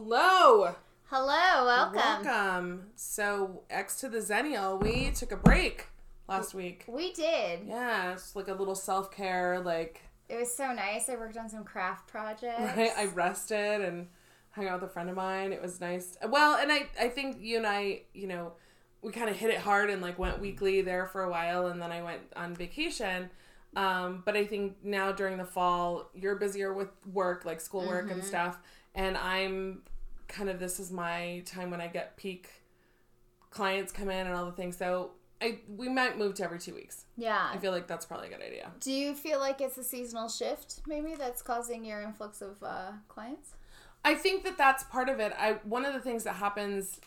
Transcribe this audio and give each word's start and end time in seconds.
Hello. 0.00 0.76
Hello, 1.06 1.64
welcome. 1.66 1.96
Welcome. 2.24 2.82
So, 2.94 3.62
X 3.68 3.98
to 3.98 4.08
the 4.08 4.18
Zennial, 4.18 4.80
we 4.80 5.10
took 5.10 5.32
a 5.32 5.36
break 5.36 5.86
last 6.28 6.54
week. 6.54 6.84
We 6.86 7.12
did. 7.12 7.62
Yeah, 7.66 8.12
it's 8.12 8.36
like 8.36 8.46
a 8.46 8.54
little 8.54 8.76
self 8.76 9.10
care. 9.10 9.58
Like, 9.58 10.02
It 10.28 10.38
was 10.38 10.54
so 10.56 10.72
nice. 10.72 11.08
I 11.08 11.16
worked 11.16 11.36
on 11.36 11.48
some 11.48 11.64
craft 11.64 12.06
projects. 12.06 12.60
right? 12.76 12.92
I 12.96 13.06
rested 13.06 13.80
and 13.80 14.06
hung 14.52 14.68
out 14.68 14.80
with 14.80 14.88
a 14.88 14.92
friend 14.92 15.10
of 15.10 15.16
mine. 15.16 15.52
It 15.52 15.60
was 15.60 15.80
nice. 15.80 16.16
Well, 16.28 16.56
and 16.58 16.70
I, 16.70 16.86
I 17.00 17.08
think 17.08 17.38
you 17.40 17.56
and 17.56 17.66
I, 17.66 18.02
you 18.14 18.28
know, 18.28 18.52
we 19.02 19.10
kind 19.10 19.28
of 19.28 19.34
hit 19.34 19.50
it 19.50 19.58
hard 19.58 19.90
and 19.90 20.00
like 20.00 20.16
went 20.16 20.38
weekly 20.38 20.80
there 20.80 21.06
for 21.06 21.24
a 21.24 21.28
while, 21.28 21.66
and 21.66 21.82
then 21.82 21.90
I 21.90 22.02
went 22.04 22.20
on 22.36 22.54
vacation. 22.54 23.30
Um, 23.74 24.22
but 24.24 24.36
I 24.36 24.46
think 24.46 24.76
now 24.84 25.10
during 25.10 25.38
the 25.38 25.44
fall, 25.44 26.08
you're 26.14 26.36
busier 26.36 26.72
with 26.72 26.88
work, 27.12 27.44
like 27.44 27.60
schoolwork 27.60 28.12
and 28.12 28.24
stuff, 28.24 28.58
and 28.98 29.16
I'm 29.16 29.82
kind 30.26 30.50
of 30.50 30.58
this 30.58 30.78
is 30.78 30.92
my 30.92 31.42
time 31.46 31.70
when 31.70 31.80
I 31.80 31.86
get 31.86 32.16
peak 32.18 32.50
clients 33.48 33.92
come 33.92 34.10
in 34.10 34.26
and 34.26 34.36
all 34.36 34.44
the 34.44 34.52
things. 34.52 34.76
So 34.76 35.12
I 35.40 35.60
we 35.74 35.88
might 35.88 36.18
move 36.18 36.34
to 36.34 36.44
every 36.44 36.58
two 36.58 36.74
weeks. 36.74 37.06
yeah. 37.16 37.48
I 37.50 37.56
feel 37.58 37.72
like 37.72 37.86
that's 37.86 38.04
probably 38.04 38.26
a 38.26 38.30
good 38.30 38.42
idea. 38.42 38.72
Do 38.80 38.92
you 38.92 39.14
feel 39.14 39.38
like 39.38 39.60
it's 39.60 39.78
a 39.78 39.84
seasonal 39.84 40.28
shift 40.28 40.80
maybe 40.86 41.14
that's 41.14 41.40
causing 41.40 41.84
your 41.84 42.02
influx 42.02 42.42
of 42.42 42.62
uh, 42.62 42.90
clients? 43.06 43.54
I 44.04 44.14
think 44.14 44.44
that 44.44 44.58
that's 44.58 44.84
part 44.84 45.08
of 45.08 45.20
it. 45.20 45.32
I 45.38 45.58
one 45.62 45.84
of 45.84 45.94
the 45.94 46.00
things 46.00 46.24
that 46.24 46.34
happens 46.34 47.00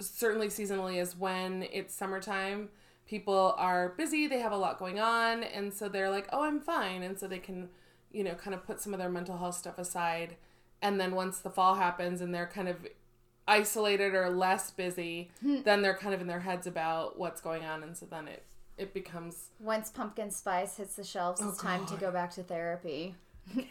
certainly 0.00 0.48
seasonally 0.48 1.00
is 1.00 1.16
when 1.16 1.64
it's 1.72 1.94
summertime. 1.94 2.70
People 3.06 3.54
are 3.58 3.90
busy, 3.90 4.26
they 4.26 4.40
have 4.40 4.52
a 4.52 4.56
lot 4.56 4.78
going 4.78 4.98
on, 4.98 5.44
and 5.44 5.72
so 5.74 5.90
they're 5.90 6.08
like, 6.08 6.26
"Oh, 6.32 6.42
I'm 6.42 6.58
fine," 6.58 7.02
and 7.02 7.18
so 7.18 7.28
they 7.28 7.38
can, 7.38 7.68
you 8.10 8.24
know, 8.24 8.34
kind 8.34 8.54
of 8.54 8.64
put 8.64 8.80
some 8.80 8.94
of 8.94 8.98
their 8.98 9.10
mental 9.10 9.36
health 9.36 9.56
stuff 9.56 9.78
aside. 9.78 10.36
And 10.84 11.00
then 11.00 11.14
once 11.14 11.38
the 11.38 11.48
fall 11.48 11.76
happens 11.76 12.20
and 12.20 12.34
they're 12.34 12.46
kind 12.46 12.68
of 12.68 12.76
isolated 13.48 14.14
or 14.14 14.28
less 14.28 14.70
busy, 14.70 15.30
hmm. 15.40 15.62
then 15.62 15.80
they're 15.80 15.96
kind 15.96 16.14
of 16.14 16.20
in 16.20 16.26
their 16.26 16.40
heads 16.40 16.66
about 16.66 17.18
what's 17.18 17.40
going 17.40 17.64
on, 17.64 17.82
and 17.82 17.96
so 17.96 18.04
then 18.06 18.28
it 18.28 18.44
it 18.76 18.92
becomes 18.92 19.50
Once 19.58 19.90
pumpkin 19.90 20.30
spice 20.30 20.76
hits 20.76 20.96
the 20.96 21.04
shelves, 21.04 21.40
oh, 21.42 21.48
it's 21.48 21.58
time 21.58 21.86
to 21.86 21.96
go 21.96 22.10
back 22.10 22.32
to 22.34 22.42
therapy. 22.42 23.14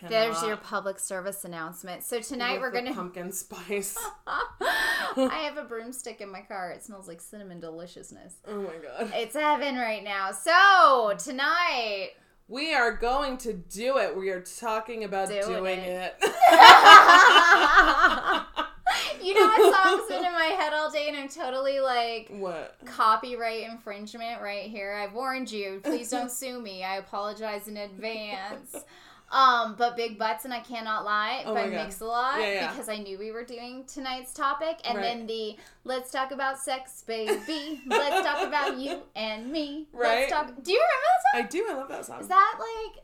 There's 0.09 0.41
your 0.43 0.57
public 0.57 0.97
service 0.97 1.45
announcement. 1.45 2.03
So 2.03 2.19
tonight 2.19 2.53
with 2.53 2.61
we're 2.61 2.71
gonna. 2.71 2.93
pumpkin 2.93 3.31
spice. 3.31 3.95
I 4.25 5.15
have 5.45 5.57
a 5.57 5.63
broomstick 5.63 6.19
in 6.19 6.31
my 6.31 6.41
car. 6.41 6.71
It 6.71 6.83
smells 6.83 7.07
like 7.07 7.21
cinnamon 7.21 7.59
deliciousness. 7.59 8.35
oh 8.47 8.61
my 8.61 8.75
god. 8.81 9.11
It's 9.13 9.35
heaven 9.35 9.75
right 9.75 10.03
now. 10.03 10.31
So 10.31 11.15
tonight 11.17 12.11
We 12.47 12.73
are 12.73 12.91
going 12.91 13.37
to 13.39 13.53
do 13.53 13.97
it. 13.97 14.17
We 14.17 14.29
are 14.29 14.41
talking 14.41 15.03
about 15.03 15.29
Doing 15.29 15.47
doing, 15.47 15.79
it. 15.79 16.15
it. 16.21 16.21
you 19.23 19.33
know 19.33 19.47
what 19.47 19.75
song's 19.75 20.07
been 20.07 20.25
in 20.25 20.33
my 20.33 20.55
head 20.57 20.73
all 20.73 20.91
day, 20.91 21.07
and 21.07 21.17
I'm 21.17 21.29
totally 21.29 21.79
like 21.79 22.27
what? 22.29 22.77
copyright 22.85 23.63
infringement 23.63 24.41
right 24.41 24.69
here. 24.69 24.93
I've 24.93 25.13
warned 25.13 25.51
you. 25.51 25.81
Please 25.83 26.09
don't 26.09 26.31
sue 26.31 26.61
me. 26.61 26.83
I 26.83 26.97
apologize 26.97 27.67
in 27.67 27.77
advance. 27.77 28.75
Um, 29.33 29.73
but 29.77 29.95
Big 29.97 30.19
Butts 30.19 30.45
and 30.45 30.53
I 30.53 30.59
Cannot 30.59 31.05
Lie 31.05 31.41
Oh 31.45 31.55
by. 31.55 31.65
Mix-a-Lot 31.67 32.39
Yeah, 32.39 32.53
yeah. 32.53 32.69
because 32.71 32.87
I 32.87 32.97
knew 32.97 33.17
we 33.17 33.31
were 33.31 33.43
doing 33.43 33.83
tonight's 33.85 34.31
topic. 34.33 34.79
And 34.85 34.95
Right. 34.97 35.03
then 35.03 35.25
the 35.27 35.57
Let's 35.83 36.11
Talk 36.11 36.31
About 36.31 36.59
Sex, 36.59 37.03
Baby. 37.07 37.81
Let's 37.87 38.25
talk 38.27 38.47
about 38.47 38.77
you 38.77 39.01
and 39.15 39.51
me. 39.51 39.87
Right. 39.91 40.29
Let's 40.29 40.31
talk. 40.31 40.63
Do 40.63 40.71
you 40.71 40.79
remember 40.79 41.03
that 41.09 41.21
song? 41.33 41.41
I 41.43 41.47
do. 41.47 41.67
I 41.69 41.73
love 41.79 41.89
that 41.89 42.05
song. 42.05 42.21
Is 42.21 42.27
that 42.27 42.55
like 42.59 43.03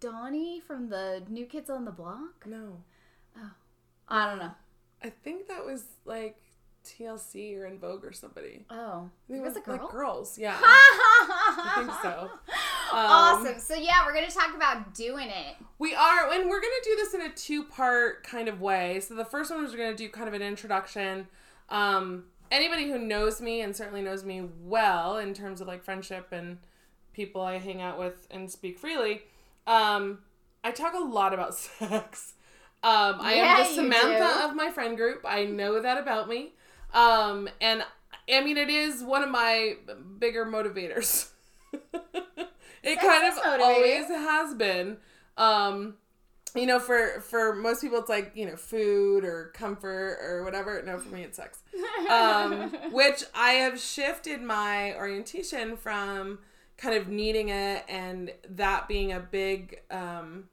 Donnie 0.00 0.60
from 0.60 0.88
the 0.88 1.22
New 1.28 1.46
Kids 1.46 1.70
on 1.70 1.84
the 1.84 1.90
Block? 1.92 2.46
no, 2.46 2.82
Oh. 3.36 3.50
I 4.08 4.26
don't 4.28 4.38
know. 4.38 4.52
I 5.02 5.10
think 5.10 5.48
that 5.48 5.64
was 5.64 5.84
like 6.04 6.36
TLC 6.84 7.58
or 7.58 7.66
En 7.66 7.78
Vogue 7.78 8.04
or 8.04 8.12
somebody. 8.12 8.64
Oh, 8.70 9.08
I 9.28 9.32
think 9.32 9.44
it 9.44 9.48
was 9.48 9.56
a 9.56 9.60
girl. 9.60 9.78
Like 9.78 9.90
girls, 9.90 10.38
yeah. 10.38 10.58
I 10.62 11.72
think 11.76 11.90
so. 12.02 12.30
Um, 12.92 13.06
awesome. 13.06 13.58
So 13.58 13.74
yeah, 13.74 14.04
we're 14.04 14.14
gonna 14.14 14.30
talk 14.30 14.54
about 14.54 14.94
doing 14.94 15.28
it. 15.28 15.56
We 15.78 15.94
are, 15.94 16.30
and 16.32 16.48
we're 16.48 16.60
gonna 16.60 16.72
do 16.84 16.96
this 16.96 17.14
in 17.14 17.22
a 17.22 17.30
two-part 17.30 18.24
kind 18.24 18.48
of 18.48 18.60
way. 18.60 19.00
So 19.00 19.14
the 19.14 19.24
first 19.24 19.50
one 19.50 19.64
is 19.64 19.72
we're 19.72 19.78
gonna 19.78 19.96
do 19.96 20.08
kind 20.08 20.28
of 20.28 20.34
an 20.34 20.42
introduction. 20.42 21.26
Um, 21.70 22.24
anybody 22.50 22.90
who 22.90 22.98
knows 22.98 23.40
me 23.40 23.62
and 23.62 23.74
certainly 23.74 24.02
knows 24.02 24.24
me 24.24 24.48
well 24.62 25.18
in 25.18 25.34
terms 25.34 25.60
of 25.60 25.66
like 25.66 25.82
friendship 25.82 26.28
and 26.32 26.58
people 27.12 27.40
I 27.40 27.58
hang 27.58 27.80
out 27.80 27.98
with 27.98 28.26
and 28.30 28.50
speak 28.50 28.78
freely, 28.78 29.22
um, 29.66 30.18
I 30.62 30.70
talk 30.70 30.94
a 30.94 30.98
lot 30.98 31.32
about 31.32 31.54
sex. 31.58 32.34
Um, 32.82 33.16
I 33.18 33.32
am 33.34 33.58
the 33.60 33.74
Samantha 33.74 34.44
of 34.44 34.54
my 34.54 34.70
friend 34.70 34.94
group. 34.94 35.22
I 35.24 35.46
know 35.46 35.80
that 35.80 35.96
about 35.96 36.28
me. 36.28 36.52
Um, 36.94 37.48
and 37.60 37.84
I 38.32 38.42
mean, 38.42 38.56
it 38.56 38.70
is 38.70 39.02
one 39.02 39.22
of 39.22 39.30
my 39.30 39.74
bigger 40.18 40.46
motivators. 40.46 41.28
it 41.72 43.00
Sex 43.00 43.04
kind 43.04 43.26
of 43.26 43.44
motivating. 43.44 43.60
always 43.60 44.06
has 44.08 44.54
been. 44.54 44.96
Um, 45.36 45.94
you 46.54 46.66
know, 46.66 46.78
for 46.78 47.20
for 47.20 47.54
most 47.54 47.80
people, 47.80 47.98
it's 47.98 48.08
like 48.08 48.32
you 48.34 48.46
know, 48.46 48.56
food 48.56 49.24
or 49.24 49.50
comfort 49.54 50.18
or 50.22 50.44
whatever. 50.44 50.80
No, 50.86 50.98
for 50.98 51.12
me, 51.12 51.22
it's 51.22 51.36
sex. 51.36 51.62
Um, 52.08 52.70
which 52.92 53.24
I 53.34 53.50
have 53.52 53.80
shifted 53.80 54.40
my 54.40 54.94
orientation 54.94 55.76
from 55.76 56.38
kind 56.76 56.96
of 56.96 57.08
needing 57.08 57.48
it 57.48 57.84
and 57.88 58.32
that 58.48 58.88
being 58.88 59.12
a 59.12 59.20
big 59.20 59.80
um, 59.90 60.44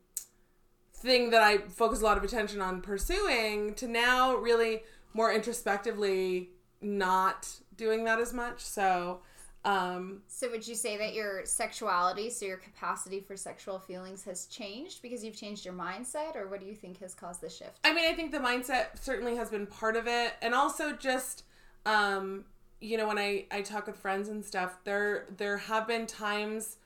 thing 0.93 1.31
that 1.31 1.41
I 1.41 1.59
focus 1.59 2.01
a 2.01 2.03
lot 2.03 2.17
of 2.17 2.23
attention 2.23 2.61
on 2.61 2.81
pursuing 2.81 3.73
to 3.75 3.87
now 3.87 4.35
really 4.35 4.83
more 5.13 5.31
introspectively 5.33 6.49
not 6.81 7.47
doing 7.77 8.03
that 8.05 8.19
as 8.19 8.33
much. 8.33 8.61
So, 8.61 9.21
um, 9.63 10.21
so 10.27 10.49
would 10.49 10.67
you 10.67 10.73
say 10.73 10.97
that 10.97 11.13
your 11.13 11.45
sexuality, 11.45 12.29
so 12.31 12.45
your 12.45 12.57
capacity 12.57 13.19
for 13.19 13.37
sexual 13.37 13.77
feelings, 13.77 14.23
has 14.23 14.47
changed 14.47 15.01
because 15.01 15.23
you've 15.23 15.35
changed 15.35 15.65
your 15.65 15.75
mindset, 15.75 16.35
or 16.35 16.47
what 16.47 16.59
do 16.59 16.65
you 16.65 16.73
think 16.73 16.99
has 17.01 17.13
caused 17.13 17.41
the 17.41 17.49
shift? 17.49 17.79
I 17.83 17.93
mean, 17.93 18.09
I 18.09 18.13
think 18.13 18.31
the 18.31 18.39
mindset 18.39 18.99
certainly 18.99 19.35
has 19.35 19.49
been 19.49 19.67
part 19.67 19.95
of 19.95 20.07
it, 20.07 20.33
and 20.41 20.55
also 20.55 20.93
just, 20.93 21.43
um, 21.85 22.45
you 22.79 22.97
know, 22.97 23.07
when 23.07 23.19
I 23.19 23.45
I 23.51 23.61
talk 23.61 23.85
with 23.85 23.97
friends 23.97 24.29
and 24.29 24.43
stuff, 24.43 24.79
there 24.83 25.27
there 25.37 25.57
have 25.57 25.87
been 25.87 26.07
times, 26.07 26.77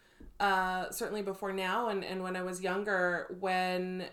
uh, 0.41 0.89
certainly 0.89 1.21
before 1.21 1.53
now, 1.53 1.87
and 1.87 2.03
and 2.03 2.21
when 2.23 2.35
I 2.35 2.41
was 2.43 2.61
younger, 2.61 3.37
when 3.39 4.07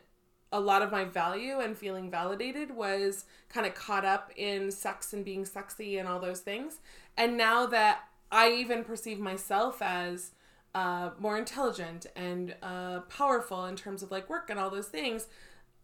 a 0.52 0.60
lot 0.60 0.82
of 0.82 0.92
my 0.92 1.04
value 1.04 1.58
and 1.58 1.76
feeling 1.76 2.10
validated 2.10 2.70
was 2.70 3.24
kind 3.48 3.66
of 3.66 3.74
caught 3.74 4.04
up 4.04 4.30
in 4.36 4.70
sex 4.70 5.12
and 5.12 5.24
being 5.24 5.44
sexy 5.44 5.98
and 5.98 6.08
all 6.08 6.20
those 6.20 6.40
things, 6.40 6.80
and 7.16 7.36
now 7.36 7.66
that 7.66 8.04
I 8.30 8.52
even 8.52 8.84
perceive 8.84 9.18
myself 9.18 9.82
as 9.82 10.32
uh, 10.74 11.10
more 11.18 11.36
intelligent 11.36 12.06
and 12.16 12.54
uh, 12.62 13.00
powerful 13.00 13.66
in 13.66 13.76
terms 13.76 14.02
of 14.02 14.10
like 14.10 14.30
work 14.30 14.48
and 14.48 14.58
all 14.58 14.70
those 14.70 14.88
things. 14.88 15.26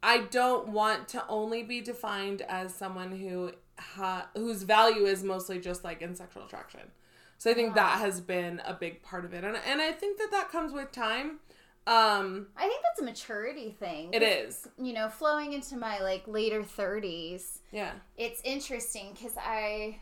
I 0.02 0.18
don't 0.18 0.68
want 0.68 1.08
to 1.08 1.24
only 1.28 1.62
be 1.62 1.80
defined 1.80 2.42
as 2.42 2.74
someone 2.74 3.12
who 3.12 3.52
ha- 3.78 4.28
whose 4.34 4.62
value 4.62 5.04
is 5.06 5.24
mostly 5.24 5.58
just 5.58 5.84
like 5.84 6.02
in 6.02 6.14
sexual 6.14 6.44
attraction. 6.44 6.92
So 7.36 7.50
I 7.50 7.54
think 7.54 7.74
that 7.74 7.98
has 7.98 8.20
been 8.20 8.62
a 8.64 8.74
big 8.74 9.02
part 9.02 9.24
of 9.24 9.34
it, 9.34 9.44
and 9.44 9.56
and 9.56 9.80
I 9.80 9.92
think 9.92 10.18
that 10.18 10.30
that 10.30 10.50
comes 10.50 10.72
with 10.72 10.92
time. 10.92 11.38
Um, 11.88 12.48
I 12.56 12.68
think 12.68 12.82
that's 12.82 13.00
a 13.00 13.04
maturity 13.04 13.74
thing. 13.80 14.10
it 14.12 14.22
is, 14.22 14.68
You 14.80 14.92
know, 14.92 15.08
flowing 15.08 15.54
into 15.54 15.76
my 15.76 16.00
like 16.00 16.24
later 16.26 16.62
thirties, 16.62 17.60
yeah, 17.72 17.92
it's 18.18 18.42
interesting 18.44 19.14
because 19.14 19.36
I, 19.38 19.98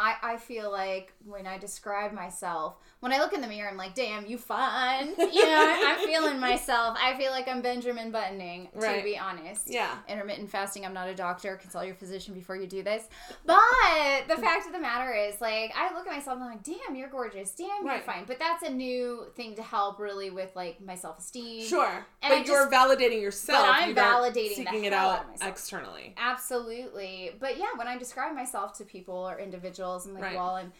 I, 0.00 0.16
I 0.22 0.36
feel 0.38 0.70
like 0.72 1.12
when 1.26 1.46
I 1.46 1.58
describe 1.58 2.12
myself, 2.12 2.76
when 3.00 3.12
I 3.12 3.18
look 3.18 3.32
in 3.34 3.40
the 3.42 3.46
mirror, 3.46 3.68
I'm 3.70 3.76
like, 3.76 3.94
damn, 3.94 4.24
you 4.26 4.38
fun. 4.38 5.10
You 5.18 5.44
know, 5.46 5.76
I'm 5.86 6.06
feeling 6.06 6.38
myself. 6.40 6.96
I 7.00 7.16
feel 7.18 7.30
like 7.32 7.48
I'm 7.48 7.60
Benjamin 7.62 8.10
Buttoning, 8.10 8.68
to 8.72 8.78
Right. 8.78 9.04
be 9.04 9.18
honest. 9.18 9.70
yeah, 9.70 9.96
Intermittent 10.08 10.50
fasting, 10.50 10.84
I'm 10.86 10.94
not 10.94 11.08
a 11.08 11.14
doctor. 11.14 11.56
Consult 11.56 11.84
your 11.86 11.94
physician 11.94 12.34
before 12.34 12.56
you 12.56 12.66
do 12.66 12.82
this. 12.82 13.04
But 13.44 13.56
the 14.28 14.36
fact 14.40 14.66
of 14.66 14.72
the 14.72 14.78
matter 14.80 15.12
is, 15.12 15.40
like, 15.40 15.72
I 15.76 15.94
look 15.94 16.06
at 16.06 16.12
myself 16.12 16.36
and 16.36 16.44
I'm 16.44 16.50
like, 16.50 16.62
damn, 16.62 16.94
you're 16.96 17.08
gorgeous. 17.08 17.50
Damn, 17.52 17.84
you're 17.84 17.98
fine. 18.00 18.24
But 18.26 18.38
that's 18.38 18.62
a 18.62 18.70
new 18.70 19.26
thing 19.36 19.54
to 19.56 19.62
help 19.62 19.98
really 19.98 20.30
with, 20.30 20.54
like, 20.56 20.80
my 20.80 20.94
self 20.94 21.18
esteem. 21.18 21.66
sure. 21.66 22.06
And 22.22 22.32
I 22.32 22.38
but 22.38 22.46
you're 22.46 22.70
validating 22.70 23.20
yourself. 23.20 23.66
But 23.66 23.82
I'm 23.82 23.88
you 23.90 23.94
validating 23.94 24.54
seeking 24.56 24.84
it 24.84 24.92
out 24.92 25.20
out 25.20 25.26
externally. 25.42 26.14
Absolutely. 26.18 27.32
But 27.40 27.56
yeah, 27.58 27.66
when 27.76 27.88
I 27.88 27.96
describe 27.98 28.34
myself 28.34 28.76
to 28.78 28.84
people 28.84 29.14
or 29.14 29.38
individuals, 29.38 29.89
I'm 29.98 30.14
like, 30.14 30.22
Right. 30.22 30.36
well, 30.36 30.56
I'm 30.56 30.72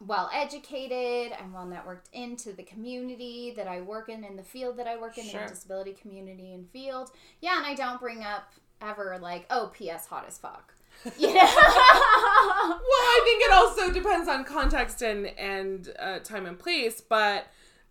well 0.00 0.28
educated, 0.34 1.32
I'm 1.40 1.52
well 1.52 1.66
networked 1.66 2.08
into 2.12 2.52
the 2.52 2.62
community 2.64 3.52
that 3.56 3.68
I 3.68 3.80
work 3.80 4.08
in, 4.08 4.24
in 4.24 4.36
the 4.36 4.42
field 4.42 4.76
that 4.78 4.86
I 4.86 4.96
work 4.96 5.16
in, 5.18 5.24
in 5.24 5.30
Sure. 5.30 5.42
the 5.44 5.48
disability 5.50 5.92
community 5.92 6.52
and 6.52 6.68
field. 6.70 7.10
Yeah, 7.40 7.56
and 7.58 7.66
I 7.66 7.74
don't 7.74 8.00
bring 8.00 8.22
up 8.24 8.52
ever 8.80 9.16
like, 9.20 9.46
oh, 9.50 9.70
P.S. 9.72 10.06
hot 10.06 10.24
as 10.26 10.38
fuck. 10.38 10.74
You 11.18 11.32
know? 11.34 11.40
Well, 11.42 13.00
I 13.14 13.20
think 13.24 13.42
it 13.44 13.52
also 13.52 13.92
depends 13.92 14.28
on 14.28 14.44
context 14.44 15.02
and 15.02 15.26
and 15.38 15.88
uh, 15.98 16.18
time 16.20 16.46
and 16.46 16.58
place, 16.58 17.00
but 17.00 17.46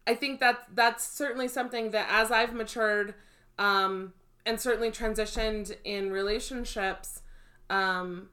I 0.08 0.16
think 0.16 0.40
that 0.40 0.64
that's 0.74 1.06
certainly 1.08 1.48
something 1.48 1.92
that 1.92 2.08
as 2.10 2.32
I've 2.32 2.54
matured, 2.54 3.14
um, 3.60 4.14
and 4.46 4.60
certainly 4.60 4.92
transitioned 4.92 5.76
in 5.84 6.12
relationships, 6.12 7.22
um, 7.70 8.30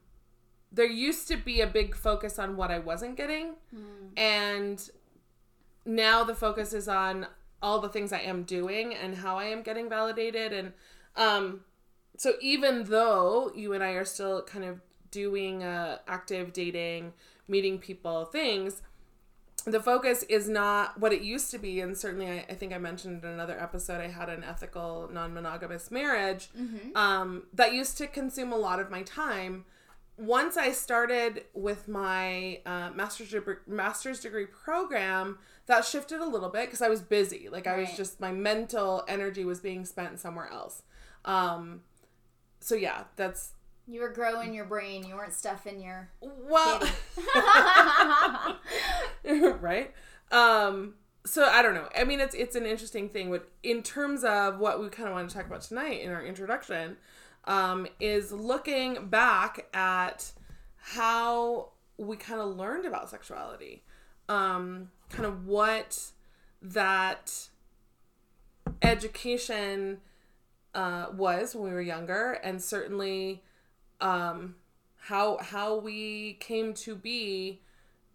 there 0.71 0.85
used 0.85 1.27
to 1.29 1.37
be 1.37 1.61
a 1.61 1.67
big 1.67 1.95
focus 1.95 2.37
on 2.39 2.55
what 2.55 2.71
I 2.71 2.79
wasn't 2.79 3.15
getting, 3.17 3.55
and 4.17 4.89
now 5.85 6.23
the 6.23 6.35
focus 6.35 6.73
is 6.73 6.87
on 6.87 7.27
all 7.61 7.79
the 7.79 7.89
things 7.89 8.13
I 8.13 8.19
am 8.19 8.43
doing 8.43 8.93
and 8.93 9.15
how 9.15 9.37
I 9.37 9.45
am 9.45 9.63
getting 9.63 9.89
validated. 9.89 10.53
And 10.53 10.73
um, 11.15 11.61
so 12.17 12.33
even 12.41 12.85
though 12.85 13.51
you 13.55 13.73
and 13.73 13.83
I 13.83 13.91
are 13.91 14.05
still 14.05 14.43
kind 14.43 14.63
of 14.63 14.79
doing 15.11 15.63
uh, 15.63 15.97
active 16.07 16.53
dating, 16.53 17.13
meeting 17.47 17.79
people, 17.79 18.25
things, 18.25 18.81
the 19.65 19.81
focus 19.81 20.23
is 20.29 20.47
not 20.47 20.99
what 20.99 21.11
it 21.11 21.21
used 21.21 21.51
to 21.51 21.57
be. 21.57 21.81
And 21.81 21.97
certainly, 21.97 22.27
I, 22.27 22.45
I 22.49 22.53
think 22.53 22.71
I 22.73 22.77
mentioned 22.77 23.23
in 23.23 23.29
another 23.29 23.59
episode, 23.59 23.99
I 23.99 24.07
had 24.07 24.29
an 24.29 24.43
ethical, 24.43 25.09
non 25.11 25.33
monogamous 25.33 25.91
marriage 25.91 26.49
um, 26.95 27.43
that 27.53 27.73
used 27.73 27.97
to 27.97 28.07
consume 28.07 28.53
a 28.53 28.57
lot 28.57 28.79
of 28.79 28.89
my 28.89 29.01
time. 29.03 29.65
Once 30.19 30.57
I 30.57 30.71
started 30.71 31.45
with 31.53 31.87
my 31.87 32.59
uh, 32.65 32.89
master's 32.93 33.29
degree, 33.31 33.55
master's 33.65 34.19
degree 34.19 34.45
program, 34.45 35.37
that 35.67 35.85
shifted 35.85 36.19
a 36.19 36.25
little 36.25 36.49
bit 36.49 36.65
because 36.65 36.81
I 36.81 36.89
was 36.89 37.01
busy. 37.01 37.47
Like 37.49 37.67
I 37.67 37.77
was 37.79 37.95
just 37.95 38.19
my 38.19 38.31
mental 38.31 39.03
energy 39.07 39.45
was 39.45 39.61
being 39.61 39.85
spent 39.85 40.19
somewhere 40.19 40.49
else. 40.51 40.83
Um, 41.25 41.81
so 42.59 42.75
yeah, 42.75 43.03
that's 43.15 43.53
You 43.87 44.01
were 44.01 44.09
growing 44.09 44.53
your 44.53 44.65
brain. 44.65 45.05
You 45.05 45.15
weren't 45.15 45.33
stuffing 45.33 45.81
your. 45.81 46.09
well, 46.21 46.81
right? 49.61 49.93
Um, 50.31 50.95
so 51.25 51.45
I 51.45 51.61
don't 51.61 51.73
know. 51.75 51.89
I 51.95 52.03
mean, 52.03 52.19
it's 52.19 52.35
it's 52.35 52.55
an 52.55 52.65
interesting 52.65 53.09
thing. 53.09 53.29
But 53.31 53.49
in 53.63 53.83
terms 53.83 54.23
of 54.23 54.59
what 54.59 54.81
we 54.81 54.89
kind 54.89 55.07
of 55.07 55.13
want 55.15 55.29
to 55.29 55.35
talk 55.35 55.45
about 55.45 55.61
tonight 55.61 56.01
in 56.01 56.11
our 56.11 56.23
introduction, 56.23 56.97
um, 57.45 57.87
is 57.99 58.31
looking 58.31 59.07
back 59.07 59.67
at 59.73 60.31
how 60.77 61.69
we 61.97 62.15
kind 62.15 62.39
of 62.39 62.55
learned 62.55 62.85
about 62.85 63.09
sexuality, 63.09 63.83
um, 64.27 64.89
kind 65.09 65.25
of 65.25 65.45
what 65.45 66.11
that 66.61 67.49
education 68.81 69.99
uh, 70.73 71.07
was 71.13 71.55
when 71.55 71.65
we 71.65 71.71
were 71.71 71.81
younger, 71.81 72.33
and 72.43 72.61
certainly 72.61 73.43
um, 74.01 74.55
how 74.97 75.37
how 75.41 75.75
we 75.77 76.37
came 76.39 76.73
to 76.73 76.95
be 76.95 77.61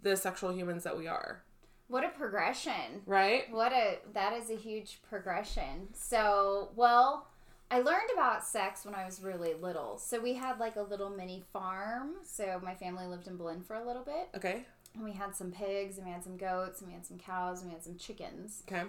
the 0.02 0.16
sexual 0.16 0.52
humans 0.52 0.84
that 0.84 0.96
we 0.96 1.06
are. 1.06 1.42
what 1.88 2.04
a 2.04 2.08
progression. 2.08 3.02
Right? 3.06 3.50
What 3.50 3.72
a 3.72 3.98
that 4.12 4.32
is 4.34 4.50
a 4.50 4.56
huge 4.56 5.00
progression. 5.08 5.88
So, 5.94 6.70
well, 6.76 7.26
I 7.70 7.80
learned 7.80 8.10
about 8.12 8.44
sex 8.44 8.84
when 8.84 8.94
I 8.94 9.04
was 9.04 9.20
really 9.20 9.54
little. 9.54 9.98
So 9.98 10.20
we 10.20 10.34
had 10.34 10.60
like 10.60 10.76
a 10.76 10.82
little 10.82 11.10
mini 11.10 11.42
farm. 11.52 12.12
So 12.24 12.60
my 12.62 12.74
family 12.74 13.06
lived 13.06 13.26
in 13.26 13.36
Berlin 13.36 13.62
for 13.62 13.74
a 13.74 13.84
little 13.84 14.02
bit, 14.04 14.28
Okay. 14.36 14.64
and 14.94 15.02
we 15.04 15.12
had 15.12 15.34
some 15.34 15.50
pigs, 15.50 15.96
and 15.98 16.06
we 16.06 16.12
had 16.12 16.22
some 16.22 16.36
goats, 16.36 16.80
and 16.80 16.88
we 16.88 16.94
had 16.94 17.04
some 17.06 17.18
cows, 17.18 17.60
and 17.62 17.70
we 17.70 17.74
had 17.74 17.82
some 17.82 17.96
chickens. 17.96 18.62
Okay. 18.70 18.84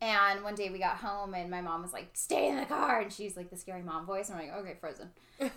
And 0.00 0.44
one 0.44 0.54
day 0.54 0.70
we 0.70 0.78
got 0.78 0.98
home, 0.98 1.34
and 1.34 1.50
my 1.50 1.60
mom 1.60 1.82
was 1.82 1.92
like, 1.92 2.10
"Stay 2.14 2.48
in 2.48 2.56
the 2.56 2.66
car," 2.66 3.00
and 3.00 3.12
she's 3.12 3.36
like 3.36 3.50
the 3.50 3.56
scary 3.56 3.82
mom 3.82 4.06
voice. 4.06 4.28
And 4.28 4.38
I'm 4.38 4.46
like, 4.48 4.56
"Okay, 4.58 4.76
frozen." 4.80 5.10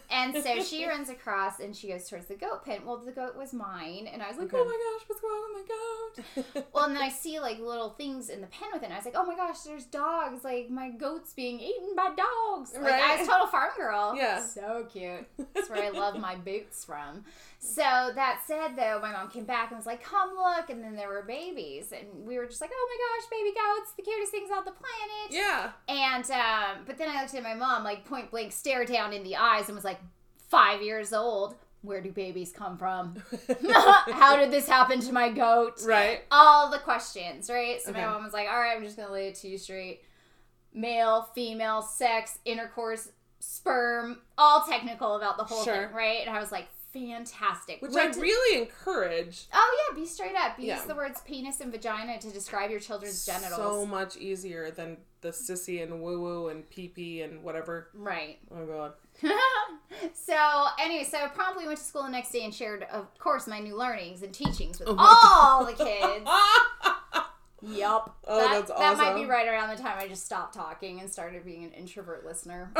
And 0.09 0.43
so 0.43 0.61
she 0.61 0.85
runs 0.87 1.09
across, 1.09 1.59
and 1.59 1.75
she 1.75 1.87
goes 1.87 2.07
towards 2.07 2.27
the 2.27 2.35
goat 2.35 2.63
pen. 2.65 2.81
Well, 2.85 2.97
the 2.97 3.11
goat 3.11 3.35
was 3.35 3.53
mine, 3.53 4.07
and 4.11 4.21
I 4.21 4.27
was 4.29 4.37
like, 4.37 4.53
Okay. 4.53 4.57
"Oh 4.57 4.65
my 4.65 4.71
gosh, 4.71 5.07
what's 5.07 5.23
wrong 5.23 5.43
with 5.53 5.61
my 5.61 6.55
goat?" 6.55 6.65
Well, 6.73 6.85
and 6.85 6.95
then 6.95 7.01
I 7.01 7.09
see 7.09 7.39
like 7.39 7.59
little 7.59 7.91
things 7.91 8.29
in 8.29 8.41
the 8.41 8.47
pen 8.47 8.69
with 8.73 8.81
it. 8.81 8.85
And 8.85 8.93
I 8.93 8.97
was 8.97 9.05
like, 9.05 9.15
oh 9.17 9.25
my 9.25 9.35
gosh, 9.35 9.59
there's 9.61 9.85
dogs. 9.85 10.43
Like 10.43 10.69
my 10.69 10.89
goat's 10.89 11.33
being 11.33 11.59
eaten 11.59 11.95
by 11.95 12.09
dogs. 12.15 12.73
Like 12.73 12.93
I 12.93 12.99
Right. 13.11 13.19
was 13.19 13.27
total 13.27 13.47
farm 13.47 13.69
girl. 13.77 14.13
Yeah. 14.21 14.41
So 14.43 14.85
cute. 14.91 15.25
That's 15.53 15.69
where 15.69 15.83
I 15.83 15.89
love 15.89 16.17
my 16.19 16.35
boots 16.35 16.83
from. 16.85 17.23
So 17.59 17.81
that 17.81 18.41
said, 18.47 18.75
though, 18.75 18.99
my 19.01 19.11
mom 19.11 19.29
came 19.29 19.45
back 19.45 19.69
and 19.69 19.77
was 19.77 19.85
like, 19.85 20.03
come 20.03 20.31
look. 20.35 20.69
And 20.69 20.83
then 20.83 20.95
there 20.95 21.07
were 21.09 21.21
babies. 21.23 21.91
And 21.93 22.25
we 22.25 22.37
were 22.37 22.45
just 22.47 22.59
like, 22.61 22.71
oh 22.73 22.87
my 22.89 22.97
gosh, 23.19 23.29
baby 23.39 23.55
goats, 23.55 23.93
the 23.95 24.01
cutest 24.03 24.31
things 24.31 24.49
on 24.51 24.65
the 24.65 24.71
planet. 24.71 25.29
yeah. 25.29 25.71
And, 25.87 26.29
um, 26.31 26.83
but 26.85 26.97
then 26.97 27.09
I 27.09 27.21
looked 27.21 27.35
at 27.35 27.43
my 27.43 27.53
mom, 27.53 27.83
like 27.83 28.03
point 28.05 28.31
blank, 28.31 28.51
stare 28.51 28.83
down 28.85 29.13
in 29.13 29.23
the 29.23 29.35
eyes 29.37 29.69
was 29.75 29.83
like, 29.83 29.99
five 30.49 30.81
years 30.81 31.13
old. 31.13 31.55
Where 31.83 31.99
do 32.01 32.11
babies 32.11 32.51
come 32.55 32.77
from? 32.77 33.15
How 34.11 34.35
did 34.37 34.51
this 34.51 34.67
happen 34.67 34.99
to 34.99 35.11
my 35.11 35.29
goat? 35.29 35.81
right. 35.85 36.21
all 36.29 36.69
the 36.69 36.77
questions, 36.77 37.49
right? 37.49 37.81
So 37.81 37.89
Okay. 37.91 38.01
my 38.01 38.07
mom 38.07 38.23
was 38.23 38.33
like, 38.33 38.47
"All 38.47 38.59
right, 38.59 38.75
I'm 38.77 38.83
just 38.83 38.97
gonna 38.97 39.11
lay 39.11 39.29
it 39.29 39.35
to 39.35 39.47
you 39.47 39.57
straight: 39.57 40.03
male, 40.73 41.23
female, 41.33 41.81
sex, 41.81 42.37
intercourse, 42.45 43.09
sperm, 43.39 44.21
all 44.37 44.63
technical 44.63 45.15
about 45.15 45.37
the 45.37 45.43
whole 45.43 45.63
Sure. 45.63 45.87
thing, 45.87 45.95
right?" 45.95 46.19
And 46.25 46.29
I 46.35 46.39
was 46.39 46.51
like, 46.51 46.67
"Fantastic!" 46.93 47.81
Which 47.81 47.91
Went 47.93 48.09
I 48.09 48.13
to- 48.13 48.21
really 48.21 48.61
encourage. 48.61 49.47
oh 49.53 49.87
yeah, 49.89 49.95
be 49.95 50.05
straight 50.05 50.35
up. 50.35 50.57
Use 50.57 50.67
Yeah. 50.67 50.85
the 50.85 50.95
words 50.95 51.21
penis 51.21 51.59
and 51.61 51.71
vagina 51.71 52.19
to 52.19 52.29
describe 52.31 52.69
your 52.71 52.79
children's 52.79 53.25
genitals. 53.25 53.55
So 53.55 53.85
much 53.85 54.17
easier 54.17 54.71
than 54.71 54.97
the 55.21 55.29
sissy 55.29 55.83
and 55.83 56.01
woo 56.01 56.19
woo 56.21 56.47
and 56.49 56.67
pee 56.69 56.87
pee 56.87 57.21
and 57.21 57.43
whatever. 57.43 57.89
right. 57.93 58.39
Oh 58.53 58.65
god. 58.65 58.93
so 60.13 60.65
anyway, 60.79 61.03
so 61.03 61.17
I 61.19 61.27
promptly 61.27 61.65
went 61.67 61.77
to 61.77 61.83
school 61.83 62.03
the 62.03 62.09
next 62.09 62.31
day 62.31 62.43
and 62.43 62.53
shared, 62.53 62.83
of 62.91 63.15
course, 63.19 63.47
my 63.47 63.59
new 63.59 63.75
learnings 63.77 64.23
and 64.23 64.33
teachings 64.33 64.79
with 64.79 64.89
Oh 64.89 64.95
all 64.97 65.65
the 65.65 65.73
kids. 65.73 66.27
Yup. 67.63 68.17
Oh, 68.27 68.37
that, 68.39 68.67
that's 68.67 68.79
That 68.79 68.97
might 68.97 69.15
be 69.15 69.25
right 69.25 69.47
around 69.47 69.75
the 69.75 69.81
time 69.81 69.95
I 69.99 70.07
just 70.07 70.25
stopped 70.25 70.53
talking 70.53 70.99
and 70.99 71.09
started 71.11 71.45
being 71.45 71.63
an 71.63 71.71
introvert 71.71 72.25
listener. 72.25 72.71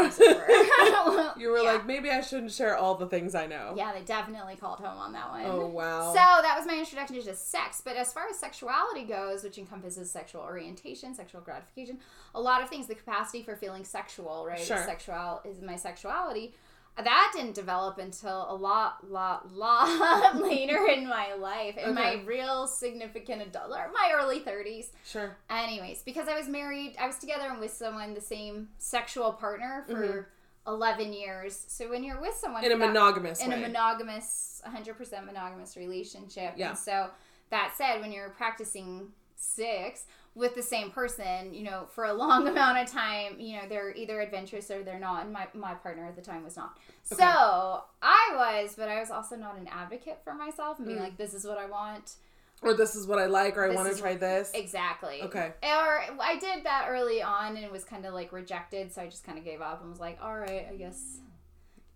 you 1.37 1.49
were 1.49 1.59
Yeah. 1.59 1.73
like, 1.73 1.85
maybe 1.85 2.09
I 2.09 2.21
shouldn't 2.21 2.51
share 2.51 2.77
all 2.77 2.95
the 2.95 3.07
things 3.07 3.35
I 3.35 3.45
know. 3.47 3.73
yeah, 3.75 3.93
they 3.93 4.01
definitely 4.01 4.55
called 4.55 4.79
home 4.79 4.97
on 4.97 5.13
that 5.13 5.29
one. 5.29 5.43
Oh 5.45 5.67
wow. 5.67 6.09
So 6.09 6.15
that 6.15 6.55
was 6.57 6.65
my 6.65 6.77
introduction 6.77 7.21
to 7.21 7.35
sex. 7.35 7.81
But 7.83 7.95
as 7.95 8.11
far 8.13 8.27
as 8.29 8.37
sexuality 8.37 9.03
goes, 9.03 9.43
which 9.43 9.57
encompasses 9.57 10.09
sexual 10.11 10.41
orientation, 10.41 11.13
sexual 11.13 11.41
gratification, 11.41 11.99
a 12.35 12.41
lot 12.41 12.61
of 12.61 12.69
things, 12.69 12.87
the 12.87 12.95
capacity 12.95 13.43
for 13.43 13.55
feeling 13.55 13.83
sexual, 13.83 14.45
right? 14.47 14.59
Sure. 14.59 14.83
Sexual 14.83 15.41
is 15.45 15.61
my 15.61 15.75
sexuality. 15.75 16.53
That 16.97 17.31
didn't 17.35 17.55
develop 17.55 17.97
until 17.97 18.45
a 18.49 18.53
lot, 18.55 19.09
lot, 19.09 19.51
lot 19.55 20.35
later 20.35 20.85
in 20.87 21.07
my 21.07 21.33
life, 21.33 21.77
in 21.77 21.95
my 21.95 22.21
real 22.25 22.67
significant 22.67 23.41
adult, 23.41 23.71
or 23.71 23.89
my 23.93 24.11
early 24.13 24.39
thirties. 24.39 24.91
sure. 25.05 25.37
Anyways, 25.49 26.03
because 26.03 26.27
I 26.27 26.37
was 26.37 26.47
married, 26.47 26.95
I 26.99 27.07
was 27.07 27.17
together 27.17 27.47
and 27.49 27.59
with 27.59 27.71
someone, 27.73 28.13
the 28.13 28.21
same 28.21 28.69
sexual 28.77 29.31
partner 29.33 29.85
for 29.87 29.95
Mhm. 30.03 30.25
11 30.67 31.13
years. 31.13 31.63
So 31.67 31.89
when 31.89 32.03
you're 32.03 32.19
with 32.21 32.35
someone 32.35 32.63
In 32.63 32.71
a 32.71 32.77
that- 32.77 32.87
monogamous 32.87 33.41
in 33.41 33.49
way. 33.49 33.55
a 33.55 33.59
monogamous 33.67 34.61
100% 34.65 35.25
monogamous 35.25 35.75
relationship 35.75 36.53
Yeah. 36.55 36.69
and 36.69 36.77
so 36.77 37.09
that 37.49 37.73
said 37.75 37.99
when 38.01 38.11
you're 38.11 38.29
practicing 38.29 39.11
sex 39.35 40.05
with 40.33 40.55
the 40.55 40.63
same 40.63 40.89
person 40.91 41.53
you 41.53 41.63
know 41.63 41.85
for 41.93 42.05
a 42.05 42.13
long 42.13 42.47
amount 42.53 42.77
of 42.77 42.89
time 42.89 43.37
you 43.39 43.53
know 43.57 43.63
they're 43.67 43.93
either 43.95 44.21
adventurous 44.21 44.71
or 44.71 44.81
they're 44.83 44.97
not 44.99 45.23
and 45.23 45.33
my, 45.33 45.45
my 45.53 45.73
partner 45.73 46.05
at 46.05 46.15
the 46.15 46.21
time 46.21 46.43
was 46.43 46.55
not 46.55 46.77
Okay. 47.11 47.21
so 47.21 47.83
i 48.01 48.29
was 48.35 48.75
but 48.77 48.87
i 48.87 48.99
was 48.99 49.11
also 49.11 49.35
not 49.35 49.57
an 49.57 49.67
advocate 49.71 50.19
for 50.23 50.33
myself 50.33 50.77
and 50.77 50.87
being 50.87 50.99
Mm. 50.99 51.03
like 51.03 51.17
this 51.17 51.33
is 51.33 51.45
what 51.45 51.57
i 51.57 51.65
want 51.65 52.15
or 52.63 52.75
this 52.75 52.93
is 52.95 53.07
what 53.07 53.17
I 53.17 53.25
like, 53.25 53.57
or 53.57 53.65
I 53.65 53.73
want 53.73 53.91
to 53.91 53.99
try 53.99 54.15
this. 54.15 54.51
exactly 54.53 55.21
Okay. 55.23 55.51
or 55.63 56.01
i 56.21 56.37
did 56.39 56.63
that 56.63 56.85
early 56.89 57.21
on 57.21 57.55
and 57.57 57.65
it 57.65 57.71
was 57.71 57.83
kind 57.83 58.05
of 58.05 58.13
like 58.13 58.31
rejected 58.31 58.93
so 58.93 59.01
i 59.01 59.07
just 59.07 59.25
kind 59.25 59.37
of 59.37 59.43
gave 59.43 59.61
up 59.61 59.81
and 59.81 59.89
was 59.89 59.99
like 59.99 60.17
all 60.23 60.37
right 60.37 60.67
i 60.71 60.75
guess 60.75 61.17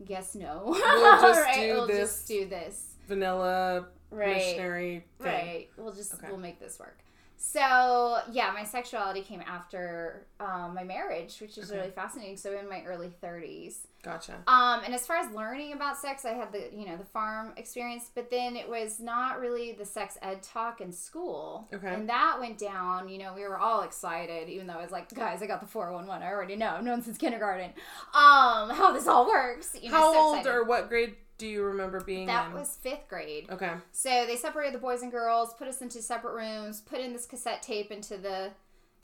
guess 0.03 0.35
no 0.35 0.63
We'll 0.65 0.73
just 1.21 1.41
Right, 1.41 1.55
do 1.55 1.73
we'll 1.73 1.87
this 1.87 1.99
just 2.17 2.27
do 2.27 2.45
this 2.47 2.95
Vanilla 3.07 3.85
right 4.11 4.35
missionary 4.37 5.05
thing. 5.21 5.31
Right. 5.31 5.69
We'll 5.77 5.93
just 5.93 6.15
Okay. 6.15 6.27
we'll 6.29 6.37
make 6.39 6.59
this 6.59 6.79
work. 6.79 6.97
So 7.37 8.19
yeah, 8.31 8.51
my 8.53 8.63
sexuality 8.63 9.21
came 9.21 9.41
after 9.41 10.25
um, 10.39 10.73
my 10.73 10.83
marriage, 10.83 11.37
which 11.39 11.57
is 11.57 11.69
Okay. 11.69 11.79
really 11.79 11.91
fascinating. 11.91 12.37
So 12.37 12.57
in 12.57 12.69
my 12.69 12.83
early 12.85 13.09
thirties. 13.21 13.87
Gotcha. 14.03 14.35
Um, 14.45 14.81
and 14.85 14.93
as 14.93 15.07
far 15.07 15.17
as 15.17 15.33
learning 15.33 15.73
about 15.73 15.97
sex, 15.97 16.25
I 16.25 16.33
had 16.33 16.51
the 16.51 16.69
you 16.73 16.85
know 16.85 16.95
the 16.95 17.03
farm 17.05 17.53
experience, 17.57 18.09
but 18.13 18.29
then 18.29 18.55
it 18.55 18.69
was 18.69 18.99
not 18.99 19.39
really 19.39 19.71
the 19.73 19.85
sex 19.85 20.17
ed 20.21 20.43
talk 20.43 20.79
in 20.79 20.91
school. 20.91 21.67
Okay. 21.73 21.93
And 21.93 22.07
that 22.09 22.37
went 22.39 22.57
down. 22.57 23.09
You 23.09 23.17
know, 23.19 23.33
we 23.33 23.41
were 23.41 23.57
all 23.57 23.81
excited, 23.81 24.47
even 24.47 24.67
though 24.67 24.73
I 24.73 24.83
was 24.83 24.91
like, 24.91 25.13
guys, 25.13 25.41
I 25.41 25.47
got 25.47 25.59
the 25.59 25.67
four 25.67 25.91
one 25.91 26.07
one. 26.07 26.21
I 26.23 26.27
already 26.31 26.55
know. 26.55 26.69
I've 26.69 26.83
known 26.83 27.01
since 27.01 27.17
kindergarten. 27.17 27.71
Um, 28.13 28.69
how 28.69 28.91
this 28.93 29.07
all 29.07 29.25
works. 29.27 29.75
You 29.81 29.89
know, 29.91 29.97
How 29.97 30.13
so 30.13 30.19
old 30.19 30.47
or 30.47 30.63
what 30.63 30.87
grade 30.87 31.15
do 31.37 31.47
you 31.47 31.63
remember 31.63 31.99
being 32.01 32.27
that 32.27 32.47
in? 32.47 32.53
was 32.53 32.77
fifth 32.81 33.07
grade. 33.09 33.47
okay. 33.49 33.73
So 33.91 34.25
they 34.25 34.35
separated 34.37 34.73
the 34.73 34.79
boys 34.79 35.01
and 35.01 35.11
girls, 35.11 35.53
put 35.53 35.67
us 35.67 35.81
into 35.81 36.01
separate 36.01 36.33
rooms, 36.33 36.81
put 36.81 36.99
in 36.99 37.11
this 37.13 37.25
cassette 37.25 37.61
tape 37.61 37.91
into 37.91 38.17
the 38.17 38.51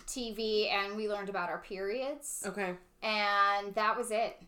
TV, 0.08 0.72
and 0.72 0.96
we 0.96 1.10
learned 1.10 1.30
about 1.30 1.50
our 1.50 1.60
periods. 1.60 2.44
Okay. 2.46 2.74
And 3.04 3.74
that 3.76 3.98
was 3.98 4.12
it. 4.12 4.42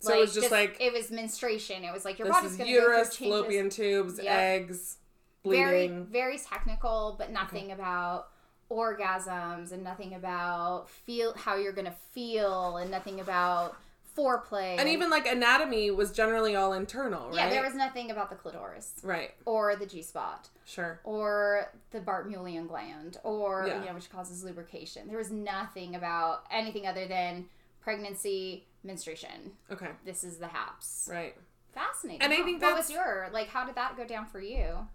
So 0.00 0.14
it 0.14 0.18
was 0.20 0.34
just, 0.34 0.50
like 0.50 0.76
it 0.80 0.92
was 0.92 1.10
menstruation. 1.12 1.84
It 1.84 1.92
was 1.92 2.04
like 2.04 2.18
your 2.18 2.28
body's 2.28 2.56
going 2.56 2.66
to 2.68 2.72
uterus, 2.74 3.16
go 3.16 3.26
fallopian 3.26 3.70
tubes, 3.70 4.18
Yep. 4.20 4.26
eggs, 4.36 4.96
Very, 5.44 5.86
bleeding. 5.86 6.06
very 6.06 6.38
technical, 6.38 7.14
but 7.18 7.30
nothing 7.30 7.70
about 7.70 8.28
orgasms 8.70 9.70
and 9.72 9.84
nothing 9.84 10.14
about 10.14 10.88
feel 10.90 11.34
how 11.36 11.56
you're 11.56 11.72
going 11.72 11.86
to 11.86 11.94
feel 12.12 12.78
and 12.78 12.90
nothing 12.90 13.20
about 13.20 13.76
foreplay. 14.16 14.78
And 14.78 14.88
even 14.88 15.10
like 15.10 15.26
anatomy 15.26 15.90
was 15.90 16.12
generally 16.12 16.54
all 16.56 16.72
internal, 16.72 17.28
right? 17.28 17.36
yeah, 17.36 17.48
there 17.50 17.62
was 17.62 17.74
nothing 17.74 18.10
about 18.10 18.30
the 18.30 18.36
clitoris 18.36 18.92
right. 19.02 19.32
or 19.46 19.76
the 19.76 19.86
G 19.86 20.02
spot 20.02 20.48
Sure. 20.64 21.00
or 21.04 21.72
the 21.90 22.00
Bartholin 22.00 22.68
gland 22.68 23.18
or 23.24 23.64
Yeah. 23.66 23.80
you 23.80 23.86
know 23.86 23.94
which 23.94 24.10
causes 24.10 24.44
lubrication. 24.44 25.08
There 25.08 25.18
was 25.18 25.30
nothing 25.30 25.94
about 25.94 26.44
anything 26.50 26.86
other 26.86 27.06
than 27.06 27.46
pregnancy, 27.80 28.66
menstruation. 28.84 29.52
Okay. 29.70 29.88
This 30.04 30.24
is 30.24 30.38
the 30.38 30.48
haps. 30.48 31.08
Right. 31.10 31.34
Fascinating. 31.74 32.22
And 32.22 32.32
I 32.32 32.42
think 32.42 32.60
what 32.60 32.76
was 32.76 32.90
your 32.90 33.28
like? 33.32 33.48
How 33.48 33.64
did 33.64 33.74
that 33.76 33.96
go 33.96 34.04
down 34.04 34.26
for 34.26 34.40
you? 34.40 34.86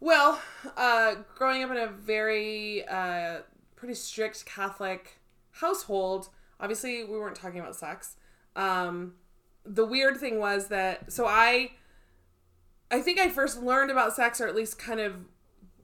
Well, 0.00 0.40
uh, 0.76 1.16
growing 1.36 1.62
up 1.62 1.70
in 1.70 1.76
a 1.76 1.86
very 1.86 2.86
uh, 2.88 3.40
pretty 3.76 3.94
strict 3.94 4.46
Catholic 4.46 5.18
household, 5.52 6.30
obviously 6.60 7.04
we 7.04 7.18
weren't 7.18 7.36
talking 7.36 7.60
about 7.60 7.76
sex. 7.76 8.16
Um, 8.56 9.14
the 9.64 9.84
weird 9.84 10.18
thing 10.18 10.38
was 10.38 10.68
that 10.68 11.12
so 11.12 11.26
I, 11.26 11.72
I 12.90 13.00
think 13.00 13.18
I 13.18 13.28
first 13.28 13.62
learned 13.62 13.90
about 13.90 14.14
sex, 14.14 14.40
or 14.40 14.46
at 14.46 14.54
least 14.54 14.78
kind 14.78 15.00
of 15.00 15.24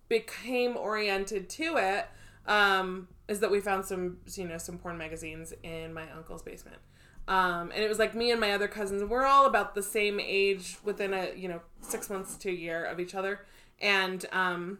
became 0.08 0.76
oriented 0.76 1.48
to 1.50 1.76
it. 1.76 2.06
Um, 2.46 3.08
is 3.28 3.40
that 3.40 3.50
we 3.50 3.60
found 3.60 3.84
some 3.84 4.18
you 4.34 4.46
know 4.46 4.58
some 4.58 4.78
porn 4.78 4.98
magazines 4.98 5.52
in 5.62 5.92
my 5.92 6.10
uncle's 6.12 6.42
basement. 6.42 6.78
Um, 7.28 7.72
and 7.74 7.82
it 7.82 7.88
was 7.88 7.98
like 7.98 8.14
me 8.14 8.30
and 8.30 8.40
my 8.40 8.52
other 8.52 8.68
cousins. 8.68 9.02
We're 9.02 9.26
all 9.26 9.46
about 9.46 9.74
the 9.74 9.82
same 9.82 10.20
age, 10.20 10.78
within 10.84 11.12
a 11.12 11.30
you 11.36 11.48
know 11.48 11.60
six 11.80 12.08
months 12.08 12.36
to 12.36 12.48
a 12.50 12.52
year 12.52 12.84
of 12.84 13.00
each 13.00 13.14
other, 13.14 13.40
and 13.80 14.24
um, 14.32 14.78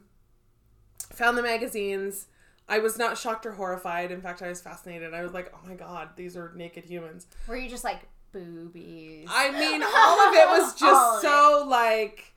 found 1.12 1.36
the 1.36 1.42
magazines. 1.42 2.26
I 2.68 2.80
was 2.80 2.98
not 2.98 3.16
shocked 3.16 3.46
or 3.46 3.52
horrified. 3.52 4.10
In 4.10 4.20
fact, 4.20 4.42
I 4.42 4.48
was 4.48 4.60
fascinated. 4.60 5.14
I 5.14 5.22
was 5.22 5.32
like, 5.32 5.52
"Oh 5.54 5.68
my 5.68 5.74
god, 5.74 6.10
these 6.16 6.36
are 6.36 6.52
naked 6.54 6.84
humans." 6.84 7.26
Were 7.46 7.56
you 7.56 7.68
just 7.68 7.84
like 7.84 8.00
boobies? 8.32 9.28
I 9.30 9.50
mean, 9.52 9.82
all 9.96 10.20
of 10.28 10.34
it 10.34 10.48
was 10.48 10.74
just 10.74 11.22
so 11.22 11.64
like 11.68 12.32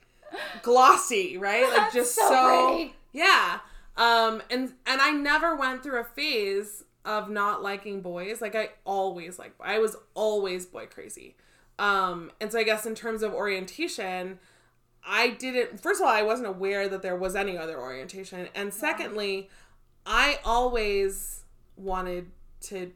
glossy, 0.62 1.38
right? 1.38 1.68
Like 1.76 1.92
just 1.92 2.16
So 2.16 2.28
so, 2.28 2.90
yeah. 3.12 3.60
Um, 3.98 4.42
and 4.50 4.74
and 4.86 5.02
I 5.02 5.12
never 5.12 5.56
went 5.56 5.84
through 5.84 6.00
a 6.00 6.06
phase 6.06 6.84
of 7.06 7.30
not 7.30 7.64
liking 7.64 8.02
boys. 8.02 8.42
Like 8.42 8.56
I 8.56 8.70
always 8.86 9.40
like 9.40 9.54
I 9.60 9.80
was 9.80 9.96
always 10.14 10.66
boy 10.66 10.86
crazy. 10.88 11.36
Um, 11.80 12.32
and 12.40 12.52
so 12.52 12.60
I 12.60 12.64
guess 12.64 12.86
in 12.86 12.94
terms 12.94 13.24
of 13.24 13.34
orientation, 13.34 14.40
I 15.06 15.30
didn't. 15.30 15.80
First 15.80 16.02
of 16.02 16.08
all, 16.08 16.14
I 16.14 16.22
wasn't 16.22 16.50
aware 16.50 16.88
that 16.90 17.02
there 17.02 17.16
was 17.16 17.36
any 17.36 17.58
other 17.58 17.80
orientation, 17.80 18.50
and 18.54 18.74
secondly, 18.74 19.50
I 20.06 20.40
always 20.44 21.44
wanted 21.76 22.32
to 22.62 22.92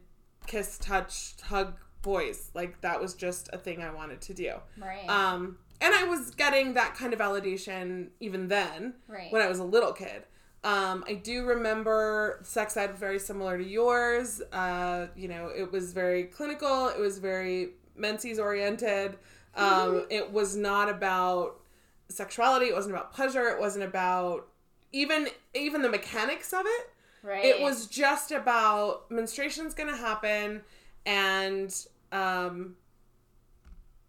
kiss, 0.46 0.78
touch, 0.78 1.34
hug 1.42 1.74
boys. 2.02 2.50
Like 2.54 2.80
that 2.82 3.00
was 3.00 3.14
just 3.14 3.48
a 3.52 3.58
thing 3.58 3.82
I 3.82 3.92
wanted 3.92 4.20
to 4.22 4.34
do. 4.34 4.54
right. 4.78 5.08
Um, 5.08 5.58
and 5.80 5.94
I 5.94 6.04
was 6.04 6.30
getting 6.30 6.74
that 6.74 6.94
kind 6.94 7.12
of 7.12 7.18
validation 7.18 8.08
even 8.20 8.48
then 8.48 8.94
right. 9.08 9.30
when 9.32 9.42
I 9.42 9.48
was 9.48 9.58
a 9.58 9.64
little 9.64 9.92
kid. 9.92 10.24
Um, 10.62 11.04
I 11.06 11.14
do 11.14 11.44
remember 11.44 12.40
sex 12.42 12.76
ed 12.76 12.96
very 12.96 13.18
similar 13.18 13.58
to 13.58 13.64
yours. 13.64 14.40
Uh, 14.52 15.08
you 15.14 15.28
know, 15.28 15.50
it 15.54 15.70
was 15.70 15.92
very 15.92 16.24
clinical. 16.24 16.88
It 16.88 16.98
was 16.98 17.18
very 17.18 17.70
menses 17.96 18.38
oriented. 18.38 19.18
Um, 19.56 20.06
it 20.10 20.32
was 20.32 20.56
not 20.56 20.88
about 20.88 21.60
sexuality. 22.08 22.66
It 22.66 22.74
wasn't 22.74 22.94
about 22.94 23.12
pleasure. 23.12 23.48
It 23.48 23.60
wasn't 23.60 23.84
about 23.84 24.48
even 24.92 25.28
even 25.54 25.82
the 25.82 25.90
mechanics 25.90 26.52
of 26.52 26.62
it. 26.64 26.90
Right. 27.24 27.44
It 27.44 27.60
was 27.60 27.86
just 27.86 28.30
about 28.30 29.10
menstruation's 29.10 29.74
going 29.74 29.90
to 29.90 29.96
happen, 29.96 30.62
and 31.04 31.74
um, 32.12 32.76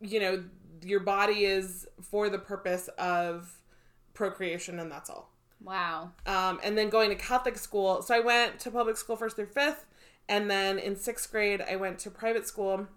you 0.01 0.19
know, 0.19 0.43
your 0.83 0.99
body 0.99 1.45
is 1.45 1.87
for 2.01 2.29
the 2.29 2.37
purpose 2.37 2.89
of 2.99 3.57
procreation, 4.13 4.79
and 4.79 4.91
that's 4.91 5.09
all 5.09 5.31
wow. 5.63 6.11
um, 6.25 6.59
and 6.63 6.77
then 6.77 6.89
going 6.89 7.09
to 7.09 7.15
Catholic 7.15 7.57
school. 7.57 8.01
So 8.01 8.15
I 8.15 8.19
went 8.19 8.59
to 8.61 8.71
public 8.71 8.97
school 8.97 9.15
first 9.15 9.35
through 9.35 9.47
fifth, 9.47 9.85
and 10.29 10.49
then 10.49 10.77
in 10.77 10.95
sixth 10.95 11.31
grade 11.31 11.63
I 11.69 11.75
went 11.75 11.99
to 11.99 12.11
private 12.11 12.47
school, 12.47 12.87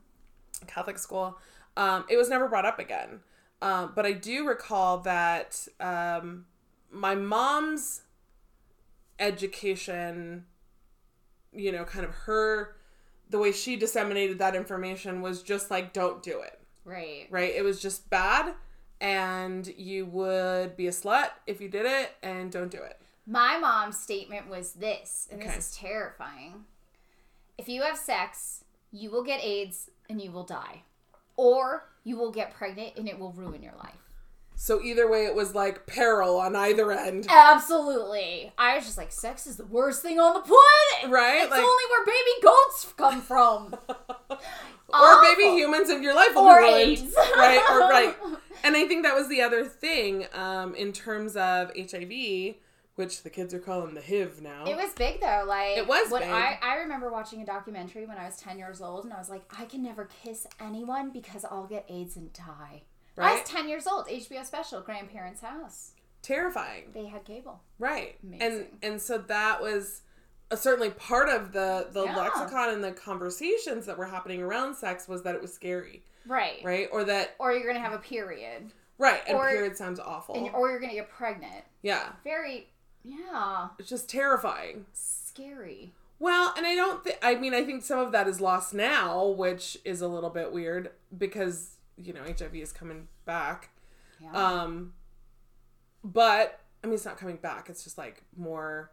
Catholic 0.67 0.99
school. 0.99 1.39
Um, 1.77 2.05
it 2.09 2.17
was 2.17 2.29
never 2.29 2.49
brought 2.49 2.67
up 2.67 2.79
again, 2.79 3.21
um, 3.63 3.93
but 3.95 4.05
I 4.05 4.13
do 4.13 4.47
recall 4.47 4.99
that 4.99 5.67
um, 5.81 6.47
my 6.91 7.15
mom's 7.15 8.03
education, 9.19 10.45
you 11.53 11.73
know, 11.73 11.85
kind 11.85 12.05
of 12.05 12.11
her, 12.13 12.77
the 13.31 13.39
way 13.39 13.53
she 13.53 13.77
disseminated 13.77 14.39
that 14.39 14.55
information 14.55 15.21
was 15.23 15.43
just 15.43 15.71
like, 15.71 15.93
don't 15.93 16.23
do 16.23 16.41
it 16.41 16.59
Right. 16.85 17.27
right? 17.31 17.53
It 17.55 17.63
was 17.63 17.81
just 17.83 18.09
bad, 18.11 18.55
and 19.01 19.67
you 19.77 20.07
would 20.07 20.77
be 20.77 20.87
a 20.87 20.91
slut 20.93 21.31
if 21.47 21.61
you 21.61 21.69
did 21.69 21.85
it, 21.87 22.15
and 22.23 22.51
don't 22.51 22.71
do 22.71 22.83
it. 22.83 23.01
My 23.27 23.59
mom's 23.59 23.99
statement 24.01 24.49
was 24.49 24.73
this, 24.73 25.29
and 25.31 25.41
Okay. 25.43 25.55
this 25.55 25.69
is 25.71 25.77
terrifying. 25.77 26.65
If 27.59 27.69
you 27.69 27.83
have 27.83 27.99
sex, 27.99 28.65
you 28.91 29.11
will 29.11 29.23
get 29.25 29.43
AIDS 29.45 29.91
and 30.09 30.21
you 30.23 30.31
will 30.31 30.45
die. 30.45 30.83
Or 31.37 31.91
you 32.05 32.17
will 32.17 32.31
get 32.31 32.55
pregnant 32.55 32.93
and 32.97 33.07
it 33.09 33.19
will 33.19 33.33
ruin 33.33 33.63
your 33.63 33.75
life. 33.75 34.08
So 34.61 34.83
either 34.83 35.09
way, 35.09 35.25
it 35.25 35.37
was 35.37 35.55
like 35.55 35.87
peril 35.87 36.37
on 36.41 36.57
either 36.57 36.91
end, 36.91 37.29
Absolutely. 37.31 38.53
I 38.59 38.75
was 38.75 38.85
just 38.85 38.99
like, 38.99 39.13
sex 39.13 39.47
is 39.47 39.57
the 39.57 39.65
worst 39.65 40.03
thing 40.03 40.19
on 40.19 40.35
the 40.35 40.41
planet. 40.41 41.15
right? 41.17 41.43
It's 41.43 41.51
like, 41.53 41.61
only 41.61 41.85
where 41.91 42.05
baby 42.05 42.43
goats 42.43 42.93
come 42.97 43.21
from. 43.23 43.77
or 44.89 45.23
baby 45.23 45.55
humans 45.57 45.91
in 45.91 46.03
your 46.03 46.13
life 46.13 46.35
will 46.35 46.43
Or 46.43 46.61
be 46.61 46.67
ruined, 46.67 46.89
AIDS. 46.99 47.15
right? 47.37 47.63
Or 47.71 47.79
right. 47.89 48.17
And 48.65 48.77
I 48.77 48.89
think 48.89 49.05
that 49.05 49.15
was 49.15 49.29
the 49.29 49.41
other 49.43 49.65
thing 49.65 50.27
um, 50.35 50.75
in 50.75 50.93
terms 50.93 51.37
of 51.37 51.71
HIV, 51.77 52.57
which 52.97 53.23
the 53.23 53.31
kids 53.31 53.55
are 53.55 53.61
calling 53.61 53.95
the 53.95 54.03
HIV 54.03 54.43
now. 54.43 54.65
It 54.67 54.75
was 54.77 54.93
big 54.95 55.21
though. 55.21 55.45
Like 55.47 55.77
It 55.79 55.87
was 55.87 56.11
when 56.11 56.23
big. 56.23 56.31
I 56.33 56.59
I 56.61 56.75
remember 56.79 57.13
watching 57.13 57.41
a 57.41 57.47
documentary 57.47 58.05
when 58.07 58.19
I 58.19 58.27
was 58.27 58.37
ten 58.37 58.59
years 58.59 58.81
old, 58.83 59.05
and 59.05 59.13
I 59.13 59.19
was 59.19 59.31
like, 59.31 59.45
I 59.57 59.67
can 59.67 59.85
never 59.85 60.09
kiss 60.25 60.49
anyone 60.61 61.11
because 61.11 61.45
I'll 61.45 61.69
get 61.69 61.87
AIDS 61.89 62.17
and 62.17 62.33
die. 62.33 62.83
I 63.25 63.35
was 63.35 63.43
ten 63.49 63.69
years 63.69 63.87
old. 63.87 64.07
HBO 64.09 64.45
special, 64.45 64.81
grandparents' 64.81 65.41
house. 65.41 65.93
Terrifying. 66.23 66.91
They 66.93 67.07
had 67.07 67.25
cable. 67.25 67.61
Right. 67.79 68.17
And 68.23 68.35
Amazing. 68.43 68.79
and 68.83 69.01
so 69.01 69.19
that 69.19 69.63
was 69.63 70.03
uh, 70.51 70.57
certainly 70.57 70.91
part 70.91 71.29
of 71.29 71.53
the 71.53 71.89
the 71.93 72.05
Yeah. 72.05 72.17
lexicon 72.17 72.71
and 72.71 72.83
the 72.85 72.93
conversations 72.93 73.87
that 73.87 73.97
were 73.99 74.07
happening 74.07 74.43
around 74.43 74.75
sex 74.75 75.07
was 75.09 75.23
that 75.23 75.35
it 75.35 75.41
was 75.43 75.53
scary, 75.55 76.03
Right. 76.27 76.61
right? 76.65 76.89
Or 76.93 77.05
that 77.05 77.35
Or 77.39 77.53
you're 77.53 77.67
gonna 77.67 77.85
have 77.85 77.93
a 77.93 77.99
period, 77.99 78.73
right, 78.99 79.23
and 79.29 79.37
Or- 79.37 79.49
period 79.49 79.77
sounds 79.77 80.01
awful. 80.01 80.35
and 80.35 80.55
or 80.55 80.71
you're 80.71 80.81
gonna 80.81 80.95
get 80.95 81.09
pregnant. 81.09 81.65
yeah. 81.83 82.13
Very, 82.25 82.69
yeah, 83.05 83.69
It's 83.79 83.89
just 83.89 84.09
terrifying. 84.11 84.87
scary. 84.93 85.95
Well, 86.19 86.53
and 86.57 86.67
I 86.67 86.75
don't 86.75 87.05
think 87.05 87.19
I 87.23 87.37
mean 87.37 87.55
I 87.55 87.65
think 87.65 87.85
some 87.85 88.01
of 88.01 88.11
that 88.13 88.27
is 88.27 88.41
lost 88.41 88.75
now, 88.75 89.25
which 89.27 89.79
is 89.85 90.01
a 90.03 90.09
little 90.09 90.31
bit 90.31 90.51
weird 90.53 90.91
because, 91.17 91.77
you 92.03 92.13
know, 92.13 92.23
HIV 92.23 92.55
is 92.57 92.73
coming 92.73 93.09
back. 93.25 93.71
Yeah. 94.21 94.33
Um 94.33 94.93
but 96.05 96.61
I 96.83 96.87
mean 96.87 96.95
it's 96.95 97.05
not 97.05 97.19
coming 97.19 97.37
back. 97.37 97.69
It's 97.69 97.85
just 97.85 97.99
like 97.99 98.23
more 98.37 98.91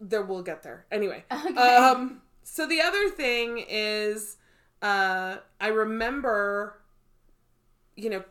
there 0.00 0.22
we'll 0.22 0.42
get 0.42 0.62
there. 0.62 0.86
Anyway. 0.90 1.24
okay. 1.32 1.76
Um, 1.76 2.22
so 2.44 2.66
the 2.66 2.80
other 2.80 3.08
thing 3.10 3.64
is, 3.68 4.36
uh, 4.80 5.38
I 5.60 5.68
remember, 5.68 6.80
you 7.96 8.10
know, 8.10 8.24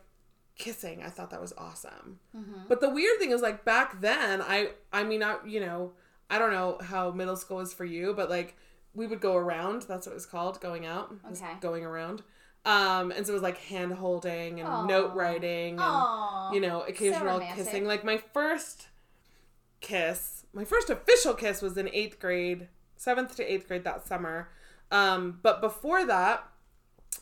kissing. 0.56 1.02
I 1.04 1.08
thought 1.10 1.30
that 1.30 1.40
was 1.40 1.52
awesome. 1.56 2.18
Mhm. 2.36 2.68
But 2.68 2.80
the 2.80 2.88
weird 2.88 3.18
thing 3.18 3.30
is, 3.30 3.42
like 3.42 3.64
back 3.64 4.00
then, 4.00 4.42
I, 4.42 4.70
I 4.92 5.04
mean, 5.04 5.22
I, 5.22 5.36
you 5.46 5.60
know, 5.60 5.92
I 6.30 6.38
don't 6.38 6.50
know 6.52 6.78
how 6.82 7.10
middle 7.10 7.36
school 7.36 7.60
is 7.60 7.72
for 7.72 7.84
you, 7.84 8.12
but 8.14 8.28
like 8.28 8.56
we 8.94 9.06
would 9.06 9.20
go 9.20 9.36
around. 9.36 9.82
That's 9.82 10.06
what 10.06 10.12
it 10.12 10.16
was 10.16 10.26
called, 10.26 10.60
going 10.60 10.86
out. 10.86 11.14
Okay. 11.30 11.52
Going 11.60 11.84
around. 11.84 12.22
Um, 12.68 13.12
and 13.12 13.24
so 13.26 13.32
it 13.32 13.34
was 13.34 13.42
like 13.42 13.58
hand 13.58 13.94
holding 13.94 14.60
and 14.60 14.68
Aw. 14.68 14.84
note 14.86 15.14
writing 15.14 15.70
and 15.74 15.80
Aw. 15.80 16.52
you 16.52 16.60
know, 16.60 16.82
occasional 16.82 17.38
romantic. 17.38 17.56
kissing. 17.64 17.86
Like 17.86 18.04
my 18.04 18.18
first 18.18 18.88
kiss, 19.80 20.44
my 20.52 20.64
first 20.64 20.90
official 20.90 21.32
kiss 21.34 21.62
was 21.62 21.78
in 21.78 21.88
eighth 21.94 22.18
grade, 22.20 22.68
seventh 22.96 23.36
to 23.36 23.52
eighth 23.52 23.66
grade 23.68 23.84
that 23.84 24.06
summer. 24.06 24.50
Um, 24.90 25.38
but 25.42 25.60
before 25.62 26.04
that, 26.06 26.46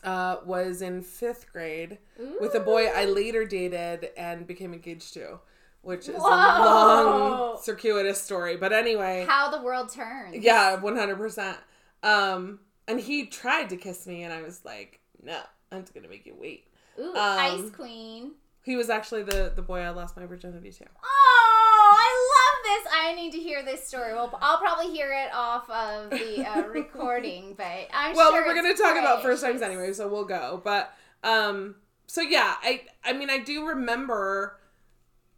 uh, 0.03 0.37
was 0.45 0.81
in 0.81 1.01
fifth 1.01 1.51
grade 1.51 1.97
with 2.41 2.53
a 2.53 2.59
boy 2.59 2.87
I 2.87 3.05
later 3.05 3.45
dated 3.45 4.09
and 4.17 4.45
became 4.45 4.73
engaged 4.73 5.13
to, 5.13 5.39
which 5.81 6.07
is 6.09 6.15
a 6.15 6.19
long, 6.19 7.57
circuitous 7.61 8.21
story. 8.21 8.57
But 8.57 8.73
anyway, 8.73 9.25
How 9.27 9.49
the 9.49 9.61
world 9.61 9.91
turns. 9.93 10.35
yeah, 10.43 10.75
one 10.75 10.95
hundred 10.97 11.17
percent. 11.17 11.57
Um, 12.03 12.59
and 12.87 12.99
he 12.99 13.25
tried 13.25 13.69
to 13.69 13.77
kiss 13.77 14.05
me, 14.07 14.23
and 14.23 14.31
I 14.33 14.41
was 14.41 14.63
like, 14.63 14.99
"No, 15.27 15.39
I'm 15.71 15.81
just 15.81 15.93
gonna 15.93 16.07
make 16.07 16.25
you 16.25 16.35
wait." 16.39 16.67
Ooh, 16.99 17.09
Um, 17.09 17.15
Ice 17.15 17.69
Queen. 17.71 18.31
He 18.63 18.75
was 18.75 18.89
actually 18.89 19.23
the 19.23 19.51
the 19.55 19.61
boy 19.61 19.79
I 19.81 19.89
lost 19.91 20.17
my 20.17 20.25
virginity 20.25 20.71
to. 20.71 20.85
Oh, 21.03 21.95
I 21.97 22.09
love 22.35 22.83
this. 22.83 22.93
I 22.93 23.13
need 23.15 23.31
to 23.33 23.39
hear 23.39 23.63
this 23.63 23.87
story. 23.87 24.13
Well, 24.13 24.37
I'll 24.41 24.57
probably 24.57 24.91
hear 24.91 25.11
it 25.13 25.29
off 25.33 25.69
of 25.69 26.09
the 26.09 26.45
uh, 26.49 26.61
recording, 26.67 27.53
but 27.55 27.87
I'm 27.93 28.13
sure. 28.13 28.15
well, 28.15 28.31
sure 28.31 28.45
we're 28.45 28.55
gonna 28.55 28.75
talk 28.75 28.97
about 28.97 29.21
first 29.21 29.43
times 29.43 29.61
anyway, 29.61 29.93
so 29.93 30.07
we'll 30.07 30.25
go. 30.25 30.59
But 30.63 30.93
um, 31.23 31.75
so 32.07 32.21
yeah, 32.21 32.55
I 32.61 32.81
I 33.05 33.13
mean 33.13 33.29
I 33.29 33.37
do 33.39 33.65
remember 33.67 34.59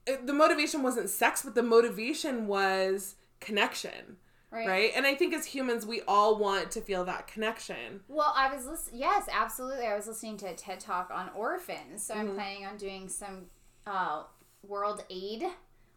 it, 0.08 0.26
the 0.26 0.34
motivation 0.34 0.82
wasn't 0.82 1.10
sex, 1.10 1.42
but 1.44 1.54
the 1.56 1.64
motivation 1.64 2.48
was 2.48 3.16
connection, 3.40 4.18
Right. 4.52 4.68
right? 4.68 4.92
And 4.96 5.06
I 5.06 5.14
think 5.16 5.34
as 5.34 5.46
humans, 5.46 5.86
we 5.86 6.02
all 6.08 6.38
want 6.38 6.72
to 6.72 6.82
feel 6.82 7.06
that 7.06 7.28
connection. 7.28 8.02
Well, 8.08 8.34
I 8.36 8.54
was 8.54 8.66
listening. 8.66 9.00
Yes, 9.02 9.28
absolutely. 9.32 9.86
I 9.86 9.96
was 9.96 10.08
listening 10.08 10.38
to 10.38 10.48
a 10.48 10.54
TED 10.56 10.80
talk 10.80 11.12
on 11.14 11.30
orphans, 11.36 12.04
so 12.04 12.16
Mm-hmm. 12.16 12.30
I'm 12.30 12.34
planning 12.36 12.66
on 12.66 12.78
doing 12.78 13.10
some 13.10 13.46
uh, 13.86 14.24
world 14.64 15.04
aid 15.10 15.44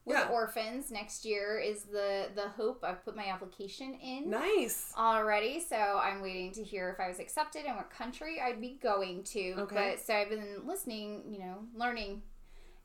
with 0.04 0.16
Yeah. 0.16 0.28
orphans 0.28 0.90
next 0.90 1.25
year. 1.25 1.59
Is 1.61 1.85
the 1.85 2.26
the 2.35 2.49
hope? 2.49 2.82
I've 2.85 3.04
put 3.04 3.16
my 3.16 3.26
application 3.26 3.94
in 3.94 4.28
Nice. 4.30 4.92
already, 4.99 5.61
so 5.61 5.76
I'm 5.76 6.21
waiting 6.21 6.52
to 6.52 6.62
hear 6.64 6.90
if 6.90 7.00
I 7.00 7.09
was 7.09 7.21
accepted 7.21 7.64
and 7.66 7.76
what 7.76 7.88
country 7.90 8.40
I'd 8.40 8.61
be 8.61 8.78
going 8.82 9.23
to. 9.25 9.52
Okay. 9.61 9.75
But 9.97 10.04
so 10.04 10.14
I've 10.14 10.28
been 10.28 10.66
listening, 10.66 11.23
you 11.30 11.38
know, 11.38 11.59
learning. 11.75 12.23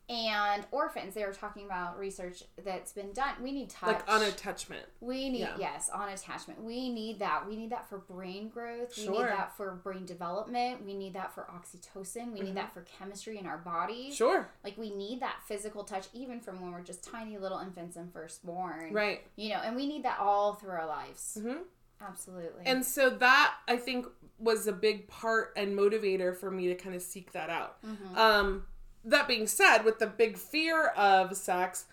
And 0.09 0.65
orphans, 0.71 1.13
they 1.15 1.25
were 1.25 1.33
talking 1.33 1.65
about 1.65 1.99
research 1.99 2.43
that's 2.63 2.93
been 2.93 3.11
done. 3.11 3.33
We 3.43 3.51
need 3.51 3.69
touch. 3.69 3.87
Like 3.87 4.09
on 4.09 4.23
attachment. 4.23 4.85
We 5.01 5.29
need 5.29 5.39
Yeah. 5.41 5.55
yes, 5.59 5.89
on 5.89 6.07
attachment. 6.07 6.63
We 6.63 6.89
need 6.89 7.19
that. 7.19 7.45
We 7.45 7.57
need 7.57 7.71
that 7.71 7.89
for 7.89 7.97
brain 7.97 8.47
growth. 8.47 8.95
We 8.97 9.03
Sure. 9.03 9.13
need 9.13 9.23
that 9.31 9.57
for 9.57 9.71
brain 9.75 10.05
development. 10.05 10.85
We 10.85 10.93
need 10.93 11.13
that 11.15 11.33
for 11.33 11.43
oxytocin. 11.53 12.31
We 12.31 12.39
Mhm. 12.39 12.43
need 12.45 12.55
that 12.55 12.73
for 12.73 12.83
chemistry 12.83 13.37
in 13.37 13.45
our 13.45 13.57
bodies. 13.57 14.15
Sure. 14.15 14.47
Like 14.63 14.77
we 14.77 14.95
need 14.95 15.19
that 15.19 15.41
physical 15.45 15.83
touch 15.83 16.07
even 16.13 16.39
from 16.39 16.61
when 16.61 16.71
we're 16.71 16.81
just 16.83 17.03
tiny 17.03 17.37
little 17.37 17.59
infants 17.59 17.97
and 17.97 18.11
first 18.13 18.45
born. 18.45 18.93
Right. 18.93 19.25
You 19.35 19.49
know, 19.49 19.57
and 19.57 19.75
we 19.75 19.87
need 19.87 20.03
that 20.03 20.19
all 20.19 20.53
through 20.53 20.71
our 20.71 20.87
lives. 20.87 21.37
hmm 21.41 21.63
Absolutely. 21.99 22.63
And 22.65 22.85
so 22.85 23.09
that 23.09 23.55
I 23.67 23.75
think 23.75 24.05
was 24.37 24.67
a 24.67 24.71
big 24.71 25.07
part 25.07 25.51
and 25.57 25.75
motivator 25.77 26.33
for 26.37 26.51
me 26.51 26.67
to 26.67 26.75
kind 26.75 26.95
of 26.95 27.01
seek 27.01 27.31
that 27.31 27.49
out. 27.49 27.81
Mhm. 27.83 28.15
Um, 28.15 28.67
that 29.07 29.27
being 29.27 29.47
said, 29.47 29.83
with 29.83 29.99
the 29.99 30.07
big 30.07 30.37
fear 30.37 30.87
of 30.87 31.35
sex, 31.35 31.85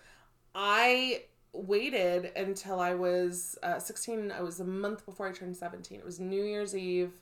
I 0.53 1.23
waited 1.53 2.31
until 2.35 2.79
I 2.79 2.93
was 2.93 3.57
uh, 3.63 3.79
16. 3.79 4.31
I 4.31 4.41
was 4.41 4.59
a 4.59 4.65
month 4.65 5.05
before 5.05 5.27
I 5.27 5.31
turned 5.31 5.55
17. 5.55 5.97
It 5.97 6.05
was 6.05 6.19
New 6.19 6.43
Year's 6.43 6.75
Eve, 6.75 7.13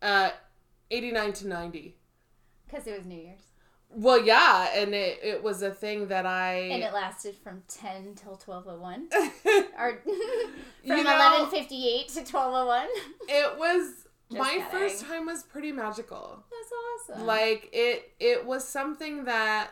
uh, 0.00 0.30
89 0.90 1.32
to 1.34 1.48
90. 1.48 1.96
Because 2.66 2.86
it 2.86 2.96
was 2.96 3.06
New 3.06 3.20
Year's. 3.20 3.42
Well, 3.98 4.22
yeah, 4.22 4.68
and 4.74 4.94
it, 4.94 5.20
it 5.22 5.42
was 5.42 5.62
a 5.62 5.70
thing 5.70 6.08
that 6.08 6.26
I. 6.26 6.52
And 6.70 6.82
it 6.82 6.92
lasted 6.92 7.34
from 7.34 7.62
10 7.66 8.14
till 8.16 8.32
1201. 8.32 9.08
Or 9.78 9.98
from 10.86 10.96
1158 11.04 12.08
to 12.08 12.20
1201. 12.20 12.86
it 13.28 13.58
was 13.58 13.92
Just 14.30 14.38
my 14.38 14.50
kidding. 14.50 14.66
first 14.70 15.06
time 15.06 15.24
was 15.24 15.44
pretty 15.44 15.72
magical. 15.72 16.42
That's 16.50 17.14
awesome. 17.14 17.26
Like 17.26 17.70
it 17.72 18.12
it 18.20 18.44
was 18.44 18.66
something 18.68 19.24
that 19.24 19.70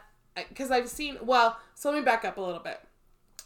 because 0.49 0.71
I've 0.71 0.89
seen 0.89 1.19
well, 1.23 1.59
so 1.75 1.91
let 1.91 1.99
me 1.99 2.05
back 2.05 2.25
up 2.25 2.39
a 2.39 2.41
little 2.41 2.61
bit. 2.63 2.81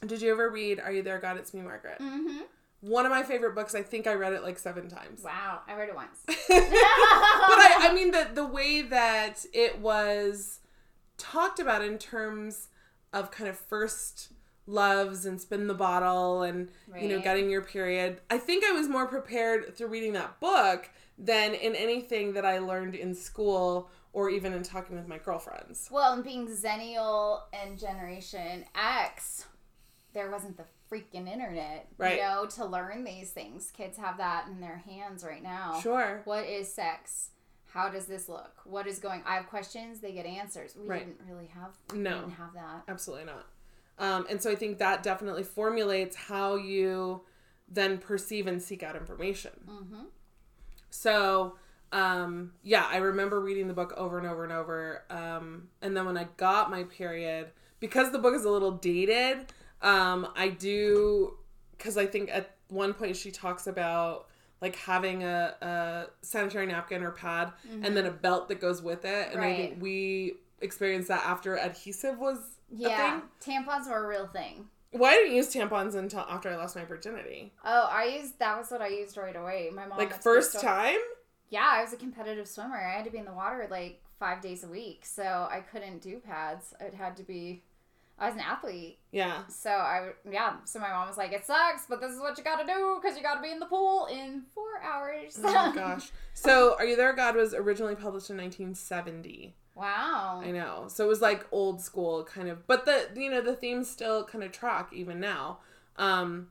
Did 0.06 0.22
you 0.22 0.30
ever 0.30 0.48
read 0.48 0.78
Are 0.80 0.92
You 0.92 1.02
There 1.02 1.18
God 1.18 1.38
It's 1.38 1.52
Me 1.54 1.60
Margaret? 1.60 1.98
mm-hmm. 1.98 2.42
One 2.80 3.04
of 3.04 3.10
my 3.10 3.24
favorite 3.24 3.56
books. 3.56 3.74
I 3.74 3.82
think 3.82 4.06
I 4.06 4.14
read 4.14 4.32
it 4.34 4.44
like 4.44 4.56
7 4.58 4.88
times. 4.88 5.22
Wow, 5.24 5.62
I 5.66 5.74
read 5.74 5.88
it 5.88 5.96
once. 5.96 6.18
but 6.26 6.36
I, 6.38 7.88
I 7.90 7.92
mean 7.94 8.12
the 8.12 8.28
the 8.34 8.46
way 8.46 8.82
that 8.82 9.44
it 9.52 9.80
was 9.80 10.57
talked 11.18 11.58
about 11.60 11.82
in 11.84 11.98
terms 11.98 12.68
of 13.12 13.30
kind 13.30 13.48
of 13.50 13.58
first 13.58 14.28
loves 14.66 15.24
and 15.24 15.40
spin 15.40 15.66
the 15.66 15.74
bottle 15.74 16.42
and 16.42 16.68
you 17.00 17.08
know 17.08 17.20
getting 17.20 17.48
your 17.50 17.62
period. 17.62 18.20
I 18.30 18.38
think 18.38 18.64
I 18.64 18.72
was 18.72 18.88
more 18.88 19.06
prepared 19.06 19.74
through 19.76 19.88
reading 19.88 20.12
that 20.14 20.38
book 20.40 20.90
than 21.18 21.54
in 21.54 21.74
anything 21.74 22.34
that 22.34 22.44
I 22.44 22.58
learned 22.58 22.94
in 22.94 23.14
school 23.14 23.90
or 24.12 24.30
even 24.30 24.52
in 24.52 24.62
talking 24.62 24.96
with 24.96 25.08
my 25.08 25.18
girlfriends. 25.18 25.88
Well, 25.90 26.12
and 26.12 26.22
being 26.24 26.46
Zennial 26.48 27.40
and 27.52 27.78
Generation 27.78 28.64
X, 28.74 29.46
there 30.12 30.30
wasn't 30.30 30.56
the 30.56 30.64
freaking 30.90 31.28
internet, 31.30 31.88
Right. 31.98 32.16
you 32.16 32.22
know, 32.22 32.46
to 32.46 32.64
learn 32.64 33.04
these 33.04 33.30
things. 33.30 33.70
Kids 33.70 33.98
have 33.98 34.16
that 34.18 34.46
in 34.48 34.60
their 34.60 34.78
hands 34.78 35.22
right 35.24 35.42
now. 35.42 35.80
Sure. 35.82 36.22
What 36.24 36.44
is 36.46 36.72
sex? 36.72 37.30
How 37.78 37.88
does 37.88 38.06
this 38.06 38.28
look? 38.28 38.50
What 38.64 38.88
is 38.88 38.98
going? 38.98 39.22
I 39.24 39.36
have 39.36 39.46
questions. 39.46 40.00
They 40.00 40.10
get 40.10 40.26
answers. 40.26 40.74
We 40.74 40.88
Right. 40.88 41.06
didn't 41.06 41.20
really 41.30 41.46
have. 41.46 41.76
No. 41.94 42.22
didn't 42.22 42.32
have 42.32 42.52
that. 42.54 42.82
Absolutely 42.88 43.26
not. 43.26 43.46
Um, 44.00 44.26
and 44.28 44.42
so 44.42 44.50
I 44.50 44.56
think 44.56 44.78
that 44.78 45.04
definitely 45.04 45.44
formulates 45.44 46.16
how 46.16 46.56
you 46.56 47.20
then 47.68 47.98
perceive 47.98 48.48
and 48.48 48.60
seek 48.60 48.82
out 48.82 48.96
information. 48.96 49.52
Mm-hmm. 49.68 50.04
So, 50.90 51.54
um, 51.92 52.52
yeah, 52.64 52.84
I 52.90 52.96
remember 52.96 53.38
reading 53.40 53.68
the 53.68 53.74
book 53.74 53.92
over 53.96 54.18
and 54.18 54.26
over 54.26 54.42
and 54.42 54.52
over. 54.52 55.04
Um, 55.08 55.68
and 55.80 55.96
then 55.96 56.04
when 56.04 56.16
I 56.16 56.26
got 56.36 56.72
my 56.72 56.82
period, 56.82 57.52
because 57.78 58.10
the 58.10 58.18
book 58.18 58.34
is 58.34 58.44
a 58.44 58.50
little 58.50 58.72
dated, 58.72 59.52
um, 59.82 60.26
I 60.34 60.48
do, 60.48 61.36
because 61.76 61.96
I 61.96 62.06
think 62.06 62.28
at 62.32 62.56
one 62.70 62.92
point 62.92 63.14
she 63.16 63.30
talks 63.30 63.68
about 63.68 64.26
like 64.60 64.76
having 64.76 65.24
a, 65.24 65.54
a 65.60 66.06
sanitary 66.22 66.66
napkin 66.66 67.02
or 67.02 67.10
pad 67.12 67.52
and 67.70 67.96
then 67.96 68.06
a 68.06 68.10
mm-hmm. 68.10 68.18
belt 68.18 68.48
that 68.48 68.60
goes 68.60 68.82
with 68.82 69.04
it. 69.04 69.28
And 69.32 69.40
I 69.40 69.54
think 69.54 69.82
we 69.82 70.34
experienced 70.60 71.08
that 71.08 71.24
after 71.24 71.56
adhesive 71.56 72.18
was 72.18 72.38
Yeah, 72.70 73.18
a 73.18 73.20
thing. 73.20 73.64
tampons 73.64 73.88
were 73.88 74.04
a 74.04 74.08
real 74.08 74.26
thing. 74.26 74.66
Well, 74.92 75.12
I 75.12 75.16
didn't 75.16 75.36
use 75.36 75.52
tampons 75.52 75.94
until 75.94 76.20
after 76.20 76.48
I 76.48 76.56
lost 76.56 76.74
my 76.74 76.84
virginity. 76.84 77.52
Oh, 77.64 77.88
I 77.90 78.04
used 78.04 78.38
that 78.38 78.56
was 78.56 78.70
what 78.70 78.80
I 78.80 78.88
used 78.88 79.16
right 79.16 79.36
away. 79.36 79.70
My 79.72 79.86
mom 79.86 79.98
like 79.98 80.10
went 80.10 80.12
to 80.12 80.18
first 80.22 80.60
time? 80.60 80.98
Yeah, 81.50 81.68
I 81.70 81.82
was 81.82 81.92
a 81.92 81.96
competitive 81.96 82.48
swimmer. 82.48 82.76
I 82.76 82.96
had 82.96 83.04
to 83.04 83.10
be 83.10 83.18
in 83.18 83.24
the 83.24 83.32
water 83.32 83.66
like 83.70 84.02
five 84.18 84.40
days 84.40 84.64
a 84.64 84.68
week, 84.68 85.04
so 85.04 85.48
I 85.50 85.60
couldn't 85.60 86.00
do 86.00 86.18
pads. 86.18 86.74
It 86.80 86.94
had 86.94 87.16
to 87.18 87.22
be. 87.22 87.62
I 88.20 88.26
was 88.26 88.34
an 88.34 88.40
athlete, 88.40 88.98
Yeah. 89.12 89.46
so 89.48 89.70
I 89.70 90.10
yeah. 90.28 90.56
So 90.64 90.80
my 90.80 90.88
mom 90.90 91.06
was 91.06 91.16
like, 91.16 91.32
"It 91.32 91.44
sucks, 91.46 91.86
but 91.88 92.00
this 92.00 92.10
is 92.12 92.18
what 92.20 92.36
you 92.36 92.42
got 92.44 92.56
to 92.60 92.66
do 92.66 92.98
because 93.00 93.16
you 93.16 93.22
got 93.22 93.36
to 93.36 93.40
be 93.42 93.50
in 93.52 93.60
the 93.60 93.66
pool 93.66 94.06
in 94.06 94.42
four 94.54 94.80
hours." 94.82 95.38
Oh 95.42 95.52
my 95.52 95.72
gosh. 95.74 96.10
So, 96.34 96.74
Are 96.78 96.84
You 96.84 96.96
There, 96.96 97.12
God 97.12 97.36
was 97.36 97.54
originally 97.54 97.94
published 97.94 98.30
in 98.30 98.36
1970. 98.38 99.54
wow. 99.76 100.40
I 100.44 100.50
know. 100.50 100.86
So 100.88 101.04
it 101.04 101.08
was 101.08 101.20
like 101.20 101.46
old 101.52 101.80
school 101.80 102.24
kind 102.24 102.48
of, 102.48 102.66
but 102.66 102.84
the 102.86 103.08
you 103.14 103.30
know 103.30 103.40
the 103.40 103.54
themes 103.54 103.88
still 103.88 104.24
kind 104.24 104.42
of 104.42 104.50
track 104.52 104.90
even 104.92 105.20
now. 105.20 105.58
Um, 105.96 106.48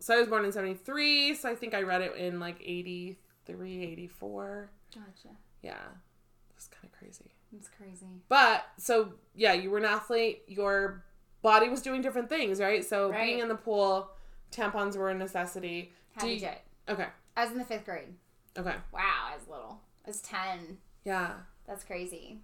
so 0.00 0.14
I 0.14 0.18
was 0.18 0.28
born 0.28 0.44
in 0.44 0.50
73, 0.52 1.34
so 1.34 1.48
I 1.50 1.54
think 1.54 1.74
I 1.74 1.82
read 1.82 2.00
it 2.02 2.16
in 2.16 2.40
like 2.40 2.56
83, 2.64 3.82
84. 3.84 4.70
Gotcha. 4.94 5.34
Yeah. 5.62 5.72
It 5.74 6.56
was 6.56 6.68
kind 6.68 6.84
of 6.92 6.98
crazy. 6.98 7.29
It's 7.56 7.68
crazy. 7.68 8.06
But 8.28 8.64
so 8.76 9.14
yeah, 9.34 9.52
you 9.54 9.70
were 9.70 9.78
an 9.78 9.84
athlete. 9.84 10.42
Your 10.46 11.04
body 11.42 11.68
was 11.68 11.82
doing 11.82 12.00
different 12.02 12.28
things, 12.28 12.60
right? 12.60 12.84
So 12.84 13.10
Right. 13.10 13.24
being 13.26 13.38
in 13.40 13.48
the 13.48 13.54
pool, 13.56 14.10
tampons 14.52 14.96
were 14.96 15.10
a 15.10 15.14
necessity. 15.14 15.92
How 16.16 16.26
did 16.26 16.40
you-? 16.40 16.48
Okay. 16.88 17.06
I 17.36 17.42
was 17.44 17.52
in 17.52 17.58
the 17.58 17.64
fifth 17.64 17.84
grade. 17.84 18.14
Okay. 18.58 18.74
Wow, 18.92 19.28
I 19.32 19.36
was 19.36 19.48
little. 19.48 19.80
I 20.04 20.08
was 20.08 20.20
ten. 20.20 20.78
Yeah, 21.04 21.32
That's 21.66 21.84
crazy. 21.84 22.40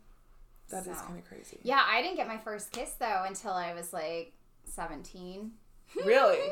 that 0.70 0.86
is 0.86 0.98
So. 0.98 1.04
kind 1.04 1.18
of 1.18 1.24
crazy. 1.26 1.58
Yeah, 1.62 1.82
I 1.86 2.00
didn't 2.02 2.16
get 2.16 2.26
my 2.28 2.38
first 2.38 2.72
kiss 2.72 2.92
though 2.98 3.24
until 3.26 3.52
I 3.52 3.74
was 3.74 3.92
like 3.92 4.32
seventeen. 4.64 5.52
Really? 6.04 6.38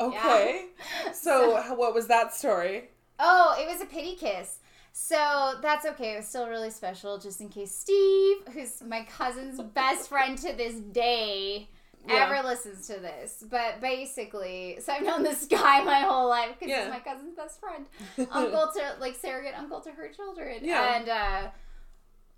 Yeah. 0.00 0.06
Okay. 0.06 0.66
So 1.12 1.60
what 1.76 1.92
was 1.92 2.06
that 2.06 2.32
story? 2.34 2.88
Oh, 3.18 3.54
it 3.60 3.70
was 3.70 3.82
a 3.82 3.84
pity 3.84 4.16
kiss. 4.16 4.59
So 4.92 5.54
that's 5.62 5.86
okay. 5.86 6.14
It 6.14 6.16
was 6.18 6.28
still 6.28 6.48
really 6.48 6.70
special, 6.70 7.18
just 7.18 7.40
in 7.40 7.48
case 7.48 7.72
Steve, 7.74 8.38
who's 8.52 8.82
my 8.82 9.04
cousin's 9.04 9.60
best 9.60 10.08
friend 10.08 10.36
to 10.38 10.52
this 10.52 10.74
day, 10.74 11.68
Yeah. 12.06 12.14
ever 12.30 12.46
listens 12.46 12.86
to 12.88 12.94
this. 12.94 13.44
But 13.48 13.80
basically, 13.80 14.78
so 14.80 14.92
I've 14.92 15.02
known 15.04 15.22
this 15.22 15.46
guy 15.46 15.82
my 15.84 16.00
whole 16.00 16.28
life 16.28 16.56
because 16.58 16.68
Yeah. 16.70 16.84
he's 16.84 16.92
my 16.92 17.00
cousin's 17.00 17.36
best 17.36 17.60
friend, 17.60 17.86
uncle 18.30 18.70
to 18.74 18.96
like 19.00 19.16
surrogate 19.16 19.56
uncle 19.56 19.80
to 19.80 19.90
her 19.92 20.08
children. 20.08 20.60
Yeah. 20.62 20.96
And 20.96 21.08
uh, 21.08 21.50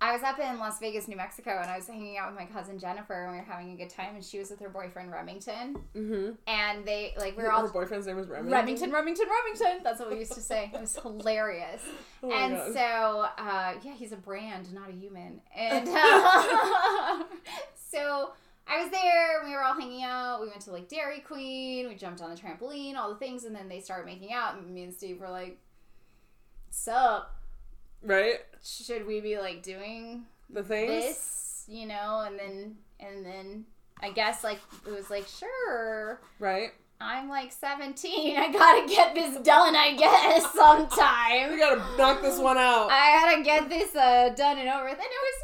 I 0.03 0.13
was 0.13 0.25
up 0.25 0.41
in 0.41 0.59
Las 0.59 0.81
Vegas, 0.81 1.07
New 1.07 1.17
Mexico, 1.17 1.61
and 1.63 1.71
I 1.71 1.77
was 1.77 1.87
hanging 1.87 2.19
out 2.19 2.29
with 2.29 2.37
my 2.37 2.45
cousin 2.47 2.77
Jennifer, 2.77 3.23
and 3.23 3.31
we 3.31 3.39
were 3.39 3.45
having 3.45 3.71
a 3.71 3.77
good 3.77 3.89
time. 3.89 4.17
And 4.17 4.25
she 4.25 4.41
was 4.41 4.51
with 4.51 4.59
her 4.59 4.69
boyfriend 4.69 5.13
Remington, 5.13 5.77
mm-hmm. 5.95 6.33
and 6.49 6.85
they 6.85 7.15
like 7.17 7.37
we 7.37 7.45
Her 7.45 7.51
were 7.51 7.53
all 7.53 7.69
boyfriend's 7.69 8.09
name 8.09 8.17
was 8.17 8.27
Remington. 8.27 8.53
Remington, 8.53 8.91
Remington, 8.91 9.27
Remington. 9.29 9.85
That's 9.85 10.01
what 10.01 10.11
we 10.11 10.19
used 10.19 10.33
to 10.33 10.41
say. 10.41 10.73
It 10.75 10.81
was 10.81 10.97
hilarious. 10.97 11.83
Oh 12.25 12.31
and 12.31 12.55
God. 12.55 12.73
so, 12.73 13.43
uh, 13.43 13.73
yeah, 13.83 13.95
he's 13.95 14.13
a 14.13 14.17
brand, 14.17 14.73
not 14.73 14.89
a 14.89 14.93
human. 14.93 15.41
And 15.57 15.89
uh, 15.89 15.93
so 17.91 18.31
I 18.69 18.81
was 18.81 18.93
there. 18.93 19.43
We 19.45 19.51
were 19.51 19.65
all 19.65 19.75
hanging 19.75 20.05
out. 20.05 20.41
We 20.41 20.47
went 20.47 20.61
to 20.61 20.71
like 20.71 20.89
Dairy 20.89 21.19
Queen. 21.19 21.89
We 21.89 21.97
jumped 21.97 22.21
on 22.21 22.31
the 22.31 22.37
trampoline, 22.37 22.95
all 22.95 23.09
the 23.09 23.17
things. 23.17 23.43
And 23.43 23.57
then 23.57 23.69
they 23.69 23.81
started 23.81 24.07
making 24.07 24.33
out. 24.33 24.57
And 24.57 24.73
me 24.73 24.85
and 24.85 24.95
Steve 24.95 25.19
were 25.19 25.31
like, 25.31 25.59
Sup? 26.71 27.42
Right? 28.03 28.41
Should 28.63 29.07
we 29.07 29.21
be 29.21 29.39
like 29.39 29.63
doing 29.63 30.25
the 30.51 30.63
things. 30.63 30.89
this, 30.89 31.65
you 31.69 31.87
know, 31.87 32.25
and 32.27 32.39
then 32.39 32.77
and 33.01 33.25
then 33.25 33.65
I 34.01 34.11
guess 34.11 34.45
like 34.45 34.59
it 34.87 34.91
was 34.91 35.11
like 35.11 35.27
sure. 35.27 36.21
Right. 36.39 36.71
I'm 37.03 37.29
like 37.29 37.53
17. 37.53 38.37
I 38.37 38.53
gotta 38.53 38.87
get 38.89 39.15
this 39.15 39.37
done, 39.43 39.75
I 39.77 39.95
guess, 39.97 40.53
sometime. 40.53 41.51
We 41.51 41.59
gotta 41.59 41.83
knock 41.99 42.23
this 42.23 42.39
one 42.39 42.59
out. 42.59 42.89
I 42.91 43.13
gotta 43.35 43.43
get 43.43 43.69
this 43.69 43.95
uh, 43.95 44.31
done 44.37 44.59
and 44.59 44.69
over 44.69 44.85
with. 44.85 44.95
And 44.95 45.01
it 45.01 45.23
was 45.23 45.43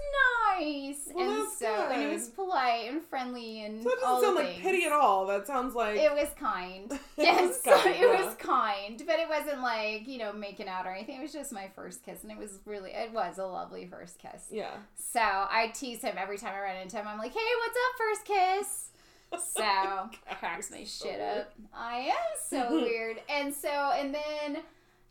nice. 0.58 1.14
Well, 1.14 1.40
and 1.40 1.48
so, 1.52 1.88
and 1.92 2.02
it 2.02 2.12
was 2.12 2.28
polite 2.28 2.90
and 2.90 3.02
friendly 3.02 3.64
and 3.64 3.82
so 3.82 3.90
that 3.90 4.00
doesn't 4.00 4.24
sound 4.24 4.36
like 4.36 4.58
pity 4.58 4.84
at 4.84 4.92
all. 4.92 5.26
That 5.26 5.46
sounds 5.46 5.74
like 5.74 5.96
It 5.96 6.12
was 6.12 6.28
kind. 6.38 6.90
It 7.18 7.24
yes, 7.24 7.40
was 7.48 7.60
kind, 7.74 7.94
it 7.96 8.00
yeah. 8.00 8.24
was 8.26 8.34
kind, 8.36 9.02
but 9.04 9.18
it 9.18 9.28
wasn't 9.28 9.60
like 9.60 10.06
you 10.06 10.18
know 10.18 10.32
making 10.32 10.68
out 10.68 10.86
or 10.86 10.90
anything. 10.92 11.18
It 11.18 11.22
was 11.22 11.32
just 11.32 11.52
my 11.52 11.68
first 11.74 12.04
kiss, 12.04 12.22
and 12.22 12.30
it 12.30 12.38
was 12.38 12.60
really 12.64 12.90
it 12.90 13.12
was 13.12 13.38
a 13.38 13.44
lovely 13.44 13.86
first 13.86 14.18
kiss. 14.18 14.46
yeah. 14.52 14.76
So 14.94 15.20
I 15.20 15.72
tease 15.74 16.00
him 16.02 16.14
every 16.16 16.38
time 16.38 16.52
I 16.56 16.60
run 16.60 16.76
into 16.76 16.96
him. 16.96 17.06
I'm 17.08 17.18
like, 17.18 17.32
"Hey, 17.32 17.40
what's 17.58 17.76
up, 17.76 17.98
first 17.98 18.24
kiss?" 18.24 18.90
So 19.36 19.62
cracks 20.38 20.70
my 20.70 20.84
so 20.84 21.08
shit 21.08 21.18
weird. 21.18 21.38
up. 21.40 21.52
I 21.74 21.96
am 21.98 22.38
so 22.48 22.70
weird, 22.82 23.20
and 23.28 23.52
so 23.54 23.68
and 23.68 24.14
then 24.14 24.62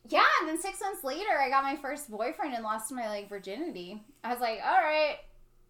yeah, 0.10 0.24
and 0.40 0.50
then 0.50 0.60
six 0.60 0.80
months 0.82 1.04
later, 1.04 1.38
I 1.40 1.50
got 1.50 1.64
my 1.64 1.76
first 1.76 2.10
boyfriend 2.10 2.54
and 2.54 2.64
lost 2.64 2.92
my 2.92 3.08
like 3.10 3.30
virginity. 3.30 4.02
I 4.24 4.32
was 4.32 4.42
like, 4.42 4.60
"All 4.66 4.82
right." 4.82 5.18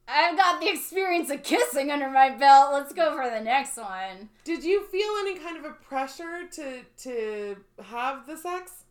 I've 0.10 0.38
got 0.38 0.62
the 0.62 0.70
experience 0.70 1.30
of 1.30 1.44
kissing 1.44 1.92
under 1.92 2.10
my 2.10 2.30
belt. 2.30 2.72
Let's 2.72 2.94
go 2.94 3.14
for 3.14 3.30
the 3.30 3.42
next 3.42 3.76
one. 3.76 4.30
Did 4.46 4.64
you 4.64 4.86
feel 4.86 5.10
any 5.20 5.38
kind 5.38 5.58
of 5.58 5.66
a 5.66 5.72
pressure 5.72 6.48
to 6.54 6.82
to 7.04 7.58
have 7.84 8.26
the 8.26 8.38
sex? 8.38 8.86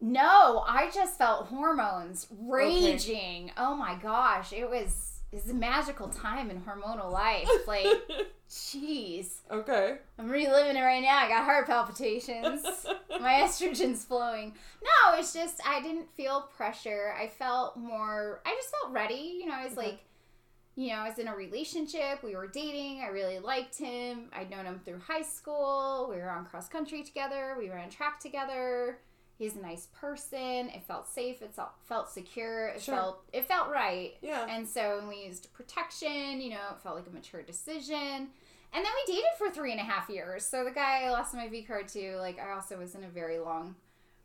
No, 0.00 0.62
I 0.66 0.90
just 0.94 1.18
felt 1.18 1.46
hormones 1.48 2.28
raging. 2.38 3.50
Oh 3.56 3.74
my 3.74 3.96
gosh, 3.96 4.52
it 4.52 4.68
was 4.70 5.15
it 5.32 5.36
was 5.42 5.50
a 5.50 5.54
magical 5.54 6.08
time 6.08 6.50
in 6.50 6.62
hormonal 6.62 7.10
life. 7.12 7.48
Like, 7.66 7.86
jeez, 8.50 9.40
okay. 9.50 9.98
I'm 10.18 10.28
reliving 10.28 10.76
it 10.76 10.80
right 10.82 11.02
now. 11.02 11.18
I 11.18 11.28
got 11.28 11.44
heart 11.44 11.66
palpitations. 11.66 12.62
my 13.20 13.40
estrogen's 13.42 14.04
flowing. 14.04 14.54
No, 14.82 15.18
it's 15.18 15.32
just 15.34 15.60
I 15.66 15.82
didn't 15.82 16.08
feel 16.16 16.48
pressure. 16.56 17.14
I 17.20 17.28
felt 17.28 17.76
more. 17.76 18.40
I 18.46 18.54
just 18.54 18.70
felt 18.70 18.92
ready. 18.92 19.38
You 19.40 19.46
know, 19.46 19.54
I 19.54 19.64
was 19.64 19.76
Okay. 19.76 19.86
like, 19.88 20.00
you 20.76 20.88
know, 20.88 20.96
I 20.96 21.08
was 21.08 21.18
in 21.18 21.26
a 21.26 21.34
relationship. 21.34 22.22
We 22.22 22.36
were 22.36 22.46
dating. 22.46 23.00
I 23.02 23.08
really 23.08 23.38
liked 23.38 23.76
him. 23.78 24.28
I'd 24.32 24.50
known 24.50 24.66
him 24.66 24.80
through 24.84 25.00
high 25.00 25.22
school. 25.22 26.06
We 26.10 26.16
were 26.16 26.30
on 26.30 26.44
cross 26.44 26.68
country 26.68 27.02
together. 27.02 27.56
We 27.58 27.68
ran 27.70 27.88
track 27.90 28.20
together. 28.20 28.98
He's 29.38 29.54
a 29.56 29.60
nice 29.60 29.86
person. 30.00 30.70
It 30.70 30.82
felt 30.88 31.06
safe. 31.08 31.42
It 31.42 31.52
felt 31.54 31.70
felt 31.84 32.08
secure. 32.10 32.68
It 32.68 32.80
Sure. 32.80 32.94
felt 32.94 33.22
it 33.32 33.44
felt 33.46 33.68
right. 33.70 34.14
Yeah. 34.22 34.46
And 34.48 34.66
so 34.66 35.04
we 35.08 35.24
used 35.26 35.52
protection, 35.52 36.40
you 36.40 36.50
know, 36.50 36.60
it 36.72 36.80
felt 36.82 36.96
like 36.96 37.06
a 37.06 37.10
mature 37.10 37.42
decision. 37.42 38.30
And 38.72 38.84
then 38.84 38.92
we 39.06 39.12
dated 39.14 39.30
for 39.38 39.50
three 39.50 39.72
and 39.72 39.80
a 39.80 39.84
half 39.84 40.08
years. 40.08 40.44
So 40.46 40.64
the 40.64 40.70
guy 40.70 41.04
I 41.04 41.10
lost 41.10 41.34
my 41.34 41.48
V 41.48 41.62
card 41.62 41.88
to, 41.88 42.16
like, 42.18 42.38
I 42.38 42.52
also 42.52 42.78
was 42.78 42.94
in 42.94 43.04
a 43.04 43.08
very 43.08 43.38
long 43.38 43.76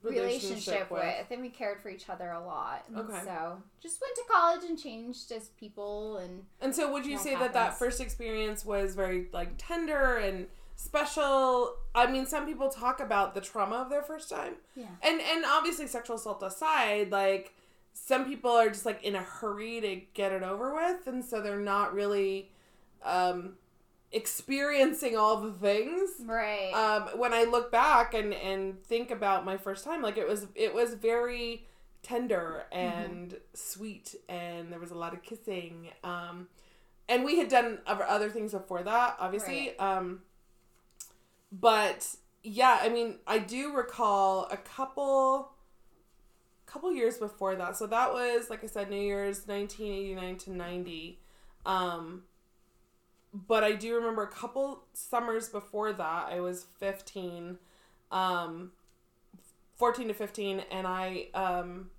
relationship, 0.01 0.89
with. 0.91 1.25
and 1.29 1.41
we 1.41 1.49
cared 1.49 1.79
for 1.81 1.89
each 1.89 2.09
other 2.09 2.31
a 2.31 2.43
lot. 2.43 2.83
And 2.87 2.97
Okay. 2.97 3.21
So 3.23 3.61
just 3.81 4.01
went 4.01 4.15
to 4.15 4.23
college 4.29 4.63
and 4.63 4.77
changed 4.79 5.31
as 5.31 5.49
people, 5.49 6.17
and 6.17 6.45
And 6.59 6.75
so, 6.75 6.91
would 6.91 7.05
you 7.05 7.17
say 7.17 7.35
that 7.35 7.53
that 7.53 7.77
first 7.77 8.01
experience 8.01 8.65
was 8.65 8.95
very 8.95 9.27
like 9.31 9.49
tender 9.57 10.17
and 10.17 10.47
special? 10.81 11.75
I 11.93 12.11
mean, 12.11 12.25
some 12.25 12.45
people 12.45 12.69
talk 12.69 12.99
about 12.99 13.33
the 13.33 13.41
trauma 13.41 13.75
of 13.77 13.89
their 13.89 14.01
first 14.01 14.29
time, 14.29 14.55
yeah, 14.75 14.85
and 15.01 15.21
and 15.21 15.45
obviously 15.45 15.87
sexual 15.87 16.15
assault 16.15 16.41
aside, 16.43 17.11
like 17.11 17.53
some 17.93 18.25
people 18.25 18.51
are 18.51 18.69
just 18.69 18.85
like 18.85 19.03
in 19.03 19.15
a 19.15 19.21
hurry 19.21 19.81
to 19.81 20.01
get 20.13 20.31
it 20.31 20.43
over 20.43 20.73
with, 20.73 21.07
and 21.07 21.23
so 21.23 21.41
they're 21.41 21.59
not 21.59 21.93
really 21.93 22.51
um, 23.03 23.53
experiencing 24.11 25.15
all 25.15 25.41
the 25.41 25.53
things. 25.53 26.09
right. 26.25 26.71
Um, 26.73 27.19
when 27.19 27.33
I 27.33 27.43
look 27.43 27.71
back 27.71 28.13
and 28.13 28.33
and 28.33 28.83
think 28.83 29.11
about 29.11 29.45
my 29.45 29.57
first 29.57 29.85
time, 29.85 30.01
like 30.01 30.17
it 30.17 30.27
was 30.27 30.47
it 30.55 30.73
was 30.73 30.95
very 30.95 31.67
tender 32.01 32.63
and 32.71 33.37
sweet, 33.53 34.15
and 34.27 34.71
there 34.71 34.79
was 34.79 34.91
a 34.91 34.97
lot 34.97 35.13
of 35.13 35.21
kissing. 35.21 35.89
Um, 36.03 36.47
and 37.07 37.25
we 37.25 37.37
had 37.37 37.49
done 37.49 37.79
other 37.85 38.03
other 38.03 38.29
things 38.29 38.53
before 38.53 38.83
that, 38.83 39.17
obviously. 39.19 39.77
Um, 39.77 40.21
but 41.51 42.15
yeah, 42.43 42.79
I 42.81 42.89
mean, 42.89 43.15
I 43.27 43.39
do 43.39 43.73
recall 43.73 44.47
a 44.51 44.57
couple 44.57 45.51
couple 46.65 46.93
years 46.93 47.17
before 47.17 47.55
that. 47.55 47.75
So 47.75 47.85
that 47.87 48.13
was 48.13 48.49
like 48.49 48.63
I 48.63 48.67
said, 48.67 48.89
New 48.89 49.01
Year's 49.01 49.47
nineteen 49.47 49.93
eighty 49.93 50.15
nine 50.15 50.37
to 50.37 50.51
ninety. 50.51 51.19
Um, 51.65 52.23
but 53.33 53.63
I 53.63 53.73
do 53.73 53.95
remember 53.95 54.23
a 54.23 54.27
couple 54.27 54.83
summers 54.93 55.49
before 55.49 55.93
that. 55.93 56.27
I 56.31 56.39
was 56.39 56.65
fifteen, 56.79 57.57
um, 58.11 58.71
fourteen 59.75 60.07
to 60.07 60.13
fifteen, 60.13 60.63
and 60.71 60.87
I 60.87 61.27
um 61.33 61.91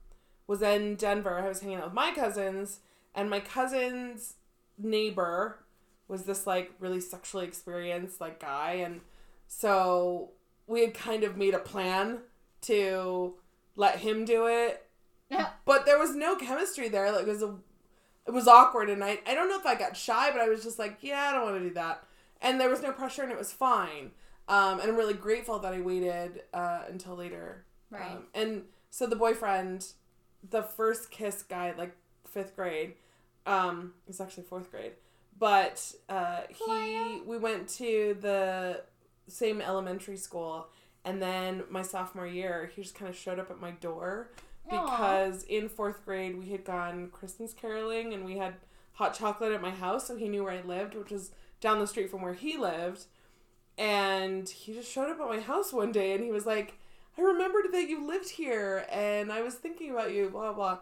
was 0.46 0.62
in 0.62 0.96
Denver. 0.96 1.38
I 1.38 1.48
was 1.48 1.60
hanging 1.60 1.76
out 1.76 1.84
with 1.84 1.94
my 1.94 2.12
cousins, 2.12 2.80
and 3.14 3.30
my 3.30 3.40
cousin's 3.40 4.34
neighbor 4.78 5.58
was 6.08 6.24
this 6.24 6.46
like 6.46 6.72
really 6.80 7.00
sexually 7.00 7.46
experienced 7.46 8.20
like 8.20 8.40
guy, 8.40 8.72
and 8.72 9.00
so 9.58 10.30
we 10.66 10.80
had 10.80 10.94
kind 10.94 11.24
of 11.24 11.36
made 11.36 11.54
a 11.54 11.58
plan 11.58 12.18
to 12.62 13.34
let 13.76 13.98
him 13.98 14.24
do 14.24 14.46
it, 14.46 14.86
but 15.66 15.84
there 15.84 15.98
was 15.98 16.14
no 16.16 16.36
chemistry 16.36 16.88
there. 16.88 17.12
Like 17.12 17.22
it 17.22 17.28
was 17.28 17.42
a, 17.42 17.54
it 18.26 18.30
was 18.30 18.48
awkward, 18.48 18.88
and 18.88 19.04
I 19.04 19.20
I 19.26 19.34
don't 19.34 19.48
know 19.50 19.58
if 19.58 19.66
I 19.66 19.74
got 19.74 19.96
shy, 19.96 20.30
but 20.32 20.40
I 20.40 20.48
was 20.48 20.62
just 20.62 20.78
like, 20.78 20.98
yeah, 21.02 21.28
I 21.28 21.32
don't 21.32 21.44
want 21.44 21.58
to 21.62 21.68
do 21.68 21.74
that, 21.74 22.02
and 22.40 22.60
there 22.60 22.70
was 22.70 22.82
no 22.82 22.92
pressure, 22.92 23.22
and 23.22 23.30
it 23.30 23.38
was 23.38 23.52
fine. 23.52 24.10
Um, 24.48 24.80
and 24.80 24.90
I'm 24.90 24.96
really 24.96 25.14
grateful 25.14 25.58
that 25.60 25.72
I 25.72 25.80
waited 25.80 26.42
uh, 26.52 26.82
until 26.88 27.14
later. 27.14 27.64
Right. 27.90 28.10
Um, 28.10 28.24
and 28.34 28.62
so 28.90 29.06
the 29.06 29.16
boyfriend, 29.16 29.86
the 30.50 30.62
first 30.62 31.10
kiss 31.10 31.42
guy, 31.42 31.74
like 31.76 31.94
fifth 32.26 32.56
grade, 32.56 32.94
um, 33.46 33.92
it's 34.08 34.20
actually 34.20 34.44
fourth 34.44 34.70
grade, 34.70 34.92
but 35.38 35.94
uh, 36.08 36.40
he 36.48 37.22
we 37.26 37.38
went 37.38 37.68
to 37.68 38.16
the 38.20 38.82
same 39.28 39.60
elementary 39.60 40.16
school, 40.16 40.68
and 41.04 41.20
then 41.20 41.64
my 41.70 41.82
sophomore 41.82 42.26
year, 42.26 42.70
he 42.74 42.82
just 42.82 42.94
kind 42.94 43.08
of 43.08 43.16
showed 43.16 43.38
up 43.38 43.50
at 43.50 43.60
my 43.60 43.72
door 43.72 44.30
because 44.70 45.42
in 45.44 45.68
fourth 45.68 46.04
grade 46.04 46.38
we 46.38 46.50
had 46.50 46.64
gone 46.64 47.08
Christmas 47.10 47.52
caroling 47.52 48.14
and 48.14 48.24
we 48.24 48.38
had 48.38 48.54
hot 48.94 49.14
chocolate 49.14 49.52
at 49.52 49.62
my 49.62 49.70
house, 49.70 50.06
so 50.06 50.16
he 50.16 50.28
knew 50.28 50.44
where 50.44 50.52
I 50.52 50.62
lived, 50.62 50.94
which 50.94 51.10
was 51.10 51.32
down 51.60 51.78
the 51.78 51.86
street 51.86 52.10
from 52.10 52.22
where 52.22 52.34
he 52.34 52.56
lived. 52.56 53.06
And 53.78 54.48
he 54.48 54.74
just 54.74 54.90
showed 54.90 55.10
up 55.10 55.20
at 55.20 55.28
my 55.28 55.40
house 55.40 55.72
one 55.72 55.92
day 55.92 56.12
and 56.12 56.22
he 56.22 56.30
was 56.30 56.46
like, 56.46 56.74
I 57.18 57.22
remembered 57.22 57.72
that 57.72 57.88
you 57.88 58.06
lived 58.06 58.30
here 58.30 58.86
and 58.90 59.32
I 59.32 59.42
was 59.42 59.54
thinking 59.54 59.90
about 59.90 60.12
you, 60.12 60.28
blah, 60.28 60.52
blah. 60.52 60.78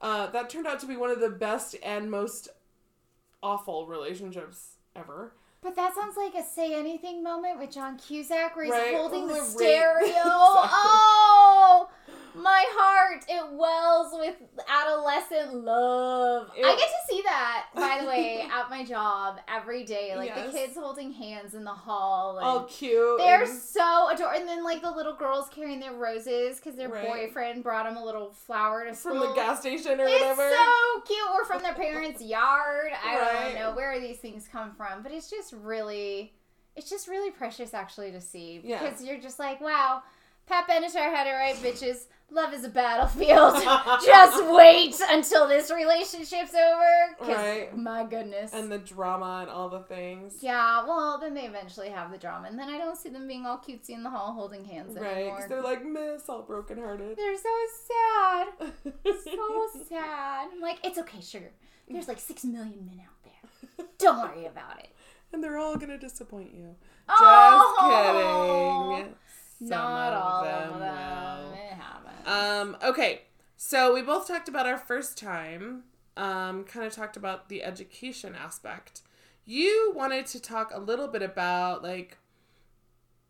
Uh, 0.00 0.28
that 0.28 0.48
turned 0.48 0.66
out 0.66 0.80
to 0.80 0.86
be 0.86 0.96
one 0.96 1.10
of 1.10 1.20
the 1.20 1.30
best 1.30 1.74
and 1.82 2.10
most 2.10 2.48
awful 3.42 3.86
relationships 3.86 4.76
ever. 4.94 5.32
But 5.60 5.74
that 5.76 5.94
sounds 5.94 6.16
like 6.16 6.34
a 6.34 6.44
say 6.46 6.74
anything 6.74 7.22
moment 7.22 7.58
with 7.58 7.72
John 7.72 7.98
Cusack 7.98 8.54
where 8.54 8.66
he's 8.66 8.72
Right, 8.74 8.94
holding 8.94 9.26
the 9.26 9.34
the 9.34 9.40
stereo. 9.40 10.06
Exactly. 10.06 10.30
Oh, 10.72 11.88
my 12.38 12.64
heart, 12.70 13.24
it 13.28 13.52
wells 13.52 14.12
with 14.18 14.36
adolescent 14.68 15.54
love. 15.64 16.50
I 16.56 16.60
get 16.76 16.78
to 16.78 17.08
see 17.14 17.22
that, 17.24 17.66
by 17.74 17.98
the 18.02 18.08
way, 18.08 18.40
at 18.52 18.70
my 18.70 18.84
job 18.84 19.38
every 19.48 19.84
day. 19.84 20.14
Like 20.16 20.28
Yes. 20.34 20.46
the 20.46 20.58
kids 20.58 20.74
holding 20.76 21.12
hands 21.12 21.54
in 21.54 21.64
the 21.64 21.70
hall. 21.70 22.38
All 22.40 22.58
oh, 22.58 22.62
cute. 22.64 23.18
They're 23.18 23.42
and- 23.42 23.50
so 23.58 24.08
adorable. 24.10 24.38
And 24.38 24.48
then, 24.48 24.64
like, 24.64 24.82
the 24.82 24.90
little 24.90 25.14
girls 25.14 25.48
carrying 25.50 25.80
their 25.80 25.92
roses 25.94 26.56
because 26.56 26.76
their 26.76 26.88
Right. 26.88 27.06
boyfriend 27.06 27.62
brought 27.62 27.84
them 27.84 27.96
a 27.96 28.04
little 28.04 28.30
flower 28.32 28.84
to 28.84 28.94
from 28.94 29.16
school. 29.18 29.28
the 29.28 29.34
gas 29.34 29.60
station 29.60 30.00
or 30.00 30.04
It's 30.04 30.20
whatever. 30.20 30.50
so 30.50 31.00
cute. 31.02 31.18
Or 31.32 31.44
from 31.44 31.62
their 31.62 31.74
parents' 31.74 32.22
yard. 32.22 32.92
I 33.04 33.18
Right. 33.18 33.42
don't 33.44 33.54
know 33.54 33.74
where 33.74 33.98
these 34.00 34.18
things 34.18 34.48
come 34.50 34.74
from, 34.74 35.02
but 35.02 35.12
it's 35.12 35.30
just 35.30 35.52
really, 35.52 36.34
it's 36.76 36.88
just 36.90 37.08
really 37.08 37.30
precious 37.30 37.74
actually 37.74 38.12
to 38.12 38.20
see 38.20 38.60
Yeah. 38.62 38.82
because 38.82 39.02
you're 39.02 39.18
just 39.18 39.38
like, 39.38 39.60
wow, 39.60 40.02
Pat 40.48 40.66
Benatar 40.68 41.14
had 41.14 41.26
it 41.26 41.32
right, 41.32 41.54
bitches. 41.56 42.04
Love 42.30 42.52
is 42.52 42.62
a 42.62 42.68
battlefield. 42.68 43.54
just 44.04 44.44
wait 44.54 44.94
until 45.10 45.48
this 45.48 45.70
relationship's 45.70 46.52
over. 46.54 47.16
'cause, 47.18 47.28
Right. 47.28 47.74
My 47.76 48.04
goodness. 48.04 48.52
and 48.52 48.70
the 48.70 48.76
drama 48.78 49.38
and 49.42 49.50
all 49.50 49.70
the 49.70 49.80
things. 49.80 50.36
yeah, 50.42 50.84
well, 50.86 51.18
then 51.18 51.32
they 51.34 51.46
eventually 51.46 51.88
have 51.88 52.10
the 52.10 52.18
drama, 52.18 52.48
and 52.48 52.58
then 52.58 52.68
I 52.68 52.76
don't 52.76 52.98
see 52.98 53.08
them 53.08 53.26
being 53.26 53.46
all 53.46 53.56
cutesy 53.58 53.90
in 53.90 54.02
the 54.02 54.10
hall 54.10 54.34
holding 54.34 54.64
hands 54.66 54.94
Right, 54.98 55.06
anymore. 55.16 55.36
because 55.36 55.48
they're 55.48 55.62
like, 55.62 55.84
miss, 55.84 56.28
all 56.28 56.42
brokenhearted. 56.42 57.16
They're 57.16 57.36
so 57.36 57.56
sad. 57.88 58.48
so 59.24 59.68
sad. 59.88 60.48
I'm 60.52 60.60
like, 60.60 60.78
it's 60.84 60.98
okay, 60.98 61.20
sugar. 61.22 61.52
There's 61.88 62.08
like 62.08 62.20
six 62.20 62.44
million 62.44 62.84
men 62.84 63.00
out 63.06 63.22
there. 63.24 63.86
Don't 63.98 64.20
worry 64.20 64.44
about 64.44 64.78
it. 64.80 64.90
and 65.32 65.42
they're 65.42 65.56
all 65.58 65.76
gonna 65.76 65.96
disappoint 65.98 66.52
you. 66.54 66.74
Oh, 67.08 68.94
Just 68.98 68.98
kidding. 69.06 69.14
Some 69.58 69.68
Not 69.70 70.12
all 70.12 70.44
them 70.44 70.72
of 70.74 70.80
them. 70.80 71.44
will. 71.44 71.52
It 71.54 71.72
happens. 71.72 72.26
Um, 72.28 72.76
okay, 72.90 73.22
so 73.56 73.92
we 73.94 74.02
both 74.02 74.28
talked 74.28 74.48
about 74.48 74.66
our 74.66 74.78
first 74.78 75.18
time. 75.18 75.84
um, 76.16 76.64
kind 76.64 76.84
of 76.84 76.92
talked 76.92 77.16
about 77.16 77.48
the 77.48 77.62
education 77.62 78.34
aspect. 78.34 79.02
You 79.44 79.92
wanted 79.94 80.26
to 80.26 80.40
talk 80.40 80.72
a 80.74 80.78
little 80.80 81.06
bit 81.06 81.22
about 81.22 81.82
like 81.84 82.18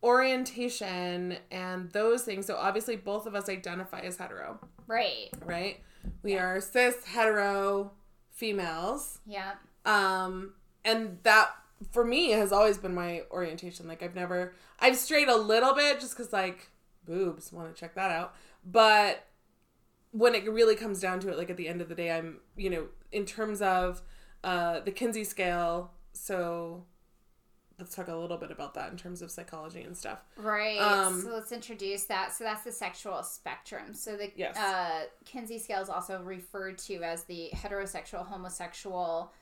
orientation 0.02 1.36
and 1.50 1.90
those 1.92 2.22
things. 2.22 2.46
So 2.46 2.56
obviously, 2.56 2.96
both 2.96 3.26
of 3.26 3.34
us 3.34 3.48
identify 3.48 4.00
as 4.00 4.16
hetero, 4.16 4.58
Right. 4.86 5.28
right? 5.44 5.80
We 6.22 6.36
are 6.38 6.60
cis 6.60 7.04
hetero 7.04 7.92
females. 8.30 9.18
Yeah. 9.26 9.52
Um, 9.84 10.54
and 10.84 11.18
that 11.24 11.50
for 11.92 12.04
me 12.04 12.30
has 12.30 12.52
always 12.52 12.78
been 12.78 12.94
my 12.94 13.22
orientation. 13.30 13.86
Like 13.88 14.02
I've 14.02 14.14
never, 14.14 14.54
I've 14.80 14.96
strayed 14.96 15.28
a 15.28 15.36
little 15.36 15.74
bit 15.74 16.00
just 16.00 16.16
because 16.16 16.32
like 16.32 16.70
boobs, 17.04 17.52
want 17.52 17.74
to 17.74 17.78
check 17.78 17.94
that 17.94 18.10
out. 18.10 18.34
But 18.64 19.24
when 20.10 20.34
it 20.34 20.48
really 20.50 20.74
comes 20.76 21.00
down 21.00 21.20
to 21.20 21.28
it, 21.30 21.38
like 21.38 21.50
at 21.50 21.56
the 21.56 21.68
end 21.68 21.80
of 21.80 21.88
the 21.88 21.94
day, 21.94 22.10
I'm, 22.10 22.38
you 22.56 22.70
know, 22.70 22.86
in 23.12 23.24
terms 23.24 23.62
of 23.62 24.02
uh, 24.44 24.80
the 24.80 24.90
Kinsey 24.90 25.24
scale. 25.24 25.92
So 26.12 26.84
let's 27.78 27.94
talk 27.94 28.08
a 28.08 28.14
little 28.16 28.36
bit 28.38 28.50
about 28.50 28.74
that 28.74 28.90
in 28.90 28.96
terms 28.96 29.22
of 29.22 29.30
psychology 29.30 29.82
and 29.82 29.96
stuff. 29.96 30.24
Right. 30.36 30.78
Um, 30.78 31.22
so 31.22 31.30
let's 31.32 31.52
introduce 31.52 32.04
that. 32.04 32.32
So 32.32 32.44
that's 32.44 32.64
the 32.64 32.72
sexual 32.72 33.22
spectrum. 33.22 33.94
So 33.94 34.16
the 34.16 34.32
Yes. 34.34 34.56
uh, 34.56 35.04
Kinsey 35.24 35.58
scale 35.58 35.80
is 35.80 35.88
also 35.88 36.20
referred 36.22 36.78
to 36.78 37.02
as 37.02 37.24
the 37.24 37.50
heterosexual 37.54 38.26
homosexual 38.26 39.32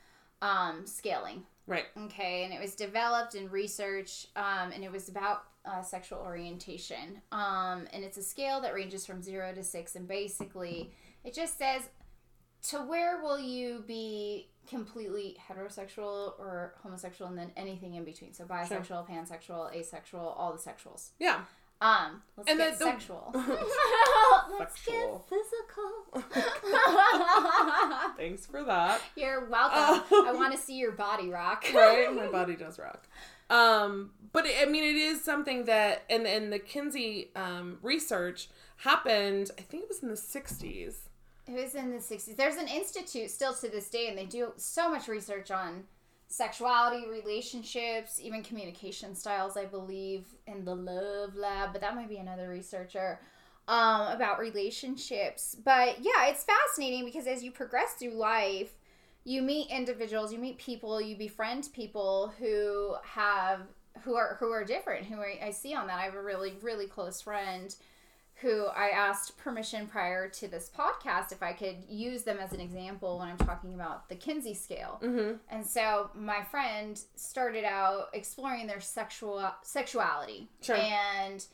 um, 0.42 0.86
scaling. 0.86 1.44
Right. 1.66 1.86
Okay, 2.04 2.44
and 2.44 2.52
it 2.52 2.60
was 2.60 2.74
developed 2.74 3.34
in 3.34 3.50
research, 3.50 4.28
um, 4.36 4.70
and 4.72 4.84
it 4.84 4.92
was 4.92 5.08
about 5.08 5.44
uh, 5.64 5.82
sexual 5.82 6.20
orientation. 6.20 7.20
Um, 7.32 7.86
and 7.92 8.04
it's 8.04 8.18
a 8.18 8.22
scale 8.22 8.60
that 8.60 8.72
ranges 8.72 9.04
from 9.04 9.22
zero 9.22 9.52
to 9.52 9.64
six, 9.64 9.96
and 9.96 10.06
basically, 10.06 10.92
it 11.24 11.34
just 11.34 11.58
says 11.58 11.82
to 12.68 12.78
where 12.78 13.20
will 13.20 13.38
you 13.38 13.84
be 13.86 14.48
completely 14.68 15.36
heterosexual 15.48 16.38
or 16.38 16.74
homosexual, 16.82 17.28
and 17.28 17.38
then 17.38 17.50
anything 17.56 17.94
in 17.94 18.04
between. 18.04 18.32
So 18.32 18.44
bisexual, 18.44 19.08
pansexual, 19.08 19.74
asexual, 19.74 20.20
all 20.20 20.52
the 20.52 20.58
sexuals. 20.58 21.10
Yeah. 21.18 21.40
Um, 21.80 22.22
let's 22.36 22.48
And 22.50 22.58
get 22.58 22.78
the- 22.78 22.84
the- 22.84 22.90
sexual. 22.90 23.30
let's 24.58 24.80
Sexual. 24.80 25.26
get 25.28 26.22
physical. 26.22 26.46
Thanks 28.16 28.46
for 28.46 28.64
that. 28.64 29.00
You're 29.14 29.46
welcome. 29.48 30.02
I 30.26 30.32
want 30.32 30.52
to 30.52 30.58
see 30.58 30.76
your 30.78 30.92
body 30.92 31.28
rock. 31.28 31.64
right 31.74 32.12
my 32.14 32.26
body 32.28 32.56
does 32.56 32.78
rock 32.78 33.06
um 33.48 34.10
but 34.32 34.44
it, 34.44 34.56
i 34.60 34.64
mean 34.68 34.82
it 34.82 34.96
is 34.96 35.22
something 35.22 35.66
that 35.66 36.02
and 36.10 36.26
and 36.26 36.52
the 36.52 36.58
kinsey 36.58 37.30
um 37.36 37.78
research 37.80 38.48
happened 38.78 39.52
i 39.56 39.62
think 39.62 39.84
it 39.84 39.88
was 39.88 40.02
in 40.02 40.08
the 40.08 40.16
60s 40.16 40.94
It 41.46 41.52
was 41.62 41.76
in 41.76 41.90
the 41.92 41.98
60s. 41.98 42.34
There's 42.36 42.56
an 42.56 42.66
institute 42.66 43.30
still 43.30 43.54
to 43.54 43.68
this 43.68 43.88
day, 43.88 44.08
and 44.08 44.18
they 44.18 44.24
do 44.26 44.52
so 44.56 44.90
much 44.90 45.06
research 45.06 45.52
on 45.52 45.84
sexuality, 46.28 47.06
relationships, 47.08 48.20
even 48.20 48.42
communication 48.42 49.14
styles, 49.14 49.56
I 49.56 49.64
believe, 49.64 50.24
in 50.46 50.64
the 50.64 50.74
Love 50.74 51.36
Lab, 51.36 51.72
but 51.72 51.80
that 51.80 51.94
might 51.94 52.08
be 52.08 52.16
another 52.16 52.48
researcher 52.48 53.20
um, 53.68 54.12
about 54.12 54.38
relationships. 54.38 55.56
But 55.64 55.96
yeah, 56.00 56.26
it's 56.26 56.44
fascinating 56.44 57.04
because 57.04 57.26
as 57.26 57.42
you 57.42 57.50
progress 57.50 57.94
through 57.94 58.14
life, 58.14 58.72
you 59.24 59.42
meet 59.42 59.70
individuals, 59.70 60.32
you 60.32 60.38
meet 60.38 60.58
people, 60.58 61.00
you 61.00 61.16
befriend 61.16 61.68
people 61.72 62.32
who 62.38 62.94
have 63.02 63.62
who 64.02 64.14
are 64.14 64.36
who 64.38 64.50
are 64.50 64.64
different. 64.64 65.06
Who 65.06 65.16
I, 65.16 65.38
I 65.46 65.50
see 65.50 65.74
on 65.74 65.86
that. 65.88 65.98
I 65.98 66.04
have 66.04 66.14
a 66.14 66.22
really 66.22 66.54
really 66.62 66.86
close 66.86 67.20
friend 67.20 67.74
who 68.40 68.66
I 68.66 68.90
asked 68.90 69.38
permission 69.38 69.86
prior 69.86 70.28
to 70.28 70.46
this 70.48 70.70
podcast 70.76 71.32
if 71.32 71.42
I 71.42 71.52
could 71.54 71.76
use 71.88 72.22
them 72.24 72.38
as 72.38 72.52
an 72.52 72.60
example 72.60 73.18
when 73.18 73.28
I'm 73.28 73.38
talking 73.38 73.72
about 73.74 74.08
the 74.10 74.14
Kinsey 74.14 74.52
scale. 74.54 75.00
mm-hmm 75.02 75.36
And 75.50 75.64
so 75.66 76.10
my 76.14 76.42
friend 76.42 77.00
started 77.14 77.64
out 77.64 78.08
exploring 78.12 78.66
their 78.66 78.80
sexual 78.80 79.50
sexuality 79.62 80.48
Sure. 80.60 80.76
and 80.76 81.44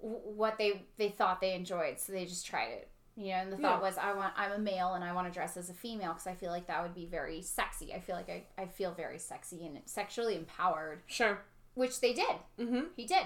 w- 0.00 0.20
what 0.24 0.56
they 0.56 0.82
they 0.96 1.08
thought 1.10 1.40
they 1.40 1.54
enjoyed. 1.54 1.98
So 2.00 2.12
they 2.12 2.24
just 2.24 2.46
tried 2.46 2.70
it. 2.72 2.88
You 3.16 3.32
know, 3.32 3.34
and 3.40 3.52
the 3.52 3.56
thought 3.58 3.80
Yeah. 3.82 3.88
was, 3.88 3.98
I 3.98 4.14
want, 4.14 4.32
I'm 4.36 4.52
a 4.52 4.58
male 4.58 4.94
and 4.94 5.04
I 5.04 5.12
want 5.12 5.26
to 5.26 5.32
dress 5.34 5.58
as 5.58 5.68
a 5.68 5.74
female 5.74 6.12
because 6.14 6.26
I 6.26 6.34
feel 6.34 6.50
like 6.52 6.68
that 6.68 6.82
would 6.82 6.94
be 6.94 7.04
very 7.04 7.42
sexy. 7.42 7.92
I 7.92 8.00
feel 8.00 8.16
like 8.16 8.30
I, 8.30 8.44
I 8.56 8.64
feel 8.66 8.92
very 8.92 9.18
sexy 9.18 9.66
and 9.66 9.78
sexually 9.84 10.36
empowered, 10.36 11.02
sure 11.06 11.40
which 11.74 12.00
they 12.00 12.12
did 12.12 12.34
mm-hmm 12.58 12.80
he 12.96 13.06
did 13.06 13.24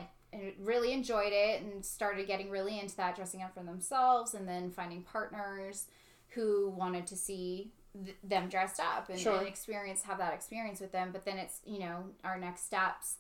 really 0.58 0.92
enjoyed 0.92 1.32
it 1.32 1.62
and 1.62 1.84
started 1.84 2.26
getting 2.26 2.50
really 2.50 2.78
into 2.80 2.96
that 2.96 3.16
dressing 3.16 3.42
up 3.42 3.54
for 3.54 3.62
themselves 3.62 4.34
and 4.34 4.46
then 4.48 4.70
finding 4.70 5.02
partners 5.02 5.86
who 6.30 6.70
wanted 6.70 7.06
to 7.06 7.16
see 7.16 7.70
th- 8.04 8.16
them 8.24 8.48
dressed 8.48 8.80
up 8.80 9.08
and, 9.08 9.18
Sure. 9.18 9.38
and 9.38 9.46
experience 9.46 10.02
have 10.02 10.18
that 10.18 10.34
experience 10.34 10.80
with 10.80 10.92
them 10.92 11.10
but 11.12 11.24
then 11.24 11.38
it's 11.38 11.60
you 11.64 11.78
know 11.78 12.04
our 12.24 12.38
next 12.38 12.64
steps 12.64 13.16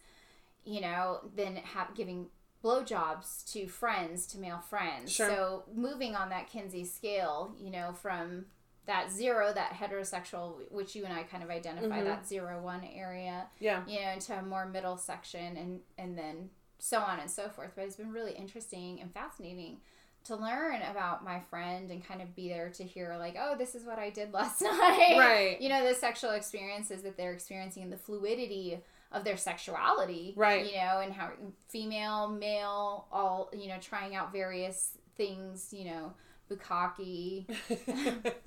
you 0.64 0.80
know 0.80 1.20
then 1.36 1.56
have 1.56 1.94
giving 1.94 2.26
blowjobs 2.64 3.44
to 3.52 3.68
friends 3.68 4.26
to 4.28 4.38
male 4.38 4.58
friends 4.58 5.12
Sure. 5.12 5.28
so 5.28 5.64
moving 5.74 6.16
on 6.16 6.30
that 6.30 6.48
kinsey 6.48 6.84
scale 6.84 7.54
you 7.58 7.70
know 7.70 7.92
from 7.92 8.46
that 8.86 9.10
zero 9.12 9.52
that 9.52 9.72
heterosexual 9.72 10.54
which 10.70 10.94
you 10.96 11.04
and 11.04 11.12
i 11.12 11.22
kind 11.22 11.42
of 11.42 11.50
identify 11.50 12.00
Mhm. 12.00 12.04
that 12.04 12.26
zero 12.26 12.60
one 12.60 12.82
area 12.84 13.46
yeah 13.60 13.82
you 13.86 14.00
know, 14.00 14.10
into 14.10 14.36
a 14.36 14.42
more 14.42 14.66
middle 14.66 14.96
section 14.96 15.56
and 15.56 15.80
and 15.98 16.16
then 16.18 16.50
so 16.78 16.98
on 17.00 17.18
and 17.20 17.30
so 17.30 17.48
forth. 17.48 17.72
But 17.74 17.84
it's 17.84 17.96
been 17.96 18.12
really 18.12 18.32
interesting 18.32 19.00
and 19.00 19.12
fascinating 19.12 19.78
to 20.24 20.36
learn 20.36 20.80
about 20.90 21.22
my 21.24 21.38
friend 21.38 21.90
and 21.90 22.06
kind 22.06 22.22
of 22.22 22.34
be 22.34 22.48
there 22.48 22.70
to 22.70 22.82
hear 22.82 23.14
like, 23.18 23.36
oh, 23.38 23.56
this 23.58 23.74
is 23.74 23.84
what 23.84 23.98
I 23.98 24.08
did 24.10 24.32
last 24.38 24.62
night. 24.62 25.16
Right. 25.18 25.60
You 25.60 25.68
know, 25.68 25.86
the 25.86 25.94
sexual 25.94 26.30
experiences 26.30 27.02
that 27.02 27.16
they're 27.16 27.32
experiencing 27.32 27.82
and 27.82 27.92
the 27.92 27.98
fluidity 27.98 28.78
of 29.12 29.24
their 29.24 29.36
sexuality. 29.36 30.32
Right. 30.36 30.64
You 30.66 30.76
know, 30.78 31.00
and 31.00 31.12
how 31.12 31.30
female, 31.68 32.28
male, 32.28 33.06
all, 33.12 33.50
you 33.52 33.68
know, 33.68 33.76
trying 33.80 34.14
out 34.14 34.32
various 34.32 34.96
things, 35.16 35.68
you 35.72 35.84
know, 35.84 36.14
bukkake, 36.50 37.46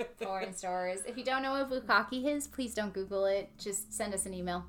porn 0.19 0.53
stores. 0.53 0.99
If 1.07 1.17
you 1.17 1.23
don't 1.23 1.41
know 1.43 1.51
what 1.51 1.87
bukkake 1.87 2.25
is, 2.25 2.47
please 2.47 2.73
don't 2.73 2.93
Google 2.93 3.25
it. 3.25 3.49
Just 3.57 3.93
send 3.93 4.13
us 4.13 4.25
an 4.25 4.33
email. 4.33 4.65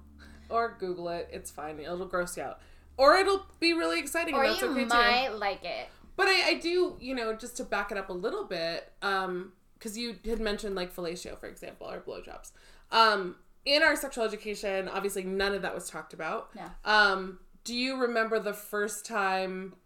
or 0.50 0.76
google 0.80 1.08
it 1.10 1.28
it's 1.30 1.50
fine 1.50 1.78
it'll 1.78 2.06
gross 2.06 2.36
you 2.36 2.42
out 2.42 2.60
or 2.98 3.16
it'll 3.16 3.46
be 3.60 3.72
really 3.72 3.98
exciting 3.98 4.34
or 4.34 4.42
and 4.42 4.52
that's 4.52 4.60
you 4.60 4.68
okay 4.68 4.82
too 4.82 4.88
might 4.88 5.28
like 5.28 5.64
it. 5.64 5.88
But 6.16 6.26
I, 6.28 6.48
I 6.48 6.54
do, 6.54 6.96
you 7.00 7.14
know, 7.14 7.34
just 7.34 7.56
to 7.58 7.64
back 7.64 7.92
it 7.92 7.96
up 7.96 8.10
a 8.10 8.12
little 8.12 8.44
bit, 8.44 8.92
um, 9.02 9.52
because 9.74 9.96
you 9.96 10.16
had 10.26 10.40
mentioned 10.40 10.74
like 10.74 10.94
fellatio, 10.94 11.38
for 11.38 11.46
example, 11.46 11.88
or 11.88 12.00
blowjobs. 12.00 12.50
Um, 12.90 13.36
in 13.64 13.82
our 13.82 13.94
sexual 13.94 14.24
education, 14.24 14.88
obviously 14.88 15.22
none 15.22 15.54
of 15.54 15.62
that 15.62 15.74
was 15.74 15.88
talked 15.88 16.12
about. 16.12 16.54
No. 16.56 16.64
Um, 16.84 17.38
do 17.64 17.74
you 17.74 18.00
remember 18.00 18.40
the 18.40 18.52
first 18.52 19.06
time 19.06 19.76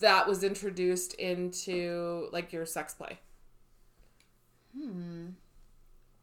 that 0.00 0.26
was 0.26 0.42
introduced 0.42 1.14
into 1.14 2.28
like 2.32 2.52
your 2.52 2.66
sex 2.66 2.94
play? 2.94 3.20
Hmm. 4.76 5.28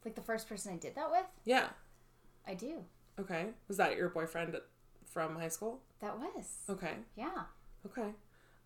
Like 0.03 0.15
the 0.15 0.21
first 0.21 0.49
person 0.49 0.73
I 0.73 0.77
did 0.77 0.95
that 0.95 1.11
with? 1.11 1.25
Yeah. 1.45 1.67
I 2.47 2.55
do. 2.55 2.83
Okay. 3.19 3.47
Was 3.67 3.77
that 3.77 3.95
your 3.95 4.09
boyfriend 4.09 4.57
from 5.05 5.35
high 5.35 5.49
school? 5.49 5.81
That 6.01 6.17
was. 6.19 6.47
Okay. 6.69 6.93
Yeah. 7.15 7.43
Okay. 7.85 8.09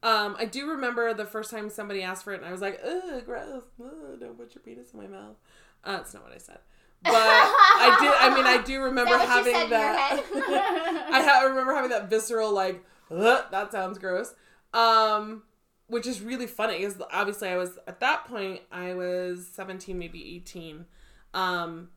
Um, 0.04 0.36
I 0.38 0.46
do 0.46 0.70
remember 0.70 1.14
the 1.14 1.26
first 1.26 1.50
time 1.50 1.70
somebody 1.70 2.04
asked 2.04 2.24
for 2.26 2.34
it, 2.34 2.38
and 2.38 2.46
I 2.46 2.52
was 2.52 2.62
like, 2.62 2.80
"Ugh, 2.86 3.24
gross! 3.26 3.64
Ugh, 3.80 4.20
don't 4.20 4.38
put 4.38 4.54
your 4.54 4.62
penis 4.62 4.92
in 4.94 5.00
my 5.00 5.08
mouth." 5.08 5.36
Uh, 5.84 5.94
that's 5.98 6.14
not 6.14 6.24
what 6.24 6.34
I 6.34 6.38
said, 6.38 6.60
but 7.04 7.14
I 7.16 7.98
did. 8.00 8.14
I 8.20 8.36
mean, 8.36 8.46
I 8.46 8.62
do 8.62 8.82
remember 8.84 9.18
that 9.18 9.28
having 9.28 9.70
that. 9.70 10.24
in 10.32 10.38
your 10.38 10.48
head? 10.60 11.06
I, 11.14 11.22
ha- 11.22 11.40
I 11.42 11.46
remember 11.46 11.74
having 11.74 11.90
that 11.92 12.10
visceral 12.10 12.52
like, 12.52 12.84
"Ugh, 13.12 13.46
that 13.52 13.72
sounds 13.72 13.98
gross. 13.98 14.34
Um, 14.74 15.44
which 15.88 16.06
is 16.08 16.22
really 16.22 16.48
funny 16.48 16.80
because 16.80 17.02
obviously 17.12 17.48
I 17.50 17.56
was 17.58 17.78
at 17.88 18.00
that 18.02 18.26
point 18.26 18.62
I 18.72 18.94
was 18.96 19.48
seventeen, 19.48 19.98
maybe 20.00 20.36
eighteen. 20.36 20.86
Um, 21.34 21.90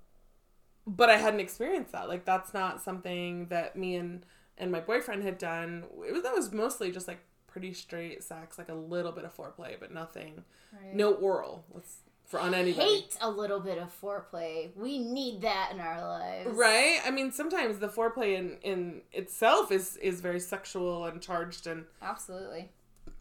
but 0.87 1.11
I 1.11 1.17
hadn't 1.17 1.41
experienced 1.41 1.91
that. 1.93 2.09
Like 2.09 2.25
that's 2.25 2.55
not 2.55 2.81
something 2.83 3.47
that 3.49 3.75
me 3.77 3.97
and 3.97 4.25
and 4.59 4.71
my 4.73 4.81
boyfriend 4.81 5.23
had 5.23 5.39
done. 5.39 5.85
It 6.07 6.13
was 6.13 6.23
that 6.23 6.35
was 6.35 6.53
mostly 6.53 6.91
just 6.93 7.09
like 7.09 7.19
pretty 7.47 7.73
straight 7.73 8.23
sex, 8.23 8.59
like 8.59 8.69
a 8.69 8.75
little 8.75 9.13
bit 9.13 9.25
of 9.25 9.35
foreplay, 9.37 9.77
but 9.81 9.93
nothing, 9.93 10.45
Right. 10.73 10.95
no 10.95 11.13
oral. 11.15 11.65
Let's 11.73 11.99
for 12.25 12.41
on 12.41 12.55
anybody. 12.55 12.85
Hate 12.89 13.17
a 13.21 13.31
little 13.31 13.61
bit 13.61 13.79
of 13.79 13.99
foreplay. 14.01 14.75
We 14.77 14.99
need 14.99 15.43
that 15.43 15.71
in 15.73 15.79
our 15.81 16.01
lives. 16.03 16.51
Right? 16.57 16.99
I 17.07 17.11
mean, 17.13 17.31
sometimes 17.33 17.79
the 17.79 17.89
foreplay 17.89 18.37
in 18.37 18.59
in 18.63 19.03
itself 19.13 19.71
is 19.73 19.97
is 19.99 20.21
very 20.21 20.41
sexual 20.41 21.05
and 21.07 21.23
charged 21.23 21.67
and 21.67 21.85
Absolutely. 22.03 22.71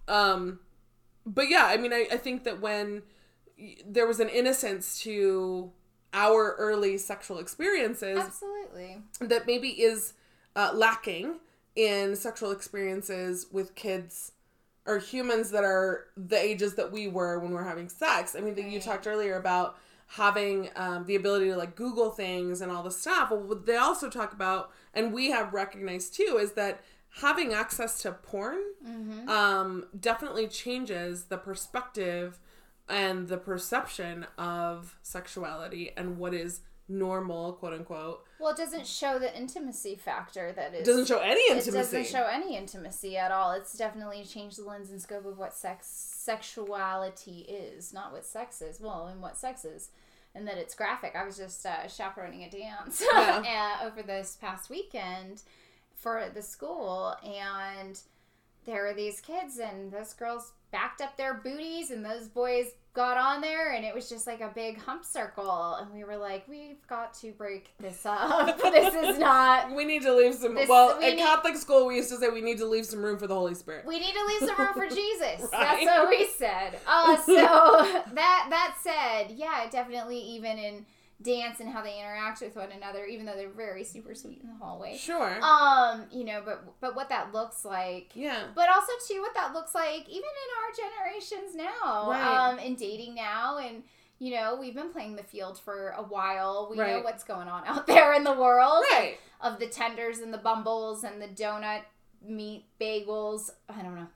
um 0.08 0.60
but 1.28 1.50
yeah, 1.50 1.65
I 1.65 1.78
mean, 1.78 1.91
I, 1.93 2.08
I 2.12 2.17
think 2.17 2.43
that 2.43 2.62
when 2.62 3.02
there 3.88 4.06
was 4.06 4.19
an 4.19 4.30
innocence 4.30 5.00
to 5.02 5.71
our 6.13 6.56
early 6.60 6.98
sexual 6.98 7.39
experiences 7.39 8.17
Absolutely. 8.19 9.02
that 9.21 9.48
maybe 9.48 9.69
is 9.69 10.13
uh, 10.56 10.72
lacking 10.74 11.36
in 11.76 12.15
sexual 12.15 12.52
experiences 12.52 13.48
with 13.52 13.76
kids 13.76 14.32
or 14.86 15.00
humans 15.00 15.52
that 15.52 15.63
are 15.63 16.06
the 16.15 16.38
ages 16.38 16.76
that 16.76 16.91
we 16.91 17.08
were 17.08 17.39
when 17.39 17.52
we're 17.52 17.63
having 17.63 17.89
sex. 17.89 18.36
I 18.36 18.39
mean, 18.41 18.56
that 18.56 18.65
you 18.65 18.80
talked 18.80 19.08
earlier 19.08 19.36
about 19.36 19.78
having 20.08 20.70
um, 20.76 21.06
the 21.06 21.15
ability 21.15 21.48
to 21.48 21.56
like 21.58 21.76
Google 21.76 22.12
things 22.12 22.62
and 22.62 22.72
all 22.72 22.84
the 22.84 22.91
stuff. 22.91 23.32
Well, 23.32 23.39
what 23.41 23.65
they 23.65 23.76
also 23.78 24.10
talk 24.10 24.34
about, 24.34 24.72
and 24.94 25.12
we 25.12 25.32
have 25.32 25.54
recognized 25.54 26.13
too, 26.13 26.38
is 26.39 26.52
that 26.54 26.82
having 27.22 27.54
access 27.54 28.02
to 28.04 28.12
porn 28.12 28.60
Mm-hmm. 28.88 29.28
um, 29.28 29.86
definitely 30.00 30.48
changes 30.48 31.24
the 31.24 31.38
perspective 31.38 32.39
and 32.88 33.28
the 33.28 33.38
perception 33.38 34.28
of 34.38 34.96
sexuality 35.02 35.91
and 35.98 36.20
what 36.20 36.36
is 36.36 36.60
normal, 36.88 37.54
quote 37.54 37.74
unquote. 37.74 38.24
Well, 38.39 38.52
it 38.52 38.58
doesn't 38.58 38.86
show 38.86 39.17
the 39.17 39.36
intimacy 39.36 39.95
factor 39.95 40.52
that 40.54 40.74
is. 40.74 40.82
It 40.82 40.86
doesn't 40.86 41.08
show 41.08 41.19
any 41.19 41.41
intimacy. 41.50 41.69
It 41.69 41.74
doesn't 41.82 42.06
show 42.08 42.28
any 42.32 42.56
intimacy 42.58 43.17
at 43.17 43.32
all. 43.32 43.52
It's 43.54 43.78
definitely 43.78 44.24
changed 44.24 44.58
the 44.60 44.63
lens 44.65 44.91
and 44.91 45.02
scope 45.02 45.26
of 45.26 45.38
what 45.38 45.56
sex 45.56 45.88
sexuality 45.88 47.39
is, 47.50 47.93
not 47.93 48.12
what 48.12 48.26
sex 48.26 48.62
is. 48.62 48.80
Well, 48.80 49.08
and 49.08 49.21
what 49.21 49.38
sex 49.38 49.65
is, 49.65 49.89
and 50.34 50.48
that 50.48 50.58
it's 50.58 50.76
graphic. 50.76 51.15
I 51.15 51.26
was 51.26 51.38
just 51.38 51.65
uh, 51.65 51.88
chaperoning 51.88 52.43
a 52.43 52.50
dance 52.50 53.02
Yeah. 53.13 53.78
uh, 53.82 53.86
over 53.88 54.04
this 54.04 54.38
past 54.39 54.69
weekend 54.69 55.41
for 55.95 56.26
the 56.34 56.41
school, 56.41 57.15
and 57.24 58.00
there 58.65 58.84
were 58.84 58.93
these 58.93 59.21
kids, 59.21 59.58
and 59.60 59.91
those 59.91 60.13
girls 60.13 60.52
backed 60.76 61.00
up 61.00 61.16
their 61.16 61.36
booties, 61.36 61.90
and 61.90 62.04
those 62.04 62.28
boys 62.28 62.66
got 62.94 63.18
on 63.18 63.40
there, 63.40 63.72
and 63.72 63.86
it 63.86 63.96
was 63.96 64.10
just 64.10 64.28
like 64.28 64.42
a 64.42 64.52
big 64.54 64.78
hump 64.82 65.06
circle, 65.06 65.76
and 65.76 65.90
we 65.94 66.04
were 66.04 66.18
like, 66.18 66.46
we've 66.50 66.86
got 66.88 67.14
to 67.14 67.32
break 67.32 67.70
this 67.80 68.06
up. 68.06 68.58
this 68.62 68.94
is 68.94 69.18
not. 69.32 69.74
we 69.74 69.86
need 69.86 70.02
to 70.02 70.14
leave 70.14 70.34
some. 70.34 70.54
This- 70.54 70.68
well, 70.68 70.98
we 71.00 71.06
at 71.06 71.16
need- 71.16 71.22
Catholic 71.22 71.56
school, 71.56 71.86
we 71.88 71.96
used 71.96 72.10
to 72.10 72.18
say 72.18 72.28
we 72.30 72.42
need 72.42 72.58
to 72.58 72.66
leave 72.66 72.86
some 72.86 73.02
room 73.02 73.18
for 73.18 73.26
the 73.28 73.36
Holy 73.36 73.56
Spirit. 73.56 73.86
We 73.86 74.00
need 74.00 74.14
to 74.14 74.26
leave 74.26 74.50
some 74.50 74.58
room 74.60 74.74
for 74.74 74.88
Jesus. 74.96 75.50
Right. 75.54 75.86
That's 75.86 75.86
what 75.86 76.10
we 76.10 76.28
said. 76.38 76.78
Uh, 76.86 77.16
so 77.18 77.34
that 77.36 78.48
that 78.50 78.76
said, 78.84 79.34
yeah, 79.38 79.70
definitely 79.70 80.20
even 80.20 80.58
in 80.58 80.86
dance 81.21 81.60
and 81.60 81.69
how 81.69 81.82
they 81.82 81.97
interact 81.99 82.41
with 82.41 82.56
one 82.56 82.71
another, 82.71 83.06
even 83.06 83.25
though 83.25 83.36
they're 83.36 83.49
very 83.49 83.84
super 83.84 84.13
sweet 84.13 84.41
in 84.41 84.47
the 84.49 84.56
hallway. 84.56 84.97
Sure. 84.97 85.39
Um, 85.41 86.06
you 86.12 86.23
know, 86.25 86.41
but 86.43 86.63
but 86.82 86.95
what 86.95 87.10
that 87.10 87.34
looks 87.34 87.63
like. 87.65 88.12
yeah. 88.15 88.43
But 88.54 88.69
also 88.69 88.91
too 89.08 89.21
what 89.21 89.34
that 89.36 89.54
looks 89.54 89.73
like 89.73 90.08
even 90.10 90.17
in 90.17 90.51
our 90.60 91.13
generations 91.13 91.56
now. 91.56 92.10
Right. 92.12 92.49
Um, 92.49 92.60
in 92.60 92.75
dating 92.75 93.15
now 93.15 93.58
and 93.60 93.84
you 94.17 94.32
know, 94.34 94.56
we've 94.58 94.73
been 94.75 94.91
playing 94.93 95.17
the 95.17 95.23
field 95.23 95.60
for 95.60 95.89
a 95.97 96.01
while. 96.01 96.69
We 96.71 96.78
know 96.78 97.01
what's 97.01 97.23
going 97.25 97.49
on 97.49 97.63
out 97.67 97.86
there 97.86 98.13
in 98.13 98.23
the 98.23 98.34
world 98.34 98.86
Right. 98.91 99.17
of 99.41 99.60
the 99.60 99.67
tenders 99.67 100.19
and 100.19 100.34
the 100.34 100.38
bumbles 100.38 101.04
and 101.04 101.21
the 101.21 101.28
donut 101.28 101.82
meat 102.25 102.65
bagels. 102.80 103.49
I 103.67 103.82
don't 103.82 103.95
know. 103.95 104.08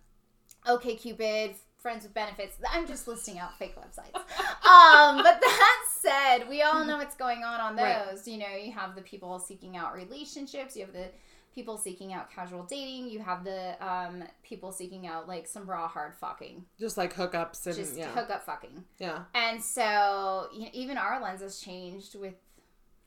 Okay, 0.68 0.96
Cupid, 0.96 1.56
friends 1.78 2.04
with 2.04 2.14
benefits. 2.14 2.56
I'm 2.72 2.88
just 2.88 3.08
listing 3.08 3.40
out 3.40 3.58
fake 3.58 3.76
websites. 3.76 4.16
um, 4.16 5.18
but 5.18 5.40
that 5.42 5.84
said, 6.02 6.48
we 6.50 6.62
all 6.62 6.86
know 6.86 6.98
what's 6.98 7.16
going 7.16 7.44
on 7.44 7.60
on 7.60 7.76
those. 7.76 7.84
Right. 7.84 8.28
You 8.28 8.38
know, 8.38 8.56
you 8.62 8.72
have 8.72 8.96
the 8.96 9.02
people 9.02 9.40
seeking 9.40 9.76
out 9.78 9.94
relationships. 9.94 10.76
You 10.76 10.86
have 10.86 10.94
the 10.94 11.10
people 11.54 11.78
seeking 11.78 12.14
out 12.14 12.32
casual 12.32 12.64
dating. 12.64 13.10
You 13.10 13.20
have 13.20 13.44
the 13.44 13.76
um, 13.86 14.24
people 14.44 14.72
seeking 14.72 15.08
out 15.08 15.28
like 15.28 15.48
some 15.48 15.70
raw 15.70 15.88
hard 15.88 16.16
fucking, 16.16 16.64
Just 16.80 16.98
like 16.98 17.14
hookups 17.16 17.66
and 17.66 17.76
just 17.76 17.98
yeah. 17.98 18.08
hookup 18.12 18.46
fucking. 18.46 18.84
yeah. 19.00 19.24
And 19.34 19.62
so 19.62 20.48
you 20.54 20.62
know, 20.62 20.70
even 20.74 20.98
our 20.98 21.22
lens 21.22 21.42
has 21.42 21.60
changed 21.60 22.16
with, 22.16 22.36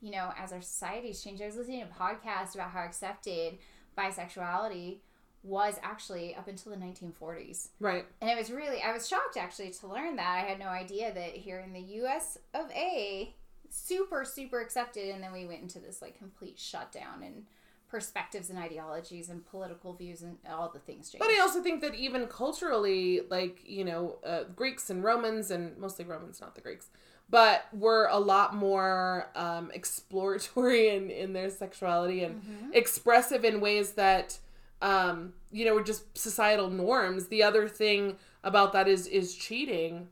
you 0.01 0.11
know, 0.11 0.33
as 0.37 0.53
our 0.53 0.61
society's 0.61 1.23
changed. 1.23 1.41
I 1.43 1.47
was 1.47 1.57
listening 1.57 1.81
to 1.81 1.87
a 1.87 1.95
podcast 1.95 2.55
about 2.55 2.71
how 2.71 2.81
accepted 2.85 3.59
bisexuality 3.97 4.99
was 5.43 5.79
actually 5.83 6.35
up 6.35 6.49
until 6.49 6.73
the 6.73 6.79
1940s. 6.79 7.69
Right. 7.81 8.05
And 8.21 8.31
it 8.31 8.37
was 8.37 8.51
really, 8.51 8.81
I 8.81 8.93
was 8.93 9.09
shocked 9.09 9.37
actually 9.37 9.71
to 9.71 9.89
learn 9.89 10.17
that. 10.17 10.45
I 10.45 10.49
had 10.49 10.59
no 10.59 10.67
idea 10.67 11.13
that 11.13 11.31
here 11.31 11.59
in 11.61 11.73
the 11.73 11.81
US 12.03 12.39
of 12.55 12.71
A, 12.71 13.35
super, 13.69 14.25
super 14.25 14.61
accepted. 14.61 15.09
And 15.09 15.23
then 15.23 15.33
we 15.33 15.47
went 15.47 15.63
into 15.63 15.81
this 15.81 16.01
like 16.01 16.17
complete 16.17 16.59
shutdown 16.59 17.23
and 17.25 17.45
perspectives 17.93 18.49
and 18.49 18.59
ideologies 18.59 19.29
and 19.29 19.45
political 19.45 19.93
views 19.93 20.23
and 20.23 20.39
all 20.49 20.71
the 20.71 20.79
things 20.79 21.11
changed. 21.11 21.19
But 21.19 21.29
I 21.29 21.41
also 21.41 21.63
think 21.63 21.83
that 21.83 21.95
even 21.95 22.27
culturally, 22.27 23.21
like, 23.29 23.61
you 23.67 23.85
know, 23.85 24.19
uh, 24.25 24.45
Greeks 24.57 24.89
and 24.89 25.05
Romans, 25.05 25.51
and 25.51 25.77
mostly 25.77 26.07
Romans, 26.07 26.41
not 26.41 26.55
the 26.55 26.63
Greeks, 26.63 26.89
but 27.29 27.67
were 27.73 28.09
a 28.11 28.19
lot 28.19 28.55
more 28.55 29.27
um, 29.35 29.71
exploratory 29.75 30.89
in, 30.97 31.11
in 31.11 31.35
their 31.35 31.51
sexuality 31.51 32.25
and 32.25 32.41
expressive 32.73 33.45
in 33.45 33.61
ways 33.61 33.93
that, 33.93 34.39
um, 34.83 35.33
you 35.51 35.65
know, 35.65 35.83
just 35.83 36.17
societal 36.19 36.69
norms. 36.69 37.29
The 37.29 37.43
other 37.43 37.69
thing 37.69 38.17
about 38.45 38.73
that 38.75 38.87
is 38.89 39.07
is 39.07 39.35
cheating 39.35 40.09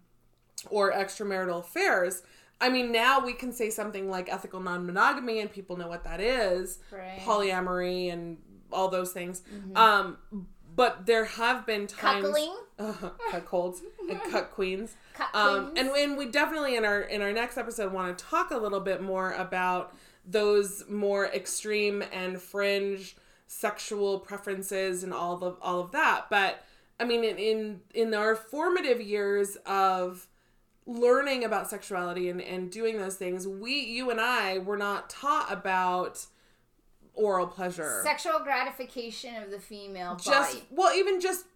or 0.71 0.93
extramarital 0.93 1.61
affairs. 1.61 2.23
I 2.63 2.69
mean, 2.69 2.93
now 2.93 3.25
we 3.25 3.33
can 3.33 3.53
say 3.53 3.71
something 3.71 4.09
like 4.11 4.33
ethical 4.33 4.61
non 4.61 4.87
monogamy, 4.87 5.41
and 5.41 5.51
people 5.51 5.77
know 5.77 5.89
what 5.89 6.05
that 6.05 6.21
is 6.21 6.79
Right. 6.93 7.19
polyamory 7.21 8.13
and 8.13 8.39
all 8.73 8.89
those 8.89 9.13
things. 9.13 9.43
Um, 9.75 10.19
but 10.77 11.07
there 11.07 11.25
have 11.25 11.67
been 11.67 11.87
times 11.89 12.27
Cuckling, 12.29 12.55
uh, 12.79 12.93
cuckolds 13.33 13.81
and 14.09 14.21
cuckqueans. 14.33 14.91
cut 15.15 15.35
Um, 15.35 15.65
queens. 15.73 15.79
and 15.79 15.91
when 15.91 16.17
we 16.17 16.27
definitely 16.27 16.77
in 16.77 16.85
our 16.85 17.01
in 17.01 17.23
our 17.23 17.33
next 17.33 17.59
episode 17.59 17.93
want 17.93 18.17
to 18.17 18.25
talk 18.25 18.51
a 18.53 18.57
little 18.57 18.81
bit 18.81 19.03
more 19.03 19.33
about 19.33 19.95
those 20.25 20.85
more 20.89 21.27
extreme 21.27 22.05
and 22.13 22.41
fringe 22.41 23.17
sexual 23.53 24.21
preferences 24.21 25.03
and 25.03 25.13
all 25.13 25.43
of 25.43 25.57
all 25.61 25.81
of 25.81 25.91
that. 25.91 26.27
But 26.31 26.65
I 27.01 27.05
mean, 27.05 27.25
in 27.25 27.37
in, 27.37 27.81
in 27.95 28.15
our 28.15 28.37
formative 28.37 29.01
years 29.01 29.57
of 29.67 30.29
learning 30.87 31.45
about 31.45 31.69
sexuality 31.69 32.29
and, 32.31 32.41
and 32.41 32.71
doing 32.71 32.97
those 32.97 33.17
things, 33.17 33.49
we 33.49 33.73
you 33.81 34.11
and 34.11 34.21
I 34.21 34.59
were 34.59 34.77
not 34.77 35.11
taught 35.11 35.53
about 35.53 36.25
oral 37.15 37.49
pleasure. 37.49 38.01
sexual 38.05 38.39
gratification 38.39 39.43
of 39.43 39.51
the 39.51 39.59
female 39.59 40.15
just 40.15 40.53
body. 40.55 40.65
well, 40.71 40.95
even 40.95 41.21
just 41.21 41.47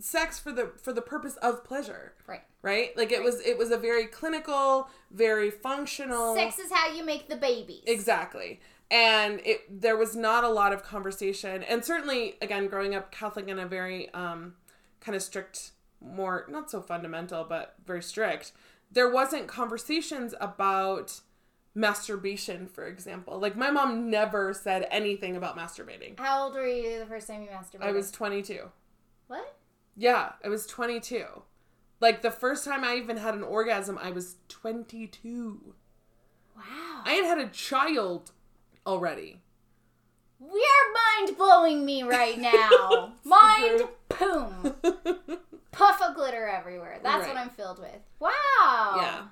sex 0.00 0.40
for 0.40 0.50
the 0.50 0.72
for 0.82 0.92
the 0.92 1.00
purpose 1.00 1.36
of 1.36 1.64
pleasure 1.64 2.14
Right. 2.26 2.42
Right? 2.62 2.96
Like 2.96 3.12
it 3.12 3.22
was 3.22 3.40
it 3.40 3.56
was 3.58 3.70
a 3.70 3.76
very 3.78 4.06
clinical 4.06 4.88
very 5.10 5.50
functional 5.50 6.34
Sex 6.34 6.58
is 6.58 6.70
how 6.70 6.92
you 6.92 7.04
make 7.04 7.28
the 7.28 7.36
babies. 7.36 7.82
exactly. 7.86 8.60
And 8.90 9.40
it 9.44 9.80
there 9.80 9.96
was 9.96 10.16
not 10.16 10.44
a 10.44 10.48
lot 10.48 10.72
of 10.72 10.82
conversation. 10.82 11.62
And 11.62 11.84
certainly 11.84 12.36
again 12.42 12.68
growing 12.68 12.94
up 12.94 13.10
catholic 13.12 13.48
in 13.48 13.58
a 13.58 13.66
very 13.66 14.12
um 14.14 14.54
kind 15.00 15.14
of 15.14 15.22
strict 15.22 15.72
more 16.00 16.46
not 16.48 16.70
so 16.70 16.80
fundamental 16.80 17.44
but 17.44 17.74
very 17.84 18.02
strict 18.02 18.52
there 18.90 19.10
wasn't 19.10 19.46
conversations 19.48 20.34
about 20.40 21.20
masturbation 21.74 22.66
for 22.66 22.86
example. 22.86 23.38
Like 23.38 23.56
my 23.56 23.70
mom 23.70 24.10
never 24.10 24.52
said 24.52 24.86
anything 24.90 25.36
about 25.36 25.56
masturbating. 25.56 26.18
How 26.18 26.44
old 26.44 26.54
were 26.54 26.66
you 26.66 26.98
the 26.98 27.06
first 27.06 27.28
time 27.28 27.42
you 27.42 27.48
masturbated? 27.48 27.82
i 27.82 27.92
was 27.92 28.10
22 28.10 28.70
what? 29.28 29.54
yeah 29.96 30.32
i 30.44 30.48
was 30.48 30.66
22 30.66 31.24
like 32.00 32.22
the 32.22 32.30
first 32.30 32.64
time 32.64 32.84
i 32.84 32.94
even 32.96 33.16
had 33.16 33.34
an 33.34 33.42
orgasm 33.42 33.98
i 34.02 34.10
was 34.10 34.36
22 34.48 35.74
Wow. 36.56 37.02
i 37.04 37.12
had 37.12 37.24
had 37.24 37.38
a 37.38 37.48
child 37.48 38.32
already 38.86 39.40
We 40.40 40.46
are 40.46 41.24
mind 41.26 41.36
blowing 41.36 41.84
me 41.84 42.02
right 42.04 42.38
now. 42.38 43.12
mind 43.24 43.82
boom. 44.08 44.74
Puff 45.72 46.00
of 46.02 46.14
glitter 46.14 46.46
everywhere. 46.48 46.98
That's 47.02 47.26
what 47.26 47.36
I'm 47.36 47.50
filled 47.50 47.78
with. 47.80 48.00
Wow. 48.20 48.94
yeah 48.96 49.22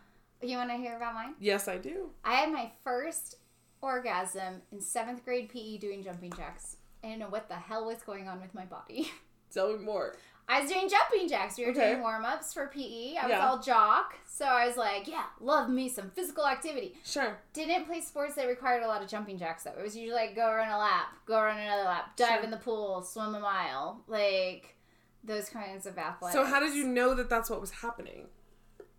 You 0.43 0.57
want 0.59 0.71
to 0.71 0.77
hear 0.77 0.97
about 0.97 1.15
mine? 1.15 1.35
yes 1.41 1.69
i 1.69 1.77
do 1.79 2.11
I 2.25 2.35
had 2.35 2.53
my 2.53 2.71
first 2.85 3.37
orgasm 3.81 4.63
in 4.73 4.81
seventh 4.81 5.25
grade 5.25 5.49
PE 5.49 5.79
doing 5.79 6.03
jumping 6.03 6.33
jacks. 6.33 6.77
I 7.05 7.09
didn't 7.09 7.21
know 7.21 7.29
what 7.29 7.49
the 7.49 7.55
hell 7.55 7.87
was 7.87 8.03
going 8.03 8.27
on 8.29 8.41
with 8.41 8.55
my 8.55 8.65
body. 8.65 9.11
tell 9.53 9.73
me 9.77 9.85
more 9.85 10.17
I 10.49 10.61
was 10.61 10.71
doing 10.71 10.89
jumping 10.89 11.29
jacks. 11.29 11.59
We 11.59 11.65
were 11.65 11.73
Okay. 11.73 11.91
doing 11.91 12.03
warm 12.03 12.25
ups 12.25 12.53
for 12.55 12.69
PE. 12.69 13.17
I 13.17 13.23
was 13.25 13.31
Yeah. 13.31 13.49
all 13.49 13.59
jock. 13.59 14.15
So 14.29 14.45
I 14.45 14.67
was 14.67 14.77
like, 14.77 15.09
yeah, 15.09 15.25
love 15.41 15.69
me 15.69 15.89
some 15.89 16.11
physical 16.11 16.47
activity. 16.47 16.97
sure 17.05 17.39
Didn't 17.53 17.87
play 17.87 18.01
sports 18.01 18.35
that 18.37 18.47
required 18.47 18.83
a 18.83 18.87
lot 18.87 19.03
of 19.03 19.09
jumping 19.09 19.39
jacks 19.39 19.65
though. 19.65 19.73
It 19.77 19.83
was 19.83 19.97
usually 19.97 20.15
like 20.15 20.37
go 20.37 20.47
run 20.53 20.71
a 20.71 20.79
lap, 20.79 21.09
go 21.27 21.41
run 21.43 21.59
another 21.59 21.83
lap, 21.85 22.17
dive 22.17 22.29
Sure. 22.29 22.43
in 22.45 22.51
the 22.51 22.59
pool, 22.59 23.03
swim 23.03 23.35
a 23.35 23.41
mile, 23.41 24.05
like 24.07 24.77
those 25.25 25.49
kinds 25.49 25.87
of 25.87 25.99
athletics. 25.99 26.39
so 26.39 26.45
how 26.45 26.61
did 26.61 26.75
you 26.75 26.87
know 26.87 27.15
that 27.15 27.29
that's 27.29 27.51
what 27.51 27.61
was 27.61 27.71
happening 27.73 28.29